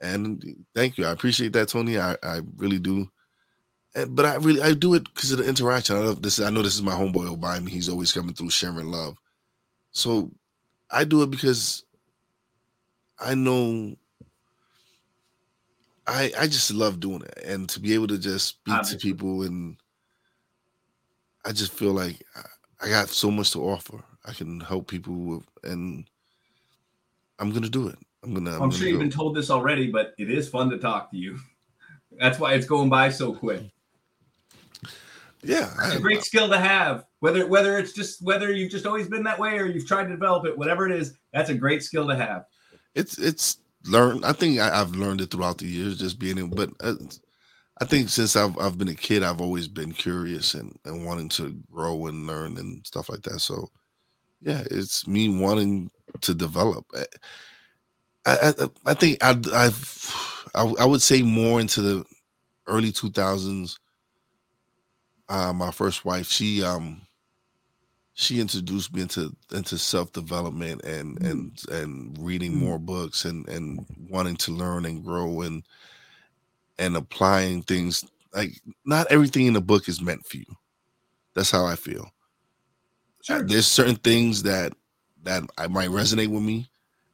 And 0.00 0.42
thank 0.74 0.98
you. 0.98 1.06
I 1.06 1.12
appreciate 1.12 1.52
that, 1.52 1.68
Tony. 1.68 1.96
I, 1.96 2.16
I 2.24 2.40
really 2.56 2.80
do. 2.80 3.08
And, 3.94 4.16
but 4.16 4.26
I 4.26 4.34
really 4.34 4.62
I 4.62 4.74
do 4.74 4.94
it 4.94 5.04
because 5.14 5.30
of 5.30 5.38
the 5.38 5.48
interaction. 5.48 5.94
I 5.94 6.00
love 6.00 6.22
this. 6.22 6.40
I 6.40 6.50
know 6.50 6.62
this 6.62 6.74
is 6.74 6.82
my 6.82 6.94
homeboy 6.94 7.62
me. 7.62 7.70
He's 7.70 7.88
always 7.88 8.10
coming 8.10 8.34
through 8.34 8.50
sharing 8.50 8.90
love. 8.90 9.16
So 9.92 10.32
I 10.90 11.04
do 11.04 11.22
it 11.22 11.30
because 11.30 11.84
I 13.20 13.34
know 13.34 13.96
I 16.06 16.32
I 16.38 16.46
just 16.46 16.72
love 16.72 17.00
doing 17.00 17.22
it. 17.22 17.38
And 17.44 17.68
to 17.70 17.80
be 17.80 17.94
able 17.94 18.06
to 18.08 18.18
just 18.18 18.46
speak 18.48 18.74
Obviously. 18.74 18.98
to 18.98 19.02
people 19.02 19.42
and 19.42 19.76
I 21.44 21.52
just 21.52 21.72
feel 21.72 21.92
like 21.92 22.22
I- 22.36 22.42
I 22.80 22.88
got 22.88 23.08
so 23.08 23.30
much 23.30 23.50
to 23.52 23.58
offer. 23.60 24.04
I 24.24 24.32
can 24.32 24.60
help 24.60 24.86
people 24.88 25.14
with, 25.16 25.42
and 25.64 26.08
I'm 27.40 27.50
gonna 27.52 27.68
do 27.68 27.88
it. 27.88 27.98
I'm 28.22 28.32
gonna. 28.34 28.54
I'm, 28.54 28.62
I'm, 28.62 28.70
sure 28.70 28.80
gonna 28.80 28.90
you've 28.90 28.98
go. 28.98 29.04
been 29.04 29.10
told 29.10 29.34
this 29.36 29.50
already, 29.50 29.90
but 29.90 30.14
it 30.16 30.30
is 30.30 30.48
fun 30.48 30.70
to 30.70 30.78
talk 30.78 31.10
to 31.10 31.16
you. 31.16 31.38
That's 32.20 32.38
why 32.38 32.54
it's 32.54 32.66
going 32.66 32.88
by 32.88 33.10
so 33.10 33.32
quick. 33.34 33.62
Yeah, 35.48 35.72
It's 35.84 35.94
a 35.94 36.00
great 36.00 36.22
skill 36.22 36.48
to 36.50 36.58
have. 36.58 37.04
Whether 37.20 37.46
whether 37.46 37.78
it's 37.78 37.92
just 37.92 38.22
whether 38.22 38.52
you've 38.52 38.70
just 38.70 38.86
always 38.86 39.08
been 39.08 39.22
that 39.24 39.38
way 39.38 39.58
or 39.58 39.64
you've 39.66 39.86
tried 39.86 40.04
to 40.04 40.10
develop 40.10 40.44
it, 40.46 40.56
whatever 40.58 40.86
it 40.86 40.92
is, 40.92 41.16
that's 41.32 41.48
a 41.50 41.54
great 41.54 41.82
skill 41.82 42.06
to 42.06 42.14
have. 42.14 42.44
it's 42.94 43.18
it's 43.18 43.58
learned. 43.86 44.26
I 44.26 44.32
think 44.32 44.60
I, 44.60 44.78
I've 44.80 44.90
learned 44.94 45.22
it 45.22 45.30
throughout 45.30 45.56
the 45.58 45.66
years, 45.66 45.98
just 45.98 46.18
being 46.18 46.36
in. 46.36 46.50
But 46.50 46.70
uh, 46.80 46.94
I 47.80 47.86
think 47.86 48.10
since 48.10 48.36
I've 48.36 48.58
I've 48.58 48.76
been 48.76 48.88
a 48.88 48.94
kid, 48.94 49.22
I've 49.22 49.40
always 49.40 49.68
been 49.68 49.92
curious 49.92 50.52
and 50.52 50.78
and 50.84 51.06
wanting 51.06 51.30
to 51.30 51.56
grow 51.72 52.06
and 52.08 52.26
learn 52.26 52.58
and 52.58 52.86
stuff 52.86 53.08
like 53.08 53.22
that. 53.22 53.40
So 53.40 53.68
yeah, 54.42 54.62
it's 54.70 55.06
me 55.08 55.40
wanting 55.40 55.90
to 56.20 56.34
develop. 56.34 56.84
I 56.94 57.06
I, 58.26 58.48
I- 58.60 58.70
I 58.86 58.94
think 58.94 59.24
I 59.24 59.30
I've 59.54 60.50
I, 60.54 60.62
I 60.80 60.84
would 60.84 61.02
say 61.02 61.22
more 61.22 61.58
into 61.60 61.80
the 61.80 62.04
early 62.66 62.92
two 62.92 63.10
thousands. 63.10 63.78
Uh, 65.28 65.52
my 65.52 65.70
first 65.70 66.04
wife, 66.04 66.26
she 66.28 66.62
um 66.62 67.02
she 68.14 68.40
introduced 68.40 68.92
me 68.94 69.02
into 69.02 69.34
into 69.52 69.78
self 69.78 70.12
development 70.12 70.82
and 70.84 71.18
Mm. 71.18 71.30
and 71.30 71.62
and 71.70 72.18
reading 72.18 72.52
Mm. 72.52 72.58
more 72.58 72.78
books 72.78 73.24
and 73.24 73.48
and 73.48 73.86
wanting 74.10 74.36
to 74.38 74.52
learn 74.52 74.84
and 74.86 75.04
grow 75.04 75.42
and 75.42 75.64
and 76.78 76.96
applying 76.96 77.62
things 77.62 78.04
like 78.34 78.60
not 78.84 79.06
everything 79.10 79.46
in 79.46 79.54
the 79.54 79.60
book 79.60 79.88
is 79.88 80.00
meant 80.00 80.26
for 80.26 80.36
you. 80.38 80.46
That's 81.34 81.50
how 81.50 81.66
I 81.66 81.76
feel. 81.76 82.10
Sure. 83.22 83.42
There's 83.42 83.66
certain 83.66 83.96
things 83.96 84.42
that 84.44 84.72
that 85.24 85.44
I 85.58 85.66
might 85.68 85.90
resonate 85.90 86.28
with 86.28 86.42
me, 86.42 86.68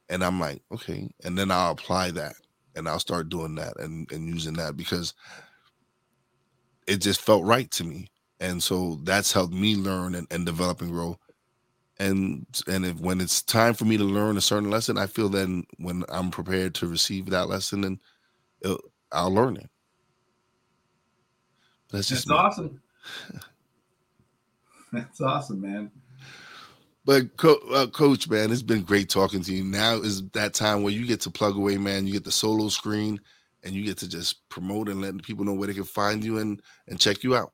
and 0.09 0.23
I'm 0.23 0.39
like, 0.39 0.61
okay, 0.71 1.09
and 1.23 1.37
then 1.37 1.51
I'll 1.51 1.71
apply 1.71 2.11
that, 2.11 2.35
and 2.75 2.87
I'll 2.87 2.99
start 2.99 3.29
doing 3.29 3.55
that 3.55 3.79
and 3.79 4.11
and 4.11 4.27
using 4.27 4.53
that 4.55 4.77
because 4.77 5.13
it 6.87 6.97
just 6.97 7.21
felt 7.21 7.43
right 7.43 7.69
to 7.71 7.83
me, 7.83 8.07
and 8.39 8.61
so 8.61 8.99
that's 9.03 9.31
helped 9.31 9.53
me 9.53 9.75
learn 9.75 10.15
and, 10.15 10.27
and 10.31 10.45
develop 10.45 10.81
and 10.81 10.91
grow. 10.91 11.17
And 11.97 12.45
and 12.67 12.85
if 12.85 12.99
when 12.99 13.21
it's 13.21 13.41
time 13.41 13.73
for 13.73 13.85
me 13.85 13.97
to 13.97 14.03
learn 14.03 14.37
a 14.37 14.41
certain 14.41 14.69
lesson, 14.69 14.97
I 14.97 15.07
feel 15.07 15.29
then 15.29 15.65
when 15.77 16.03
I'm 16.09 16.29
prepared 16.29 16.75
to 16.75 16.87
receive 16.87 17.27
that 17.27 17.47
lesson, 17.47 17.81
then 17.81 17.99
it'll, 18.61 18.81
I'll 19.11 19.33
learn 19.33 19.57
it. 19.57 19.69
That's 21.91 22.09
just 22.09 22.27
That's 22.27 22.39
awesome. 22.39 22.81
That's 24.91 25.21
awesome, 25.21 25.61
man. 25.61 25.91
But 27.05 27.37
Co- 27.37 27.61
uh, 27.71 27.87
coach, 27.87 28.27
man, 28.27 28.51
it's 28.51 28.63
been 28.63 28.81
great 28.81 29.09
talking 29.09 29.41
to 29.41 29.53
you. 29.53 29.63
Now 29.63 29.95
is 29.95 30.27
that 30.29 30.53
time 30.53 30.81
where 30.81 30.91
you 30.91 31.05
get 31.05 31.21
to 31.21 31.29
plug 31.29 31.55
away, 31.55 31.77
man. 31.77 32.07
You 32.07 32.13
get 32.13 32.23
the 32.23 32.31
solo 32.31 32.67
screen, 32.67 33.21
and 33.65 33.73
you 33.75 33.83
get 33.83 33.97
to 33.97 34.07
just 34.07 34.47
promote 34.49 34.87
and 34.89 35.01
let 35.01 35.21
people 35.23 35.43
know 35.43 35.53
where 35.53 35.67
they 35.67 35.73
can 35.73 35.83
find 35.83 36.23
you 36.23 36.37
and 36.37 36.61
and 36.87 36.99
check 36.99 37.23
you 37.23 37.35
out. 37.35 37.51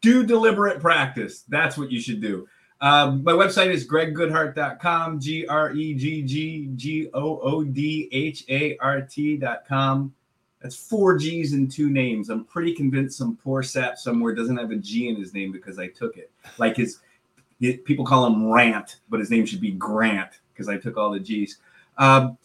do 0.00 0.24
deliberate 0.24 0.80
practice. 0.80 1.44
That's 1.48 1.76
what 1.76 1.90
you 1.90 2.00
should 2.00 2.20
do. 2.20 2.46
Um, 2.80 3.22
my 3.22 3.32
website 3.32 3.68
is 3.70 3.86
greggoodhart.com, 3.86 5.20
G 5.20 5.46
R 5.46 5.72
E 5.72 5.94
G 5.94 6.22
G 6.22 6.68
G 6.74 7.08
O 7.14 7.38
O 7.40 7.62
D 7.64 8.08
H 8.12 8.44
A 8.48 8.76
R 8.78 9.00
T.com. 9.02 10.12
That's 10.60 10.76
four 10.76 11.16
G's 11.18 11.52
and 11.54 11.70
two 11.70 11.90
names. 11.90 12.28
I'm 12.28 12.44
pretty 12.44 12.72
convinced 12.74 13.18
some 13.18 13.36
poor 13.36 13.62
sap 13.62 13.98
somewhere 13.98 14.34
doesn't 14.34 14.56
have 14.56 14.70
a 14.70 14.76
G 14.76 15.08
in 15.08 15.16
his 15.16 15.34
name 15.34 15.50
because 15.52 15.78
I 15.78 15.88
took 15.88 16.16
it. 16.16 16.30
Like 16.58 16.76
his, 16.76 17.00
he- 17.60 17.76
people 17.78 18.04
call 18.04 18.26
him 18.26 18.48
Rant, 18.50 19.00
but 19.08 19.18
his 19.20 19.30
name 19.30 19.44
should 19.46 19.60
be 19.60 19.72
Grant 19.72 20.30
because 20.52 20.68
I 20.68 20.76
took 20.76 20.96
all 20.96 21.10
the 21.10 21.18
G's. 21.20 21.58
Um, 21.98 22.36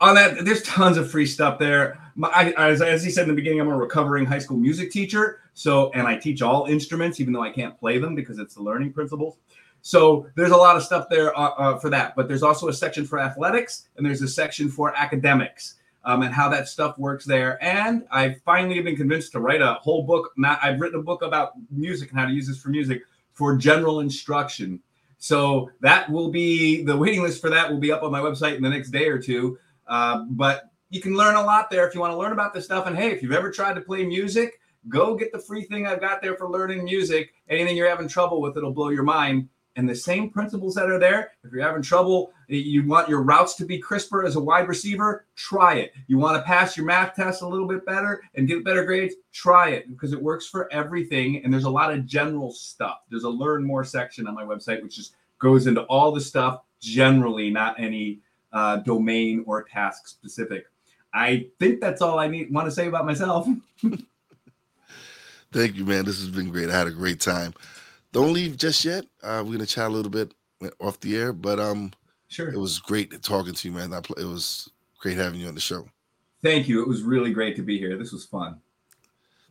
on 0.00 0.14
that, 0.14 0.44
there's 0.44 0.62
tons 0.62 0.96
of 0.96 1.10
free 1.10 1.26
stuff 1.26 1.58
there. 1.58 2.00
My, 2.18 2.28
I, 2.34 2.68
as, 2.70 2.82
as 2.82 3.04
he 3.04 3.10
said 3.10 3.22
in 3.22 3.28
the 3.28 3.34
beginning, 3.34 3.60
I'm 3.60 3.68
a 3.68 3.76
recovering 3.76 4.26
high 4.26 4.40
school 4.40 4.56
music 4.56 4.90
teacher. 4.90 5.40
So, 5.54 5.92
and 5.92 6.06
I 6.06 6.16
teach 6.16 6.42
all 6.42 6.66
instruments, 6.66 7.20
even 7.20 7.32
though 7.32 7.44
I 7.44 7.50
can't 7.50 7.78
play 7.78 7.98
them 7.98 8.16
because 8.16 8.40
it's 8.40 8.56
the 8.56 8.62
learning 8.62 8.92
principles. 8.92 9.38
So 9.82 10.26
there's 10.34 10.50
a 10.50 10.56
lot 10.56 10.76
of 10.76 10.82
stuff 10.82 11.08
there 11.08 11.36
uh, 11.38 11.50
uh, 11.50 11.78
for 11.78 11.90
that. 11.90 12.16
But 12.16 12.26
there's 12.26 12.42
also 12.42 12.66
a 12.66 12.72
section 12.72 13.06
for 13.06 13.20
athletics, 13.20 13.88
and 13.96 14.04
there's 14.04 14.20
a 14.20 14.28
section 14.28 14.68
for 14.68 14.94
academics. 14.96 15.76
Um, 16.04 16.22
and 16.22 16.32
how 16.32 16.48
that 16.48 16.68
stuff 16.68 16.96
works 16.96 17.26
there. 17.26 17.62
And 17.62 18.06
I 18.10 18.36
finally 18.44 18.80
been 18.80 18.96
convinced 18.96 19.32
to 19.32 19.40
write 19.40 19.60
a 19.60 19.74
whole 19.74 20.04
book. 20.04 20.30
Not, 20.38 20.58
I've 20.62 20.80
written 20.80 20.98
a 20.98 21.02
book 21.02 21.22
about 21.22 21.52
music 21.70 22.10
and 22.10 22.18
how 22.18 22.24
to 22.24 22.32
use 22.32 22.48
this 22.48 22.58
for 22.58 22.70
music 22.70 23.02
for 23.32 23.56
general 23.56 24.00
instruction. 24.00 24.80
So 25.18 25.70
that 25.80 26.08
will 26.10 26.30
be 26.30 26.82
the 26.82 26.96
waiting 26.96 27.20
list 27.20 27.40
for 27.40 27.50
that 27.50 27.70
will 27.70 27.78
be 27.78 27.92
up 27.92 28.02
on 28.02 28.10
my 28.10 28.20
website 28.20 28.56
in 28.56 28.62
the 28.62 28.70
next 28.70 28.90
day 28.90 29.08
or 29.08 29.18
two. 29.18 29.58
Uh, 29.86 30.24
but 30.30 30.67
you 30.90 31.00
can 31.00 31.16
learn 31.16 31.36
a 31.36 31.42
lot 31.42 31.70
there 31.70 31.86
if 31.86 31.94
you 31.94 32.00
want 32.00 32.12
to 32.12 32.18
learn 32.18 32.32
about 32.32 32.54
this 32.54 32.64
stuff. 32.64 32.86
And 32.86 32.96
hey, 32.96 33.10
if 33.10 33.22
you've 33.22 33.32
ever 33.32 33.50
tried 33.50 33.74
to 33.74 33.80
play 33.80 34.04
music, 34.04 34.60
go 34.88 35.14
get 35.14 35.32
the 35.32 35.38
free 35.38 35.64
thing 35.64 35.86
I've 35.86 36.00
got 36.00 36.22
there 36.22 36.36
for 36.36 36.48
learning 36.48 36.84
music. 36.84 37.32
Anything 37.48 37.76
you're 37.76 37.88
having 37.88 38.08
trouble 38.08 38.40
with, 38.40 38.56
it'll 38.56 38.72
blow 38.72 38.88
your 38.88 39.02
mind. 39.02 39.48
And 39.76 39.88
the 39.88 39.94
same 39.94 40.30
principles 40.30 40.74
that 40.74 40.90
are 40.90 40.98
there, 40.98 41.32
if 41.44 41.52
you're 41.52 41.62
having 41.62 41.82
trouble, 41.82 42.32
you 42.48 42.84
want 42.84 43.08
your 43.08 43.22
routes 43.22 43.54
to 43.56 43.64
be 43.64 43.78
crisper 43.78 44.24
as 44.24 44.34
a 44.34 44.40
wide 44.40 44.66
receiver, 44.66 45.26
try 45.36 45.74
it. 45.74 45.92
You 46.08 46.18
want 46.18 46.36
to 46.36 46.42
pass 46.42 46.76
your 46.76 46.84
math 46.84 47.14
test 47.14 47.42
a 47.42 47.46
little 47.46 47.68
bit 47.68 47.86
better 47.86 48.22
and 48.34 48.48
get 48.48 48.64
better 48.64 48.84
grades, 48.84 49.14
try 49.32 49.68
it 49.68 49.88
because 49.88 50.12
it 50.12 50.20
works 50.20 50.48
for 50.48 50.72
everything. 50.72 51.44
And 51.44 51.52
there's 51.52 51.62
a 51.62 51.70
lot 51.70 51.92
of 51.92 52.06
general 52.06 52.50
stuff. 52.50 53.02
There's 53.08 53.22
a 53.22 53.30
learn 53.30 53.62
more 53.62 53.84
section 53.84 54.26
on 54.26 54.34
my 54.34 54.42
website, 54.42 54.82
which 54.82 54.96
just 54.96 55.14
goes 55.38 55.68
into 55.68 55.82
all 55.82 56.10
the 56.10 56.20
stuff 56.20 56.62
generally, 56.80 57.48
not 57.48 57.78
any 57.78 58.18
uh, 58.52 58.78
domain 58.78 59.44
or 59.46 59.62
task 59.62 60.08
specific. 60.08 60.66
I 61.18 61.46
think 61.58 61.80
that's 61.80 62.00
all 62.00 62.18
I 62.18 62.28
need 62.28 62.52
want 62.52 62.66
to 62.66 62.70
say 62.70 62.86
about 62.86 63.04
myself. 63.04 63.48
Thank 65.52 65.76
you, 65.76 65.84
man. 65.84 66.04
This 66.04 66.20
has 66.20 66.28
been 66.28 66.50
great. 66.50 66.68
I 66.70 66.78
had 66.78 66.86
a 66.86 66.92
great 66.92 67.20
time. 67.20 67.54
Don't 68.12 68.32
leave 68.32 68.56
just 68.56 68.84
yet. 68.84 69.04
Uh, 69.22 69.42
we're 69.44 69.52
gonna 69.52 69.66
chat 69.66 69.88
a 69.88 69.92
little 69.92 70.10
bit 70.10 70.32
off 70.80 71.00
the 71.00 71.16
air, 71.16 71.32
but 71.32 71.58
um, 71.58 71.92
Sure. 72.28 72.48
it 72.48 72.58
was 72.58 72.78
great 72.78 73.20
talking 73.22 73.54
to 73.54 73.68
you, 73.68 73.74
man. 73.74 73.92
I, 73.92 73.98
it 74.16 74.24
was 74.24 74.70
great 75.00 75.16
having 75.16 75.40
you 75.40 75.48
on 75.48 75.54
the 75.54 75.60
show. 75.60 75.88
Thank 76.42 76.68
you. 76.68 76.82
It 76.82 76.88
was 76.88 77.02
really 77.02 77.32
great 77.32 77.56
to 77.56 77.62
be 77.62 77.78
here. 77.78 77.96
This 77.96 78.12
was 78.12 78.24
fun. 78.24 78.60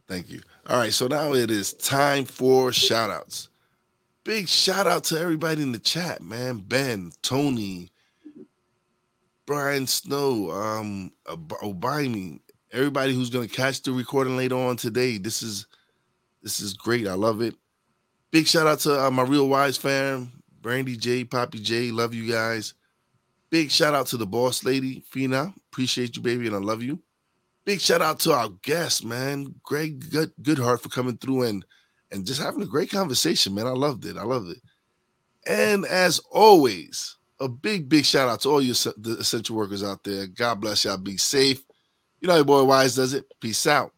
Thank 0.08 0.30
you. 0.30 0.42
All 0.68 0.78
right, 0.80 0.94
so 0.94 1.08
now 1.08 1.34
it 1.34 1.52
is 1.52 1.74
time 1.74 2.24
for 2.24 2.72
shout 2.72 3.10
outs. 3.10 3.50
Big 4.24 4.48
shout 4.48 4.88
out 4.88 5.04
to 5.06 5.20
everybody 5.20 5.62
in 5.64 5.72
the 5.74 5.80
chat, 5.80 6.22
man. 6.22 6.60
Ben, 6.60 7.12
Tony, 7.22 7.92
Brian 9.48 9.88
Snow, 9.88 10.52
um, 10.52 11.10
Ob- 11.28 11.58
Obimi, 11.62 12.42
everybody 12.74 13.16
who's 13.16 13.30
gonna 13.30 13.48
catch 13.48 13.82
the 13.82 13.94
recording 13.94 14.36
later 14.36 14.58
on 14.58 14.76
today. 14.76 15.18
This 15.18 15.42
is 15.42 15.66
this 16.44 16.60
is 16.60 16.74
great. 16.74 17.08
I 17.08 17.14
love 17.14 17.42
it. 17.42 17.56
Big 18.30 18.46
shout 18.46 18.68
out 18.68 18.80
to 18.82 19.06
uh, 19.06 19.10
my 19.10 19.24
real 19.24 19.48
wise 19.48 19.78
fam, 19.78 20.44
Brandy 20.62 20.98
J, 20.98 21.24
Poppy 21.24 21.60
J. 21.60 21.92
Love 21.92 22.14
you 22.14 22.30
guys. 22.30 22.74
Big 23.50 23.72
shout 23.72 23.96
out 23.96 24.08
to 24.08 24.18
the 24.18 24.28
boss 24.28 24.66
lady, 24.66 25.02
Fina. 25.10 25.54
Appreciate 25.72 26.18
you, 26.18 26.22
baby, 26.22 26.48
and 26.48 26.56
I 26.56 26.60
love 26.60 26.84
you. 26.84 27.00
Big 27.64 27.80
shout 27.80 28.02
out 28.02 28.20
to 28.22 28.34
our 28.34 28.50
guest, 28.64 29.06
man, 29.06 29.56
Gregg 29.64 30.12
Good 30.12 30.34
Goodhart, 30.42 30.82
for 30.82 30.90
coming 30.90 31.18
through 31.18 31.44
and 31.44 31.66
and 32.12 32.26
just 32.26 32.42
having 32.42 32.62
a 32.62 32.66
great 32.66 32.92
conversation, 32.92 33.56
man. 33.56 33.66
I 33.66 33.72
loved 33.72 34.06
it. 34.06 34.18
I 34.18 34.24
loved 34.24 34.50
it. 34.50 34.62
And 35.48 35.86
as 35.86 36.20
always, 36.32 37.17
a 37.40 37.48
big, 37.48 37.88
big 37.90 38.06
shout 38.06 38.30
out 38.30 38.42
to 38.42 38.50
all 38.50 38.62
you 38.62 38.72
essential 38.72 39.56
workers 39.56 39.84
out 39.84 40.04
there. 40.04 40.28
God 40.28 40.62
bless 40.62 40.86
y'all. 40.86 40.98
Be 40.98 41.18
safe. 41.18 41.64
You 42.20 42.28
know, 42.28 42.36
your 42.36 42.46
boy 42.46 42.64
Wise 42.64 42.96
does 42.96 43.14
it. 43.14 43.26
Peace 43.40 43.68
out. 43.68 43.92